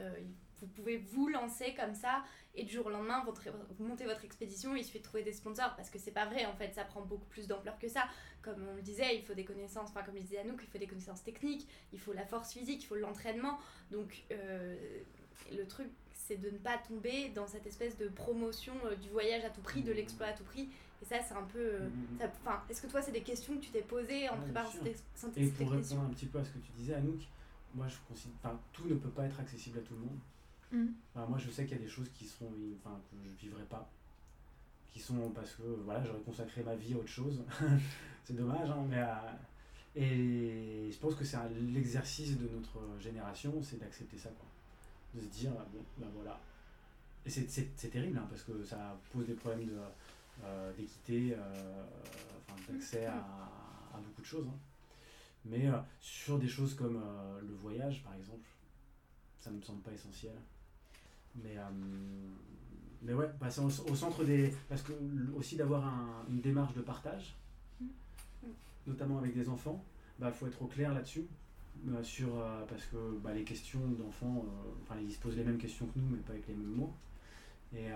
vous 0.60 0.68
pouvez 0.68 0.98
vous 0.98 1.28
lancer 1.30 1.74
comme 1.76 1.94
ça 1.96 2.24
et 2.56 2.64
du 2.64 2.74
jour 2.74 2.86
au 2.88 2.90
lendemain, 2.90 3.24
votre, 3.26 3.42
vous 3.78 3.86
montez 3.86 4.06
votre 4.06 4.26
expédition, 4.26 4.76
il 4.76 4.84
suffit 4.84 5.00
de 5.00 5.04
trouver 5.04 5.24
des 5.24 5.34
sponsors 5.34 5.76
parce 5.76 5.90
que 5.90 6.00
c'est 6.00 6.12
pas 6.12 6.26
vrai 6.26 6.46
en 6.46 6.54
fait, 6.56 6.74
ça 6.74 6.84
prend 6.84 7.02
beaucoup 7.02 7.28
plus 7.28 7.48
d'ampleur 7.48 7.78
que 7.80 7.88
ça. 7.88 8.06
Comme 8.42 8.66
on 8.72 8.76
le 8.76 8.82
disait, 8.82 9.16
il 9.18 9.24
faut 9.24 9.34
des 9.34 9.46
connaissances, 9.46 9.90
enfin 9.90 10.04
comme 10.04 10.16
le 10.16 10.22
disait 10.22 10.40
Anouk, 10.40 10.60
il 10.64 10.68
faut 10.70 10.78
des 10.78 10.88
connaissances 10.88 11.24
techniques, 11.24 11.68
il 11.94 12.00
faut 12.00 12.14
la 12.14 12.26
force 12.26 12.54
physique, 12.54 12.84
il 12.84 12.86
faut 12.88 12.96
l'entraînement. 12.96 13.60
Donc 13.92 14.24
euh, 14.32 14.76
le 15.52 15.68
truc, 15.68 15.88
c'est 16.14 16.38
de 16.38 16.50
ne 16.50 16.58
pas 16.58 16.78
tomber 16.78 17.30
dans 17.30 17.48
cette 17.48 17.66
espèce 17.68 17.98
de 17.98 18.08
promotion 18.08 18.74
euh, 18.86 18.96
du 18.96 19.10
voyage 19.10 19.44
à 19.46 19.50
tout 19.50 19.62
prix, 19.62 19.82
de 19.82 19.92
l'exploit 19.92 20.28
à 20.28 20.34
tout 20.34 20.44
prix. 20.44 20.70
Et 21.02 21.06
ça, 21.06 21.16
c'est 21.26 21.34
un 21.34 21.44
peu. 21.44 21.60
euh, 21.60 21.90
ça- 22.20 22.30
Enfin, 22.46 22.62
est-ce 22.70 22.82
que 22.82 22.88
toi, 22.88 23.02
c'est 23.02 23.12
des 23.14 23.22
questions 23.22 23.56
que 23.56 23.62
tu 23.62 23.70
t'es 23.72 23.82
posées 23.82 24.28
en 24.30 24.36
Ouais, 24.36 24.44
préparant 24.44 24.70
cette, 24.72 25.04
cette 25.16 25.38
Et 25.38 25.48
pour 25.48 25.72
répondre 25.72 26.02
un 26.02 26.10
petit 26.14 26.26
peu 26.26 26.40
à 26.40 26.44
ce 26.44 26.50
que 26.50 26.60
tu 26.60 26.72
disais, 26.74 26.94
Anouk, 26.96 27.22
moi 27.74 27.88
je 27.88 27.96
considère, 28.08 28.36
tout 28.74 28.86
ne 28.88 28.96
peut 28.96 29.10
pas 29.10 29.26
être 29.26 29.40
accessible 29.40 29.80
à 29.80 29.82
tout 29.82 29.94
le 29.94 30.00
monde. 30.02 30.20
Enfin, 31.14 31.26
moi 31.28 31.38
je 31.38 31.50
sais 31.50 31.66
qu'il 31.66 31.78
y 31.78 31.80
a 31.80 31.84
des 31.84 31.90
choses 31.90 32.10
qui 32.14 32.26
seront, 32.26 32.52
enfin, 32.78 33.00
que 33.12 33.18
je 33.28 33.30
vivrai 33.36 33.64
pas, 33.64 33.90
qui 34.92 35.00
sont 35.00 35.30
parce 35.32 35.54
que 35.56 35.64
voilà, 35.84 36.04
j'aurais 36.04 36.22
consacré 36.22 36.64
ma 36.64 36.76
vie 36.76 36.94
à 36.94 36.98
autre 36.98 37.08
chose. 37.08 37.44
c'est 38.24 38.36
dommage, 38.36 38.70
hein, 38.70 38.86
mais 38.90 39.00
euh, 39.02 39.32
et 39.96 40.92
je 40.92 40.98
pense 41.00 41.16
que 41.16 41.24
c'est 41.26 41.38
l'exercice 41.74 42.38
de 42.38 42.48
notre 42.50 42.80
génération, 43.00 43.62
c'est 43.64 43.80
d'accepter 43.80 44.18
ça, 44.18 44.30
quoi. 44.30 44.46
De 45.16 45.22
se 45.22 45.28
dire 45.28 45.52
bon, 45.74 45.84
ben 45.98 46.08
voilà. 46.14 46.40
Et 47.26 47.30
c'est- 47.30 47.90
terrible 47.90 48.18
hein, 48.18 48.28
parce 48.30 48.44
que 48.44 48.64
ça 48.64 49.00
pose 49.12 49.26
des 49.28 49.34
problèmes 49.34 49.66
de 49.68 49.78
euh, 50.44 50.74
d'équité, 50.74 51.34
euh, 51.38 51.84
enfin, 52.48 52.62
d'accès 52.72 53.06
à, 53.06 53.18
à 53.18 53.98
beaucoup 54.00 54.22
de 54.22 54.26
choses. 54.26 54.48
hein. 54.48 54.58
Mais 55.46 55.68
euh, 55.68 55.78
sur 56.00 56.38
des 56.40 56.48
choses 56.48 56.76
comme 56.76 57.02
le 57.42 57.54
voyage, 57.56 58.04
par 58.04 58.14
exemple, 58.16 58.48
ça 59.40 59.52
ne 59.52 59.58
me 59.58 59.62
semble 59.62 59.82
pas 59.82 59.92
essentiel. 59.92 60.34
Mais, 61.36 61.58
euh, 61.58 61.62
mais 63.02 63.14
ouais, 63.14 63.30
bah, 63.40 63.50
c'est 63.50 63.62
au, 63.62 63.66
au 63.92 63.96
centre 63.96 64.24
des. 64.24 64.54
Parce 64.68 64.82
que 64.82 64.92
aussi 65.38 65.56
d'avoir 65.56 65.86
un- 65.86 66.26
une 66.30 66.42
démarche 66.42 66.74
de 66.74 66.82
partage, 66.82 67.36
notamment 68.88 69.18
avec 69.20 69.34
des 69.34 69.48
enfants, 69.50 69.84
il 70.18 70.22
bah, 70.24 70.32
faut 70.32 70.48
être 70.48 70.62
au 70.62 70.68
clair 70.68 70.94
là-dessus. 70.94 71.26
euh, 71.88 72.04
sur, 72.04 72.28
euh, 72.38 72.66
parce 72.68 72.84
que 72.88 72.98
bah, 73.24 73.34
les 73.34 73.44
questions 73.46 73.80
d'enfants, 73.92 74.44
euh, 74.46 74.72
enfin, 74.84 75.00
ils 75.00 75.12
se 75.14 75.20
posent 75.20 75.38
les 75.38 75.46
mêmes 75.46 75.58
questions 75.58 75.86
que 75.86 75.98
nous, 75.98 76.10
mais 76.10 76.18
pas 76.18 76.34
avec 76.34 76.46
les 76.50 76.54
mêmes 76.54 76.74
mots. 76.76 76.94
Et 77.74 77.88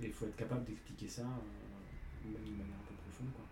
il 0.00 0.12
faut 0.12 0.26
être 0.26 0.36
capable 0.36 0.64
d'expliquer 0.64 1.08
ça 1.08 1.22
même 1.24 2.34
d'une 2.44 2.56
manière 2.56 2.76
un 2.76 2.86
peu 2.88 2.94
profonde. 2.94 3.32
Quoi. 3.34 3.44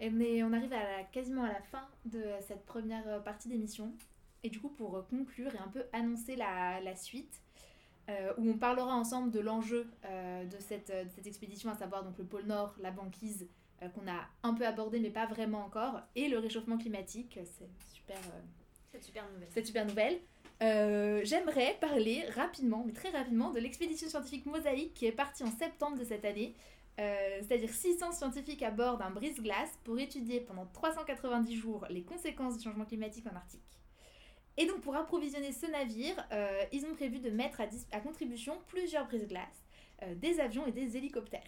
Et 0.00 0.10
mais 0.10 0.42
on 0.44 0.52
arrive 0.52 0.72
à 0.72 0.82
la- 0.98 1.04
quasiment 1.04 1.42
à 1.44 1.48
la 1.52 1.62
fin 1.62 1.82
de 2.04 2.22
cette 2.46 2.64
première 2.64 3.22
partie 3.24 3.48
d'émission. 3.48 3.92
Et 4.44 4.50
du 4.50 4.60
coup, 4.60 4.68
pour 4.70 4.96
euh, 4.96 5.02
conclure 5.02 5.54
et 5.54 5.58
un 5.58 5.68
peu 5.68 5.84
annoncer 5.92 6.36
la, 6.36 6.80
la 6.80 6.96
suite, 6.96 7.40
euh, 8.08 8.32
où 8.36 8.50
on 8.50 8.58
parlera 8.58 8.94
ensemble 8.94 9.30
de 9.30 9.38
l'enjeu 9.38 9.88
euh, 10.04 10.44
de, 10.44 10.58
cette, 10.58 10.90
de 10.90 11.08
cette 11.14 11.26
expédition, 11.26 11.70
à 11.70 11.74
savoir 11.74 12.04
donc 12.04 12.18
le 12.18 12.24
pôle 12.24 12.44
Nord, 12.46 12.74
la 12.80 12.90
banquise, 12.90 13.48
euh, 13.82 13.88
qu'on 13.88 14.10
a 14.10 14.26
un 14.42 14.54
peu 14.54 14.66
abordé 14.66 14.98
mais 14.98 15.10
pas 15.10 15.26
vraiment 15.26 15.64
encore, 15.64 16.00
et 16.16 16.28
le 16.28 16.38
réchauffement 16.38 16.78
climatique. 16.78 17.38
C'est 17.44 17.68
super. 17.94 18.18
Cette 18.90 19.04
super 19.04 19.24
nouvelle. 19.32 19.48
cette 19.50 19.66
super 19.66 19.86
nouvelle. 19.86 20.20
J'aimerais 21.24 21.76
parler 21.80 22.24
rapidement, 22.34 22.84
mais 22.86 22.92
très 22.92 23.10
rapidement, 23.10 23.50
de 23.50 23.58
l'expédition 23.58 24.08
scientifique 24.08 24.46
Mosaïque 24.46 24.94
qui 24.94 25.06
est 25.06 25.12
partie 25.12 25.42
en 25.42 25.50
septembre 25.50 25.98
de 25.98 26.04
cette 26.04 26.24
année. 26.24 26.54
Euh, 27.00 27.40
C'est-à-dire 27.40 27.70
600 27.70 28.12
scientifiques 28.12 28.62
à 28.62 28.70
bord 28.70 28.98
d'un 28.98 29.10
brise-glace 29.10 29.78
pour 29.84 29.98
étudier 29.98 30.40
pendant 30.40 30.66
390 30.66 31.56
jours 31.56 31.86
les 31.88 32.02
conséquences 32.02 32.58
du 32.58 32.64
changement 32.64 32.84
climatique 32.84 33.26
en 33.26 33.34
Arctique. 33.34 33.81
Et 34.56 34.66
donc 34.66 34.80
pour 34.80 34.94
approvisionner 34.96 35.52
ce 35.52 35.66
navire, 35.66 36.14
euh, 36.32 36.64
ils 36.72 36.84
ont 36.84 36.94
prévu 36.94 37.20
de 37.20 37.30
mettre 37.30 37.60
à, 37.60 38.00
contribution 38.00 38.58
plusieurs 38.66 39.06
brise-glaces, 39.06 39.64
euh, 40.02 40.14
des 40.14 40.40
avions 40.40 40.66
et 40.66 40.72
des 40.72 40.96
hélicoptères. 40.96 41.40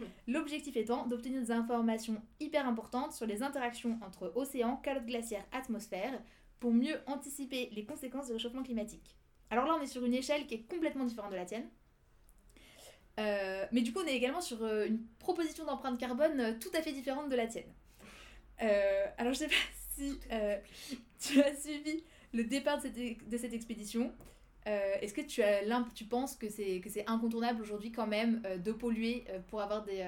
L'objectif 0.26 0.76
étant 0.76 1.06
d'obtenir 1.06 1.40
des 1.40 1.50
informations 1.50 2.22
hyper 2.38 2.66
importantes 2.66 3.12
sur 3.12 3.26
les 3.26 3.42
interactions 3.42 3.98
entre 4.02 4.32
océan, 4.34 4.76
calotte 4.76 5.06
glaciaire, 5.06 5.44
atmosphère, 5.52 6.20
pour 6.60 6.72
mieux 6.72 7.00
anticiper 7.06 7.70
les 7.72 7.84
conséquences 7.84 8.26
du 8.26 8.32
réchauffement 8.32 8.62
climatique. 8.62 9.16
Alors 9.50 9.66
là, 9.66 9.76
on 9.78 9.82
est 9.82 9.86
sur 9.86 10.04
une 10.04 10.14
échelle 10.14 10.46
qui 10.46 10.54
est 10.54 10.70
complètement 10.70 11.04
différente 11.04 11.32
de 11.32 11.36
la 11.36 11.44
tienne. 11.44 11.68
Euh, 13.18 13.66
mais 13.72 13.82
du 13.82 13.92
coup, 13.92 14.00
on 14.02 14.06
est 14.06 14.14
également 14.14 14.40
sur 14.40 14.62
euh, 14.62 14.86
une 14.86 15.04
proposition 15.18 15.64
d'empreinte 15.64 15.98
carbone 15.98 16.58
tout 16.58 16.70
à 16.74 16.80
fait 16.80 16.92
différente 16.92 17.28
de 17.28 17.36
la 17.36 17.46
tienne. 17.46 17.70
Alors, 19.18 19.32
je 19.32 19.38
sais 19.38 19.48
pas 19.48 19.54
si 19.96 20.18
tu 21.18 21.42
as 21.42 21.54
suivi 21.56 22.04
le 22.32 22.44
départ 22.44 22.78
de 22.78 22.82
cette, 22.82 23.28
de 23.28 23.36
cette 23.36 23.52
expédition. 23.52 24.12
Euh, 24.66 24.94
Est-ce 25.00 25.14
que 25.14 25.22
tu, 25.22 25.42
as 25.42 25.62
tu 25.94 26.04
penses 26.04 26.36
que 26.36 26.48
c'est, 26.48 26.82
incontournable 27.06 27.62
aujourd'hui 27.62 27.92
quand 27.92 28.06
même 28.06 28.42
euh, 28.44 28.58
de 28.58 28.72
polluer 28.72 29.24
euh, 29.30 29.38
pour 29.48 29.62
avoir 29.62 29.84
des, 29.84 30.04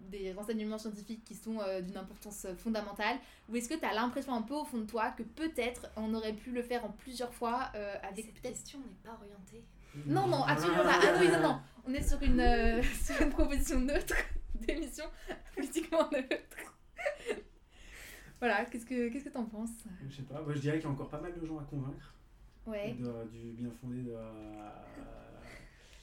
des 0.00 0.32
renseignements 0.32 0.78
scientifiques 0.78 1.24
qui 1.24 1.34
sont 1.34 1.58
d'une 1.82 1.96
importance 1.96 2.46
fondamentale? 2.58 3.16
Ou 3.48 3.56
est-ce 3.56 3.68
que 3.68 3.74
tu 3.74 3.84
as 3.84 3.94
l'impression 3.94 4.34
un 4.34 4.42
peu 4.42 4.54
au 4.54 4.64
fond 4.64 4.78
de 4.78 4.86
toi 4.86 5.10
que 5.10 5.22
peut-être 5.22 5.86
on 5.96 6.14
aurait 6.14 6.34
pu 6.34 6.50
le 6.50 6.62
faire 6.62 6.84
en 6.84 6.90
plusieurs 6.90 7.32
fois 7.32 7.70
avec 8.02 8.26
Cette 8.26 8.34
peut-être... 8.34 8.54
question 8.54 8.80
n'est 8.80 9.10
pas 9.10 9.16
orientée. 9.20 9.64
Non, 10.06 10.26
non, 10.26 10.42
absolument 10.44 10.84
pas. 10.84 10.98
Ah 11.02 11.14
oui, 11.20 11.28
non, 11.28 11.40
non. 11.40 11.60
On 11.86 11.92
est 11.92 12.02
sur 12.02 12.20
une, 12.22 12.82
sur 13.04 13.20
une 13.20 13.30
proposition 13.30 13.78
neutre 13.78 14.16
d'émission 14.54 15.04
politiquement 15.54 16.08
neutre. 16.10 16.74
Voilà, 18.42 18.64
qu'est-ce 18.64 18.84
que 18.86 19.08
qu'est-ce 19.08 19.24
que 19.26 19.28
t'en 19.30 19.44
penses? 19.44 19.70
Je 20.08 20.16
sais 20.16 20.22
pas, 20.22 20.42
moi 20.42 20.52
je 20.52 20.58
dirais 20.58 20.78
qu'il 20.78 20.86
y 20.86 20.88
a 20.88 20.92
encore 20.92 21.08
pas 21.08 21.20
mal 21.20 21.32
de 21.32 21.46
gens 21.46 21.58
à 21.58 21.62
convaincre 21.62 22.12
Ouais. 22.66 22.94
de- 22.98 23.28
du 23.30 23.52
bien 23.52 23.70
fondé 23.80 24.02
de. 24.02 24.12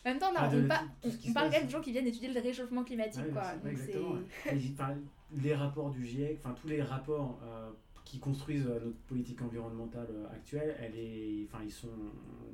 En 0.05 0.09
même 0.11 0.19
temps, 0.19 0.31
Ah, 0.35 0.49
on, 0.53 0.67
pa- 0.67 0.83
on, 1.03 1.33
parle 1.33 1.47
quand 1.51 1.57
même 1.57 1.65
de 1.65 1.71
gens 1.71 1.81
qui 1.81 1.91
viennent 1.91 2.07
étudier 2.07 2.31
le 2.33 2.39
réchauffement 2.39 2.85
climatique, 2.85 3.21
Ouais, 3.25 3.31
quoi. 3.31 3.53
Donc 3.57 3.71
exactement. 3.73 4.11
ouais. 4.13 4.95
Les 5.33 5.53
rapports 5.53 5.89
du 5.91 6.05
GIEC, 6.05 6.37
enfin 6.39 6.55
tous 6.59 6.67
les 6.69 6.81
rapports 6.81 7.39
euh, 7.43 7.69
qui 8.05 8.17
construisent 8.19 8.65
euh, 8.65 8.79
notre 8.85 8.97
politique 9.07 9.41
environnementale 9.41 10.07
euh, 10.09 10.31
actuelle, 10.33 10.73
elle 10.79 10.95
est, 10.95 11.45
enfin, 11.51 11.61
ils 11.65 11.71
sont 11.71 11.89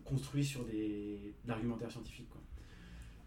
construits 0.04 0.44
sur 0.44 0.66
des, 0.66 1.36
de 1.44 1.48
l'argumentaire 1.50 1.90
scientifique. 1.92 2.28
Quoi. 2.30 2.42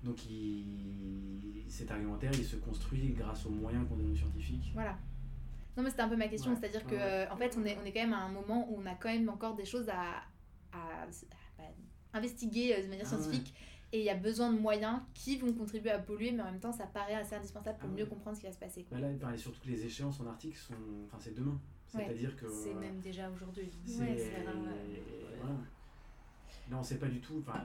Donc 0.03 0.29
il- 0.29 1.63
cet 1.69 1.91
argumentaire, 1.93 2.33
il 2.35 2.45
se 2.45 2.57
construit 2.57 3.11
grâce 3.13 3.47
aux 3.47 3.51
moyens 3.51 3.87
qu'on 3.89 3.97
donne 3.97 4.11
aux 4.13 4.17
scientifiques. 4.17 4.73
Voilà. 4.75 4.99
Non, 5.79 5.85
mais 5.85 5.91
c'était 5.91 6.03
un 6.03 6.09
peu 6.09 6.17
ma 6.17 6.27
question, 6.29 6.51
Ouais, 6.51 6.57
c'est-à-dire 6.61 6.85
que, 6.85 6.95
ouais. 6.97 7.01
euh, 7.01 7.31
en 7.31 7.37
fait, 7.37 7.57
on 7.57 7.65
est, 7.65 7.79
on 7.81 7.85
est 7.87 7.93
quand 7.93 8.01
même 8.01 8.13
à 8.13 8.19
un 8.25 8.29
moment 8.31 8.69
où 8.69 8.81
on 8.83 8.85
a 8.87 8.95
quand 8.97 9.09
même 9.09 9.29
encore 9.29 9.55
des 9.55 9.65
choses 9.65 9.89
à, 9.89 10.25
à, 10.73 11.03
à, 11.03 11.07
bah, 11.57 11.65
investiguer 12.15 12.75
euh, 12.75 12.83
de 12.83 12.89
manière 12.89 13.07
Ah 13.11 13.15
ouais. 13.15 13.23
scientifique. 13.23 13.55
et 13.93 14.01
il 14.01 14.05
y 14.05 14.11
a 14.11 14.17
besoin 14.17 14.53
de 14.53 14.59
moyens 14.59 14.99
qui 15.15 15.39
vont 15.39 15.53
contribuer 15.53 15.91
à 15.93 16.01
polluer, 16.01 16.33
mais 16.33 16.43
en 16.43 16.47
même 16.51 16.59
temps, 16.59 16.73
ça 16.73 16.87
paraît 16.87 17.15
assez 17.15 17.37
indispensable 17.37 17.79
pour 17.79 17.89
Ah 17.91 17.97
mieux 17.97 18.07
comprendre 18.07 18.37
ce 18.37 18.41
qui 18.41 18.47
va 18.49 18.53
se 18.53 18.59
passer. 18.59 18.83
quoi. 18.83 18.99
Bah 18.99 19.07
là, 19.07 19.15
enfin, 19.15 19.33
et 19.33 19.39
surtout 19.39 19.61
que 19.63 19.69
les 19.69 19.87
échéances 19.87 20.19
en 20.21 20.27
Arctique 20.27 20.57
sont. 20.57 20.75
Enfin, 21.07 21.19
c'est 21.21 21.35
demain. 21.35 21.59
C'est-à-dire 21.87 22.37
que. 22.37 22.47
C'est 22.51 22.75
même 22.75 22.99
déjà 22.99 23.31
aujourd'hui. 23.31 23.71
Ouais, 24.01 24.17
c'est. 24.19 24.45
Là, 26.71 26.77
on 26.77 26.83
sait 26.83 26.99
pas 26.99 27.07
du 27.07 27.21
tout. 27.21 27.43
Enfin, 27.47 27.65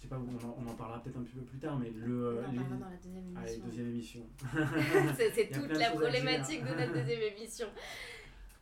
je 0.00 0.04
sais 0.04 0.08
pas, 0.08 0.16
on 0.16 0.46
en, 0.46 0.56
on 0.58 0.70
en 0.70 0.74
parlera 0.74 1.02
peut-être 1.02 1.18
un 1.18 1.22
petit 1.22 1.34
peu 1.34 1.42
plus 1.42 1.58
tard, 1.58 1.78
mais 1.78 1.90
le. 1.94 2.42
On 2.42 2.48
en 2.48 2.52
les- 2.52 2.56
parlera 2.58 2.76
dans 2.76 2.88
la 2.90 2.96
deuxième 2.96 3.36
Allez, 3.36 3.52
émission. 3.52 3.66
deuxième 3.66 3.88
émission. 3.88 4.20
C'est 5.34 5.50
toute 5.50 5.76
la 5.76 5.90
problématique 5.90 6.64
de 6.64 6.74
notre 6.74 6.92
deuxième 6.94 7.22
émission. 7.36 7.66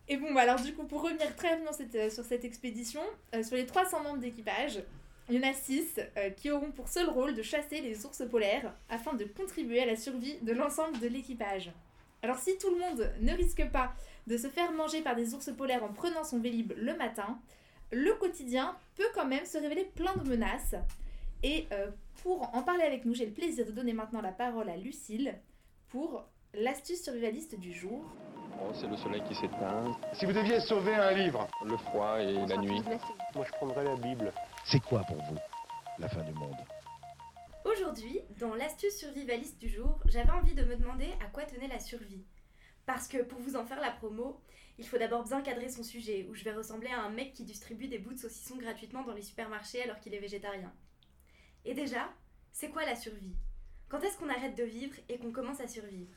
Et 0.08 0.16
bon, 0.16 0.32
bah 0.34 0.40
alors 0.40 0.60
du 0.60 0.74
coup, 0.74 0.84
pour 0.84 1.02
revenir 1.02 1.34
très 1.36 1.50
rapidement 1.50 1.72
cette- 1.72 1.94
euh, 1.94 2.10
sur 2.10 2.24
cette 2.24 2.44
expédition, 2.44 3.02
euh, 3.34 3.42
sur 3.42 3.56
les 3.56 3.66
300 3.66 4.02
membres 4.02 4.18
d'équipage, 4.18 4.82
il 5.28 5.36
y 5.36 5.38
en 5.38 5.48
a 5.48 5.52
6 5.52 6.00
qui 6.38 6.50
auront 6.50 6.72
pour 6.72 6.88
seul 6.88 7.08
rôle 7.10 7.34
de 7.34 7.42
chasser 7.42 7.82
les 7.82 8.06
ours 8.06 8.22
polaires 8.30 8.74
afin 8.88 9.12
de 9.12 9.24
contribuer 9.24 9.80
à 9.82 9.86
la 9.86 9.94
survie 9.96 10.38
de 10.40 10.52
l'ensemble 10.52 10.98
de 11.00 11.06
l'équipage. 11.06 11.70
Alors 12.22 12.38
si 12.38 12.56
tout 12.56 12.70
le 12.70 12.78
monde 12.80 13.12
ne 13.20 13.32
risque 13.34 13.68
pas 13.70 13.92
de 14.26 14.38
se 14.38 14.48
faire 14.48 14.72
manger 14.72 15.02
par 15.02 15.14
des 15.14 15.34
ours 15.34 15.50
polaires 15.54 15.84
en 15.84 15.92
prenant 15.92 16.24
son 16.24 16.38
vélib 16.40 16.72
le 16.78 16.96
matin, 16.96 17.38
le 17.92 18.12
quotidien 18.14 18.74
peut 18.96 19.04
quand 19.14 19.26
même 19.26 19.44
se 19.44 19.58
révéler 19.58 19.84
plein 19.94 20.16
de 20.16 20.26
menaces. 20.30 20.74
Et 21.42 21.66
euh, 21.72 21.90
pour 22.22 22.54
en 22.54 22.62
parler 22.62 22.82
avec 22.82 23.04
nous, 23.04 23.14
j'ai 23.14 23.26
le 23.26 23.32
plaisir 23.32 23.64
de 23.64 23.70
donner 23.70 23.92
maintenant 23.92 24.20
la 24.20 24.32
parole 24.32 24.68
à 24.68 24.76
Lucille 24.76 25.34
pour 25.88 26.24
l'astuce 26.54 27.02
survivaliste 27.02 27.58
du 27.58 27.72
jour. 27.72 28.04
Oh, 28.60 28.72
c'est 28.74 28.88
le 28.88 28.96
soleil 28.96 29.22
qui 29.28 29.34
s'éteint, 29.36 29.96
Si 30.14 30.26
vous 30.26 30.32
deviez 30.32 30.58
sauver 30.60 30.94
un 30.94 31.12
livre, 31.12 31.46
le 31.64 31.76
froid 31.76 32.20
et 32.20 32.44
la 32.46 32.56
nuit. 32.56 32.82
moi 33.34 33.44
je 33.44 33.52
prendrais 33.52 33.84
la 33.84 33.94
Bible. 33.94 34.32
C'est 34.64 34.80
quoi 34.80 35.02
pour 35.02 35.16
vous 35.16 35.36
la 35.98 36.08
fin 36.08 36.22
du 36.22 36.32
monde? 36.32 36.56
Aujourd'hui, 37.64 38.20
dans 38.40 38.54
l'astuce 38.54 38.96
survivaliste 38.98 39.60
du 39.60 39.68
jour, 39.68 40.00
j'avais 40.06 40.30
envie 40.30 40.54
de 40.54 40.64
me 40.64 40.74
demander 40.74 41.08
à 41.24 41.26
quoi 41.26 41.44
tenait 41.44 41.68
la 41.68 41.78
survie. 41.78 42.24
Parce 42.84 43.06
que 43.06 43.18
pour 43.22 43.38
vous 43.40 43.54
en 43.56 43.64
faire 43.64 43.80
la 43.80 43.90
promo, 43.90 44.40
il 44.78 44.86
faut 44.86 44.98
d'abord 44.98 45.22
bien 45.24 45.42
cadrer 45.42 45.68
son 45.68 45.82
sujet, 45.82 46.26
où 46.28 46.34
je 46.34 46.42
vais 46.42 46.52
ressembler 46.52 46.88
à 46.88 47.00
un 47.02 47.10
mec 47.10 47.34
qui 47.34 47.44
distribue 47.44 47.86
des 47.86 47.98
bouts 47.98 48.14
de 48.14 48.18
saucisson 48.18 48.56
gratuitement 48.56 49.02
dans 49.02 49.12
les 49.12 49.22
supermarchés 49.22 49.82
alors 49.82 50.00
qu'il 50.00 50.14
est 50.14 50.20
végétarien. 50.20 50.72
Et 51.68 51.74
déjà, 51.74 52.08
c'est 52.50 52.70
quoi 52.70 52.86
la 52.86 52.96
survie? 52.96 53.36
Quand 53.90 54.00
est-ce 54.00 54.16
qu'on 54.16 54.30
arrête 54.30 54.56
de 54.56 54.64
vivre 54.64 54.96
et 55.10 55.18
qu'on 55.18 55.32
commence 55.32 55.60
à 55.60 55.68
survivre? 55.68 56.16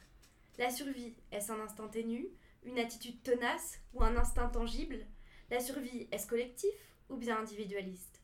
La 0.57 0.69
survie, 0.69 1.13
est-ce 1.29 1.51
un 1.51 1.59
instinct 1.59 1.89
ténu, 1.89 2.29
une 2.63 2.79
attitude 2.79 3.21
tenace 3.21 3.77
ou 3.93 4.01
un 4.01 4.15
instinct 4.15 4.47
tangible? 4.47 5.05
La 5.49 5.59
survie, 5.59 6.07
est-ce 6.13 6.25
collectif 6.25 6.73
ou 7.09 7.17
bien 7.17 7.37
individualiste? 7.37 8.21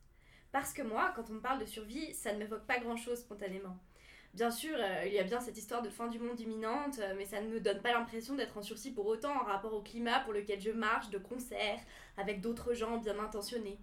Parce 0.54 0.72
que 0.72 0.84
moi, 0.84 1.12
quand 1.18 1.30
on 1.30 1.34
me 1.34 1.42
parle 1.42 1.60
de 1.60 1.66
survie, 1.66 2.14
ça 2.14 2.32
ne 2.32 2.38
m'évoque 2.38 2.66
pas 2.66 2.80
grand-chose 2.80 3.20
spontanément. 3.20 3.78
Bien 4.34 4.50
sûr, 4.50 4.78
euh, 4.80 5.04
il 5.06 5.12
y 5.12 5.20
a 5.20 5.24
bien 5.24 5.42
cette 5.42 5.58
histoire 5.58 5.82
de 5.82 5.90
fin 5.90 6.08
du 6.08 6.20
monde 6.20 6.40
imminente, 6.40 7.00
euh, 7.00 7.14
mais 7.18 7.26
ça 7.26 7.42
ne 7.42 7.50
me 7.50 7.60
donne 7.60 7.82
pas 7.82 7.92
l'impression 7.92 8.36
d'être 8.36 8.58
en 8.58 8.62
sursis 8.62 8.94
pour 8.94 9.06
autant 9.06 9.36
en 9.36 9.44
rapport 9.44 9.74
au 9.74 9.82
climat 9.82 10.22
pour 10.22 10.32
lequel 10.32 10.62
je 10.62 10.72
marche 10.72 11.10
de 11.10 11.18
concert 11.18 11.82
avec 12.16 12.40
d'autres 12.40 12.74
gens 12.74 13.00
bien 13.00 13.20
intentionnés. 13.20 13.80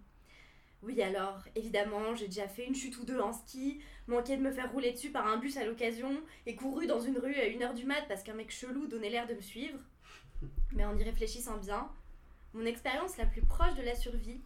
Oui 0.85 1.01
alors, 1.01 1.43
évidemment, 1.55 2.15
j'ai 2.15 2.27
déjà 2.27 2.47
fait 2.47 2.67
une 2.67 2.75
chute 2.75 2.99
ou 2.99 3.05
deux 3.07 3.19
en 3.19 3.33
ski, 3.33 3.81
manqué 4.07 4.37
de 4.37 4.43
me 4.43 4.53
faire 4.53 4.71
rouler 4.71 4.93
dessus 4.93 5.11
par 5.11 5.27
un 5.27 5.39
bus 5.39 5.57
à 5.57 5.65
l'occasion, 5.65 6.21
et 6.45 6.57
couru 6.57 6.87
dans 6.87 7.01
une 7.01 7.17
rue 7.17 7.35
à 7.37 7.47
1h 7.47 7.75
du 7.75 7.87
mat 7.87 8.03
parce 8.07 8.23
qu'un 8.23 8.35
mec 8.35 8.51
chelou 8.51 8.87
donnait 8.87 9.09
l'air 9.09 9.27
de 9.27 9.33
me 9.33 9.41
suivre. 9.41 9.79
Mais 10.73 10.85
en 10.85 10.95
y 10.99 11.03
réfléchissant 11.03 11.57
bien, 11.57 11.89
mon 12.53 12.67
expérience 12.67 13.17
la 13.17 13.25
plus 13.25 13.41
proche 13.41 13.75
de 13.77 13.83
la 13.83 13.95
survie, 13.95 14.43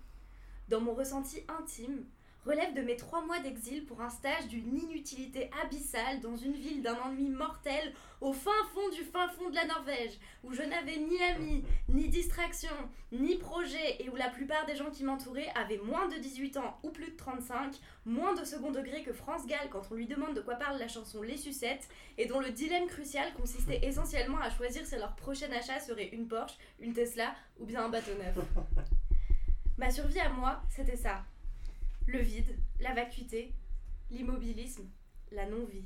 dans 0.69 0.81
mon 0.81 0.95
ressenti 0.95 1.43
intime, 1.49 2.05
relève 2.49 2.73
de 2.73 2.81
mes 2.81 2.97
trois 2.97 3.23
mois 3.27 3.41
d'exil 3.41 3.85
pour 3.85 4.01
un 4.01 4.09
stage 4.09 4.49
d'une 4.49 4.75
inutilité 4.75 5.51
abyssale 5.63 6.21
dans 6.23 6.37
une 6.37 6.55
ville 6.55 6.83
d'un 6.83 6.97
ennui 7.05 7.29
mortel 7.29 7.93
au 8.23 8.33
fin 8.33 8.51
fond 8.73 8.89
du 8.89 9.03
fin 9.03 9.29
fond 9.29 9.51
de 9.51 9.55
la 9.55 9.67
Norvège, 9.67 10.19
où 10.43 10.55
je 10.55 10.63
n'avais 10.63 10.97
ni 10.97 11.23
amis, 11.23 11.63
ni 11.91 12.09
distraction, 12.09 12.73
ni 13.13 13.37
projet, 13.37 14.03
et 14.03 14.09
où 14.09 14.17
la 14.17 14.31
plupart 14.31 14.65
des 14.65 14.77
gens 14.77 14.91
qui 14.91 15.05
m'entouraient 15.05 15.53
avaient 15.55 15.81
moins 15.85 16.09
de 16.09 16.17
18 16.17 16.57
ans 16.57 16.79
ou 16.83 16.91
plus 16.91 17.11
de 17.11 17.17
35, 17.17 17.77
moins 18.07 18.35
de 18.35 18.45
second 18.45 18.71
degré 18.71 19.03
que 19.03 19.13
France 19.13 19.47
Gall 19.47 19.69
quand 19.71 19.83
on 19.91 19.95
lui 19.95 20.07
demande 20.07 20.35
de 20.35 20.41
quoi 20.41 20.55
parle 20.55 20.79
la 20.79 20.89
chanson 20.89 21.21
Les 21.21 21.37
Sucettes, 21.37 21.87
et 22.17 22.25
dont 22.25 22.41
le 22.41 22.51
dilemme 22.51 22.87
crucial 22.87 23.31
consistait 23.35 23.81
essentiellement 23.83 24.41
à 24.41 24.49
choisir 24.49 24.87
si 24.87 24.97
leur 24.97 25.15
prochain 25.17 25.53
achat 25.53 25.81
serait 25.81 26.09
une 26.09 26.27
Porsche, 26.27 26.57
une 26.81 26.95
Tesla 26.95 27.35
ou 27.61 27.67
bien 27.67 27.85
un 27.85 27.89
bateau 27.91 28.13
neuf. 28.15 28.39
Ma 29.77 29.91
survie 29.91 30.21
à 30.21 30.31
moi, 30.31 30.63
c'était 30.71 30.97
ça. 30.97 31.25
Le 32.09 32.21
vide, 32.21 32.57
la 32.81 32.95
vacuité, 32.95 33.53
l'immobilisme, 34.11 34.89
la 35.31 35.45
non-vie. 35.45 35.85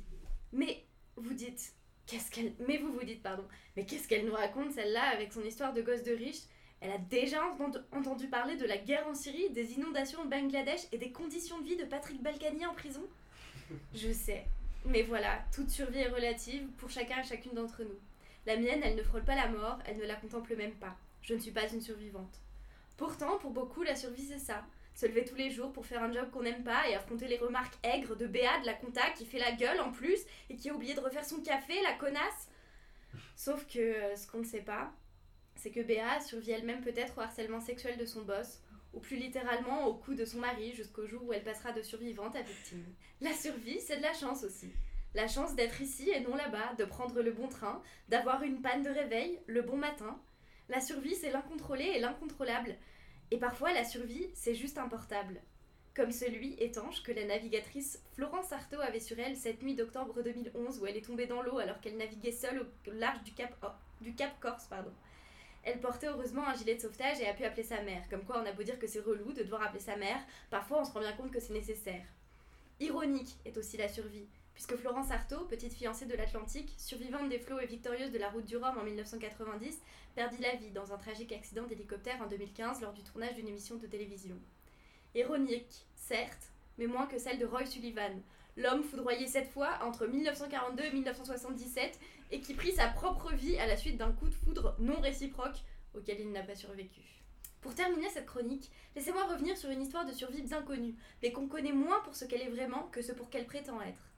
Mais 0.53 0.85
vous 1.17 1.33
dites, 1.33 1.73
qu'est-ce 2.05 2.31
qu'elle. 2.31 2.53
Mais 2.65 2.77
vous 2.77 2.93
vous 2.93 3.03
dites, 3.03 3.21
pardon, 3.21 3.43
mais 3.75 3.85
qu'est-ce 3.85 4.07
qu'elle 4.07 4.25
nous 4.25 4.33
raconte 4.33 4.71
celle-là 4.71 5.03
avec 5.09 5.33
son 5.33 5.43
histoire 5.43 5.73
de 5.73 5.81
gosse 5.81 6.03
de 6.03 6.13
riche? 6.13 6.43
Elle 6.79 6.91
a 6.91 6.97
déjà 6.97 7.45
entendu, 7.45 7.77
entendu 7.91 8.27
parler 8.29 8.55
de 8.55 8.65
la 8.65 8.77
guerre 8.77 9.05
en 9.05 9.13
Syrie, 9.13 9.49
des 9.49 9.73
inondations 9.73 10.21
au 10.21 10.27
Bangladesh 10.29 10.87
et 10.93 10.97
des 10.97 11.11
conditions 11.11 11.59
de 11.59 11.65
vie 11.65 11.75
de 11.75 11.83
Patrick 11.83 12.23
Balkany 12.23 12.65
en 12.65 12.73
prison? 12.73 13.03
Je 13.93 14.13
sais. 14.13 14.45
Mais 14.85 15.01
voilà, 15.01 15.43
toute 15.53 15.71
survie 15.71 15.99
est 15.99 16.07
relative 16.07 16.65
pour 16.77 16.89
chacun 16.89 17.19
et 17.19 17.27
chacune 17.27 17.53
d'entre 17.53 17.83
nous. 17.83 17.99
La 18.45 18.55
mienne, 18.55 18.79
elle 18.81 18.95
ne 18.95 19.03
frôle 19.03 19.25
pas 19.25 19.35
la 19.35 19.49
mort, 19.49 19.79
elle 19.85 19.97
ne 19.97 20.05
la 20.05 20.15
contemple 20.15 20.55
même 20.55 20.75
pas. 20.75 20.95
Je 21.21 21.33
ne 21.33 21.39
suis 21.39 21.51
pas 21.51 21.69
une 21.69 21.81
survivante. 21.81 22.39
Pourtant, 22.95 23.37
pour 23.39 23.51
beaucoup, 23.51 23.83
la 23.83 23.97
survie, 23.97 24.25
c'est 24.25 24.39
ça. 24.39 24.65
Se 24.95 25.05
lever 25.05 25.25
tous 25.25 25.35
les 25.35 25.49
jours 25.49 25.73
pour 25.73 25.85
faire 25.85 26.03
un 26.03 26.11
job 26.11 26.29
qu'on 26.31 26.43
n'aime 26.43 26.63
pas 26.63 26.87
et 26.87 26.95
affronter 26.95 27.27
les 27.27 27.37
remarques 27.37 27.73
aigres 27.83 28.15
de 28.15 28.27
Béa 28.27 28.59
de 28.61 28.65
la 28.65 28.73
compta 28.73 29.09
qui 29.11 29.25
fait 29.25 29.39
la 29.39 29.51
gueule 29.51 29.79
en 29.81 29.91
plus 29.91 30.19
et 30.49 30.55
qui 30.55 30.69
a 30.69 30.73
oublié 30.73 30.93
de 30.93 30.99
refaire 30.99 31.25
son 31.25 31.41
café, 31.41 31.81
la 31.81 31.93
connasse. 31.93 32.49
Sauf 33.35 33.65
que 33.67 33.79
euh, 33.79 34.15
ce 34.15 34.27
qu'on 34.27 34.39
ne 34.39 34.45
sait 34.45 34.61
pas, 34.61 34.93
c'est 35.55 35.71
que 35.71 35.81
Béa 35.81 36.19
survit 36.19 36.51
elle-même 36.51 36.81
peut-être 36.81 37.17
au 37.17 37.21
harcèlement 37.21 37.59
sexuel 37.59 37.97
de 37.97 38.05
son 38.05 38.21
boss, 38.21 38.59
ou 38.93 38.99
plus 38.99 39.17
littéralement 39.17 39.87
au 39.87 39.95
coup 39.95 40.13
de 40.13 40.25
son 40.25 40.39
mari 40.39 40.73
jusqu'au 40.73 41.07
jour 41.07 41.23
où 41.23 41.33
elle 41.33 41.43
passera 41.43 41.71
de 41.71 41.81
survivante 41.81 42.35
à 42.35 42.41
victime. 42.41 42.85
La 43.21 43.33
survie, 43.33 43.79
c'est 43.79 43.97
de 43.97 44.03
la 44.03 44.13
chance 44.13 44.43
aussi. 44.43 44.71
La 45.15 45.27
chance 45.27 45.55
d'être 45.55 45.81
ici 45.81 46.09
et 46.09 46.21
non 46.21 46.35
là-bas, 46.35 46.73
de 46.77 46.85
prendre 46.85 47.21
le 47.21 47.31
bon 47.31 47.47
train, 47.47 47.81
d'avoir 48.09 48.43
une 48.43 48.61
panne 48.61 48.83
de 48.83 48.89
réveil 48.89 49.39
le 49.47 49.61
bon 49.61 49.77
matin. 49.77 50.19
La 50.69 50.79
survie, 50.79 51.15
c'est 51.15 51.31
l'incontrôlé 51.31 51.85
et 51.85 51.99
l'incontrôlable. 51.99 52.75
Et 53.33 53.39
parfois, 53.39 53.73
la 53.73 53.83
survie, 53.83 54.29
c'est 54.35 54.53
juste 54.53 54.77
un 54.77 54.87
portable. 54.87 55.41
Comme 55.95 56.11
celui 56.11 56.53
étanche 56.59 57.01
que 57.01 57.11
la 57.11 57.25
navigatrice 57.25 57.99
Florence 58.13 58.51
Artaud 58.51 58.79
avait 58.79 58.99
sur 58.99 59.17
elle 59.17 59.35
cette 59.35 59.63
nuit 59.63 59.73
d'octobre 59.73 60.21
2011 60.21 60.77
où 60.77 60.85
elle 60.85 60.97
est 60.97 61.05
tombée 61.05 61.25
dans 61.25 61.41
l'eau 61.41 61.57
alors 61.57 61.81
qu'elle 61.81 61.97
naviguait 61.97 62.31
seule 62.31 62.59
au 62.59 62.91
large 62.91 63.23
du 63.23 63.33
Cap, 63.33 64.39
Corse. 64.39 64.67
Pardon. 64.67 64.91
Elle 65.63 65.79
portait 65.79 66.09
heureusement 66.09 66.47
un 66.47 66.53
gilet 66.53 66.75
de 66.75 66.81
sauvetage 66.81 67.21
et 67.21 67.27
a 67.27 67.33
pu 67.33 67.43
appeler 67.43 67.63
sa 67.63 67.81
mère. 67.81 68.07
Comme 68.07 68.23
quoi, 68.23 68.39
on 68.39 68.45
a 68.45 68.51
beau 68.51 68.61
dire 68.61 68.77
que 68.77 68.85
c'est 68.85 68.99
relou 68.99 69.33
de 69.33 69.41
devoir 69.41 69.63
appeler 69.63 69.79
sa 69.79 69.95
mère, 69.95 70.23
parfois 70.51 70.81
on 70.81 70.85
se 70.85 70.91
rend 70.91 70.99
bien 70.99 71.13
compte 71.13 71.31
que 71.31 71.39
c'est 71.39 71.53
nécessaire. 71.53 72.05
Ironique 72.79 73.35
est 73.45 73.57
aussi 73.57 73.77
la 73.77 73.87
survie, 73.87 74.27
puisque 74.53 74.75
Florence 74.75 75.11
Artaud, 75.11 75.45
petite 75.45 75.73
fiancée 75.73 76.05
de 76.05 76.15
l'Atlantique, 76.15 76.73
survivante 76.77 77.29
des 77.29 77.39
flots 77.39 77.59
et 77.59 77.65
victorieuse 77.65 78.11
de 78.11 78.19
la 78.19 78.29
route 78.29 78.45
du 78.45 78.57
Rhum 78.57 78.77
en 78.77 78.83
1990, 78.83 79.81
perdit 80.15 80.41
la 80.41 80.55
vie 80.55 80.71
dans 80.71 80.93
un 80.93 80.97
tragique 80.97 81.31
accident 81.31 81.65
d'hélicoptère 81.65 82.21
en 82.21 82.27
2015 82.27 82.81
lors 82.81 82.93
du 82.93 83.03
tournage 83.03 83.35
d'une 83.35 83.47
émission 83.47 83.75
de 83.75 83.87
télévision. 83.87 84.37
Ironique, 85.15 85.85
certes, 85.95 86.51
mais 86.77 86.87
moins 86.87 87.07
que 87.07 87.19
celle 87.19 87.39
de 87.39 87.45
Roy 87.45 87.65
Sullivan, 87.65 88.21
l'homme 88.57 88.83
foudroyé 88.83 89.27
cette 89.27 89.49
fois 89.49 89.79
entre 89.83 90.05
1942 90.05 90.83
et 90.83 90.91
1977 90.91 91.99
et 92.31 92.41
qui 92.41 92.53
prit 92.53 92.71
sa 92.71 92.87
propre 92.87 93.33
vie 93.33 93.57
à 93.57 93.67
la 93.67 93.77
suite 93.77 93.97
d'un 93.97 94.11
coup 94.11 94.27
de 94.27 94.33
foudre 94.33 94.75
non 94.79 94.99
réciproque 94.99 95.61
auquel 95.95 96.19
il 96.19 96.31
n'a 96.31 96.43
pas 96.43 96.55
survécu. 96.55 97.01
Pour 97.61 97.73
terminer 97.75 98.09
cette 98.09 98.25
chronique, 98.25 98.69
laissez-moi 98.95 99.25
revenir 99.25 99.57
sur 99.57 99.69
une 99.69 99.81
histoire 99.81 100.05
de 100.05 100.11
survie 100.11 100.41
bien 100.41 100.61
connue, 100.61 100.95
mais 101.21 101.31
qu'on 101.31 101.47
connaît 101.47 101.71
moins 101.71 102.01
pour 102.01 102.15
ce 102.15 102.25
qu'elle 102.25 102.41
est 102.41 102.49
vraiment 102.49 102.83
que 102.91 103.01
ce 103.01 103.13
pour 103.13 103.29
qu'elle 103.29 103.45
prétend 103.45 103.81
être. 103.81 104.12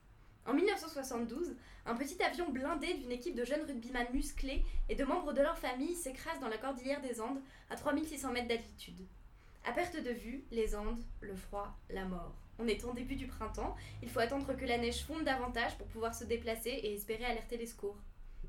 En 0.46 0.54
1972, 0.54 1.56
un 1.86 1.96
petit 1.96 2.22
avion 2.22 2.48
blindé 2.50 2.94
d'une 2.94 3.10
équipe 3.10 3.34
de 3.34 3.44
jeunes 3.44 3.66
rugbyman 3.66 4.06
musclés 4.12 4.64
et 4.88 4.94
de 4.94 5.04
membres 5.04 5.32
de 5.32 5.42
leur 5.42 5.58
famille 5.58 5.96
s'écrase 5.96 6.38
dans 6.38 6.48
la 6.48 6.56
cordillère 6.56 7.00
des 7.00 7.20
Andes 7.20 7.40
à 7.68 7.74
3600 7.74 8.30
mètres 8.30 8.46
d'altitude. 8.46 9.06
À 9.64 9.72
perte 9.72 9.96
de 9.96 10.10
vue, 10.10 10.44
les 10.52 10.76
Andes, 10.76 11.02
le 11.20 11.34
froid, 11.34 11.76
la 11.90 12.04
mort. 12.04 12.32
On 12.60 12.68
est 12.68 12.84
en 12.84 12.94
début 12.94 13.16
du 13.16 13.26
printemps, 13.26 13.74
il 14.02 14.08
faut 14.08 14.20
attendre 14.20 14.56
que 14.56 14.64
la 14.64 14.78
neige 14.78 15.04
fonde 15.04 15.24
davantage 15.24 15.76
pour 15.78 15.88
pouvoir 15.88 16.14
se 16.14 16.24
déplacer 16.24 16.70
et 16.70 16.94
espérer 16.94 17.24
alerter 17.24 17.56
les 17.56 17.66
secours. 17.66 17.96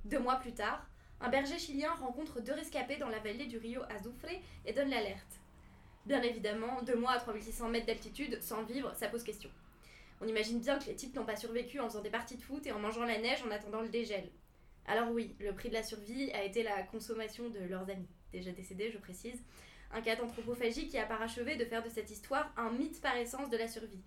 Deux 0.05 0.19
mois 0.19 0.35
plus 0.35 0.53
tard, 0.53 0.85
un 1.19 1.29
berger 1.29 1.57
chilien 1.57 1.93
rencontre 1.95 2.41
deux 2.41 2.53
rescapés 2.53 2.97
dans 2.97 3.09
la 3.09 3.19
vallée 3.19 3.47
du 3.47 3.57
Rio 3.57 3.81
Azufre 3.89 4.29
et 4.65 4.73
donne 4.73 4.91
l'alerte. 4.91 5.41
Bien 6.05 6.21
évidemment, 6.21 6.83
deux 6.83 6.95
mois 6.95 7.13
à 7.13 7.19
3600 7.19 7.69
mètres 7.69 7.87
d'altitude, 7.87 8.39
sans 8.41 8.63
vivre, 8.63 8.93
ça 8.95 9.07
pose 9.07 9.23
question. 9.23 9.49
On 10.19 10.27
imagine 10.27 10.59
bien 10.59 10.79
que 10.79 10.85
les 10.85 10.95
types 10.95 11.15
n'ont 11.15 11.25
pas 11.25 11.35
survécu 11.35 11.79
en 11.79 11.87
faisant 11.87 12.01
des 12.01 12.09
parties 12.09 12.37
de 12.37 12.41
foot 12.41 12.65
et 12.65 12.71
en 12.71 12.79
mangeant 12.79 13.05
la 13.05 13.19
neige 13.19 13.43
en 13.45 13.51
attendant 13.51 13.81
le 13.81 13.89
dégel. 13.89 14.29
Alors 14.87 15.11
oui, 15.11 15.35
le 15.39 15.53
prix 15.53 15.69
de 15.69 15.75
la 15.75 15.83
survie 15.83 16.31
a 16.31 16.43
été 16.43 16.63
la 16.63 16.81
consommation 16.83 17.49
de 17.49 17.59
leurs 17.59 17.89
amis, 17.89 18.07
déjà 18.31 18.51
décédés, 18.51 18.89
je 18.89 18.97
précise, 18.97 19.43
un 19.91 20.01
cas 20.01 20.15
d'anthropophagie 20.15 20.87
qui 20.87 20.97
a 20.97 21.05
parachevé 21.05 21.55
de 21.55 21.65
faire 21.65 21.83
de 21.83 21.89
cette 21.89 22.09
histoire 22.09 22.51
un 22.57 22.71
mythe 22.71 23.01
par 23.01 23.15
essence 23.15 23.49
de 23.49 23.57
la 23.57 23.67
survie. 23.67 24.01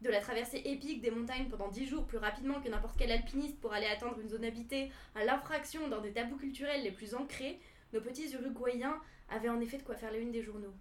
De 0.00 0.08
la 0.08 0.20
traversée 0.20 0.62
épique 0.64 1.02
des 1.02 1.10
montagnes 1.10 1.48
pendant 1.50 1.68
10 1.68 1.86
jours 1.86 2.06
plus 2.06 2.16
rapidement 2.16 2.60
que 2.62 2.68
n'importe 2.68 2.96
quel 2.96 3.12
alpiniste 3.12 3.60
pour 3.60 3.74
aller 3.74 3.86
atteindre 3.86 4.18
une 4.18 4.30
zone 4.30 4.44
habitée, 4.44 4.90
à 5.14 5.24
l'infraction 5.24 5.88
dans 5.88 6.00
des 6.00 6.12
tabous 6.12 6.36
culturels 6.36 6.82
les 6.82 6.90
plus 6.90 7.14
ancrés, 7.14 7.60
nos 7.92 8.00
petits 8.00 8.32
Uruguayens 8.32 8.98
avaient 9.28 9.50
en 9.50 9.60
effet 9.60 9.76
de 9.76 9.82
quoi 9.82 9.96
faire 9.96 10.10
la 10.10 10.18
une 10.18 10.32
des 10.32 10.42
journaux. 10.42 10.74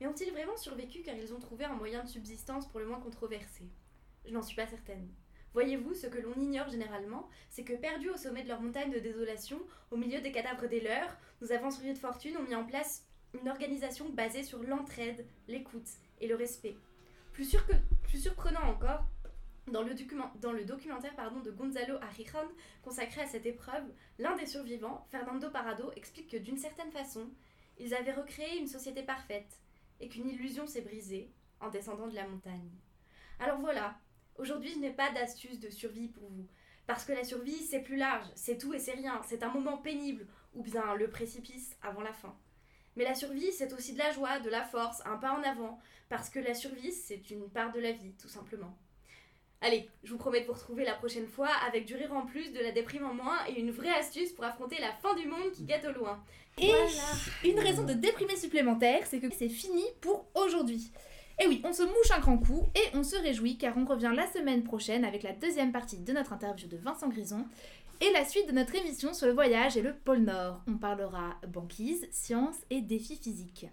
Mais 0.00 0.06
ont-ils 0.08 0.32
vraiment 0.32 0.56
survécu 0.56 1.02
car 1.02 1.14
ils 1.14 1.32
ont 1.32 1.38
trouvé 1.38 1.64
un 1.64 1.74
moyen 1.74 2.02
de 2.02 2.08
subsistance 2.08 2.66
pour 2.66 2.80
le 2.80 2.86
moins 2.86 2.98
controversé? 2.98 3.64
Je 4.24 4.32
n'en 4.32 4.42
suis 4.42 4.56
pas 4.56 4.66
certaine. 4.66 5.08
Voyez-vous, 5.52 5.94
ce 5.94 6.06
que 6.06 6.18
l'on 6.18 6.34
ignore 6.40 6.70
généralement, 6.70 7.28
c'est 7.50 7.64
que 7.64 7.74
perdus 7.74 8.08
au 8.08 8.16
sommet 8.16 8.42
de 8.42 8.48
leur 8.48 8.62
montagne 8.62 8.90
de 8.90 8.98
désolation, 8.98 9.60
au 9.90 9.96
milieu 9.96 10.20
des 10.20 10.32
cadavres 10.32 10.66
des 10.66 10.80
leurs, 10.80 11.16
nos 11.42 11.52
aventuriers 11.52 11.92
de 11.92 11.98
fortune 11.98 12.36
ont 12.38 12.42
mis 12.42 12.54
en 12.54 12.64
place 12.64 13.04
une 13.34 13.48
organisation 13.48 14.08
basée 14.08 14.42
sur 14.42 14.62
l'entraide, 14.62 15.26
l'écoute 15.48 15.88
et 16.20 16.28
le 16.28 16.36
respect. 16.36 16.76
Plus, 17.32 17.56
surprenant 18.14 18.64
encore, 18.64 19.04
dans 19.68 19.82
le, 19.82 19.94
documentaire 20.64 21.14
de 21.44 21.50
Gonzalo 21.50 21.96
Arrijon 22.02 22.48
consacré 22.82 23.22
à 23.22 23.26
cette 23.26 23.46
épreuve, 23.46 23.84
l'un 24.18 24.36
des 24.36 24.46
survivants, 24.46 25.06
Fernando 25.10 25.50
Parado, 25.50 25.92
explique 25.96 26.30
que 26.30 26.36
d'une 26.36 26.58
certaine 26.58 26.90
façon, 26.90 27.30
ils 27.78 27.94
avaient 27.94 28.12
recréé 28.12 28.58
une 28.58 28.66
société 28.66 29.02
parfaite 29.02 29.60
et 30.00 30.08
qu'une 30.08 30.28
illusion 30.28 30.66
s'est 30.66 30.82
brisée 30.82 31.30
en 31.60 31.70
descendant 31.70 32.08
de 32.08 32.14
la 32.14 32.26
montagne. 32.26 32.70
Alors 33.38 33.60
voilà, 33.60 33.98
aujourd'hui 34.36 34.72
je 34.74 34.78
n'ai 34.78 34.90
pas 34.92 35.10
d'astuce 35.10 35.60
de 35.60 35.70
survie 35.70 36.08
pour 36.08 36.28
vous, 36.28 36.46
parce 36.86 37.04
que 37.04 37.12
la 37.12 37.24
survie 37.24 37.62
c'est 37.62 37.80
plus 37.80 37.96
large, 37.96 38.26
c'est 38.34 38.58
tout 38.58 38.74
et 38.74 38.78
c'est 38.78 38.92
rien, 38.92 39.20
c'est 39.28 39.42
un 39.42 39.52
moment 39.52 39.78
pénible, 39.78 40.26
ou 40.54 40.62
bien 40.62 40.94
le 40.94 41.08
précipice 41.10 41.76
avant 41.82 42.02
la 42.02 42.12
fin. 42.12 42.36
Mais 42.96 43.04
la 43.04 43.14
survie 43.14 43.52
c'est 43.52 43.72
aussi 43.72 43.94
de 43.94 43.98
la 43.98 44.12
joie, 44.12 44.40
de 44.40 44.50
la 44.50 44.64
force, 44.64 45.02
un 45.06 45.16
pas 45.16 45.32
en 45.32 45.42
avant, 45.42 45.78
parce 46.08 46.28
que 46.28 46.38
la 46.40 46.54
survie 46.54 46.92
c'est 46.92 47.30
une 47.30 47.48
part 47.48 47.72
de 47.72 47.80
la 47.80 47.92
vie, 47.92 48.12
tout 48.20 48.28
simplement. 48.28 48.76
Allez, 49.64 49.88
je 50.02 50.10
vous 50.10 50.18
promets 50.18 50.40
de 50.40 50.46
vous 50.46 50.54
retrouver 50.54 50.84
la 50.84 50.94
prochaine 50.94 51.28
fois 51.28 51.48
avec 51.68 51.84
du 51.86 51.94
rire 51.94 52.12
en 52.12 52.26
plus, 52.26 52.52
de 52.52 52.58
la 52.58 52.72
déprime 52.72 53.04
en 53.06 53.14
moins 53.14 53.38
et 53.46 53.60
une 53.60 53.70
vraie 53.70 53.94
astuce 53.94 54.32
pour 54.32 54.44
affronter 54.44 54.80
la 54.80 54.92
fin 54.94 55.14
du 55.14 55.28
monde 55.28 55.52
qui 55.52 55.62
guette 55.62 55.84
au 55.84 55.92
loin. 55.92 56.20
Et 56.58 56.66
Voilà. 56.66 56.90
une 57.44 57.60
raison 57.60 57.84
de 57.84 57.92
déprimer 57.92 58.34
supplémentaire, 58.36 59.06
c'est 59.06 59.20
que 59.20 59.32
c'est 59.32 59.48
fini 59.48 59.84
pour 60.00 60.26
aujourd'hui. 60.34 60.90
Et 61.40 61.46
oui, 61.48 61.60
on 61.64 61.72
se 61.72 61.82
mouche 61.82 62.10
un 62.14 62.20
grand 62.20 62.38
coup 62.38 62.68
et 62.74 62.96
on 62.96 63.02
se 63.02 63.16
réjouit 63.16 63.58
car 63.58 63.76
on 63.76 63.84
revient 63.84 64.12
la 64.14 64.26
semaine 64.26 64.62
prochaine 64.62 65.04
avec 65.04 65.22
la 65.22 65.32
deuxième 65.32 65.72
partie 65.72 65.98
de 65.98 66.12
notre 66.12 66.32
interview 66.32 66.68
de 66.68 66.76
Vincent 66.76 67.08
Grison 67.08 67.46
et 68.00 68.12
la 68.12 68.24
suite 68.24 68.48
de 68.48 68.52
notre 68.52 68.74
émission 68.74 69.14
sur 69.14 69.26
le 69.26 69.32
voyage 69.32 69.76
et 69.76 69.82
le 69.82 69.94
pôle 69.94 70.18
Nord. 70.18 70.60
On 70.66 70.76
parlera 70.76 71.36
banquise, 71.48 72.06
sciences 72.10 72.58
et 72.70 72.80
défis 72.80 73.16
physiques. 73.16 73.66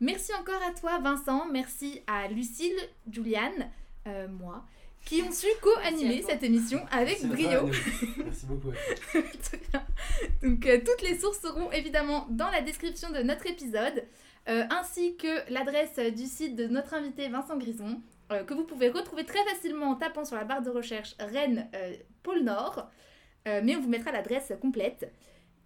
Merci 0.00 0.32
encore 0.34 0.62
à 0.68 0.72
toi 0.72 0.98
Vincent, 0.98 1.46
merci 1.50 2.02
à 2.06 2.28
Lucille, 2.28 2.76
Juliane, 3.10 3.70
euh, 4.06 4.28
moi, 4.28 4.64
qui 5.04 5.22
ont 5.22 5.30
su 5.30 5.46
co-animer 5.62 6.22
cette 6.22 6.42
émission 6.42 6.80
avec 6.90 7.22
Merci 7.22 7.46
brio. 7.46 7.66
Merci 8.24 8.46
beaucoup. 8.46 8.72
Donc 10.42 10.66
euh, 10.66 10.80
toutes 10.84 11.08
les 11.08 11.18
sources 11.18 11.40
seront 11.40 11.70
évidemment 11.70 12.26
dans 12.30 12.50
la 12.50 12.60
description 12.60 13.10
de 13.10 13.22
notre 13.22 13.46
épisode, 13.46 14.04
euh, 14.48 14.64
ainsi 14.70 15.16
que 15.16 15.50
l'adresse 15.50 15.98
du 16.14 16.26
site 16.26 16.56
de 16.56 16.66
notre 16.66 16.94
invité 16.94 17.28
Vincent 17.28 17.56
Grison, 17.56 18.00
euh, 18.32 18.44
que 18.44 18.54
vous 18.54 18.64
pouvez 18.64 18.90
retrouver 18.90 19.24
très 19.24 19.42
facilement 19.44 19.86
en 19.90 19.94
tapant 19.94 20.24
sur 20.24 20.36
la 20.36 20.44
barre 20.44 20.62
de 20.62 20.70
recherche 20.70 21.14
Rennes 21.18 21.68
euh, 21.74 21.94
Pôle 22.22 22.40
Nord, 22.40 22.88
mais 23.46 23.76
on 23.76 23.80
vous 23.80 23.90
mettra 23.90 24.10
l'adresse 24.10 24.54
complète. 24.62 25.12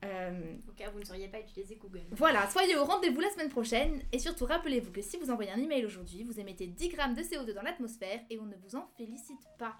Au 0.03 0.73
cas 0.73 0.89
où 0.89 0.95
vous 0.95 0.99
ne 1.01 1.05
sauriez 1.05 1.29
pas 1.29 1.39
utiliser 1.39 1.77
Google. 1.77 2.03
voilà, 2.11 2.51
soyez 2.51 2.77
au 2.77 2.85
rendez-vous 2.85 3.21
la 3.21 3.31
semaine 3.31 3.51
prochaine 3.51 4.03
et 4.11 4.19
surtout 4.19 4.47
rappelez-vous 4.47 4.91
que 4.91 5.01
si 5.01 5.17
vous 5.17 5.31
envoyez 5.31 5.53
un 5.53 5.59
email 5.59 5.87
aujourd'hui, 5.87 6.25
vous 6.25 6.41
émettez 6.41 6.67
10 6.67 6.89
grammes 6.89 7.15
de 7.15 7.23
CO2 7.23 7.55
dans 7.55 7.63
l'atmosphère 7.63 8.19
et 8.31 8.39
on 8.41 8.47
ne 8.47 8.57
vous 8.57 8.75
en 8.75 8.89
félicite 8.97 9.47
pas. 9.59 9.77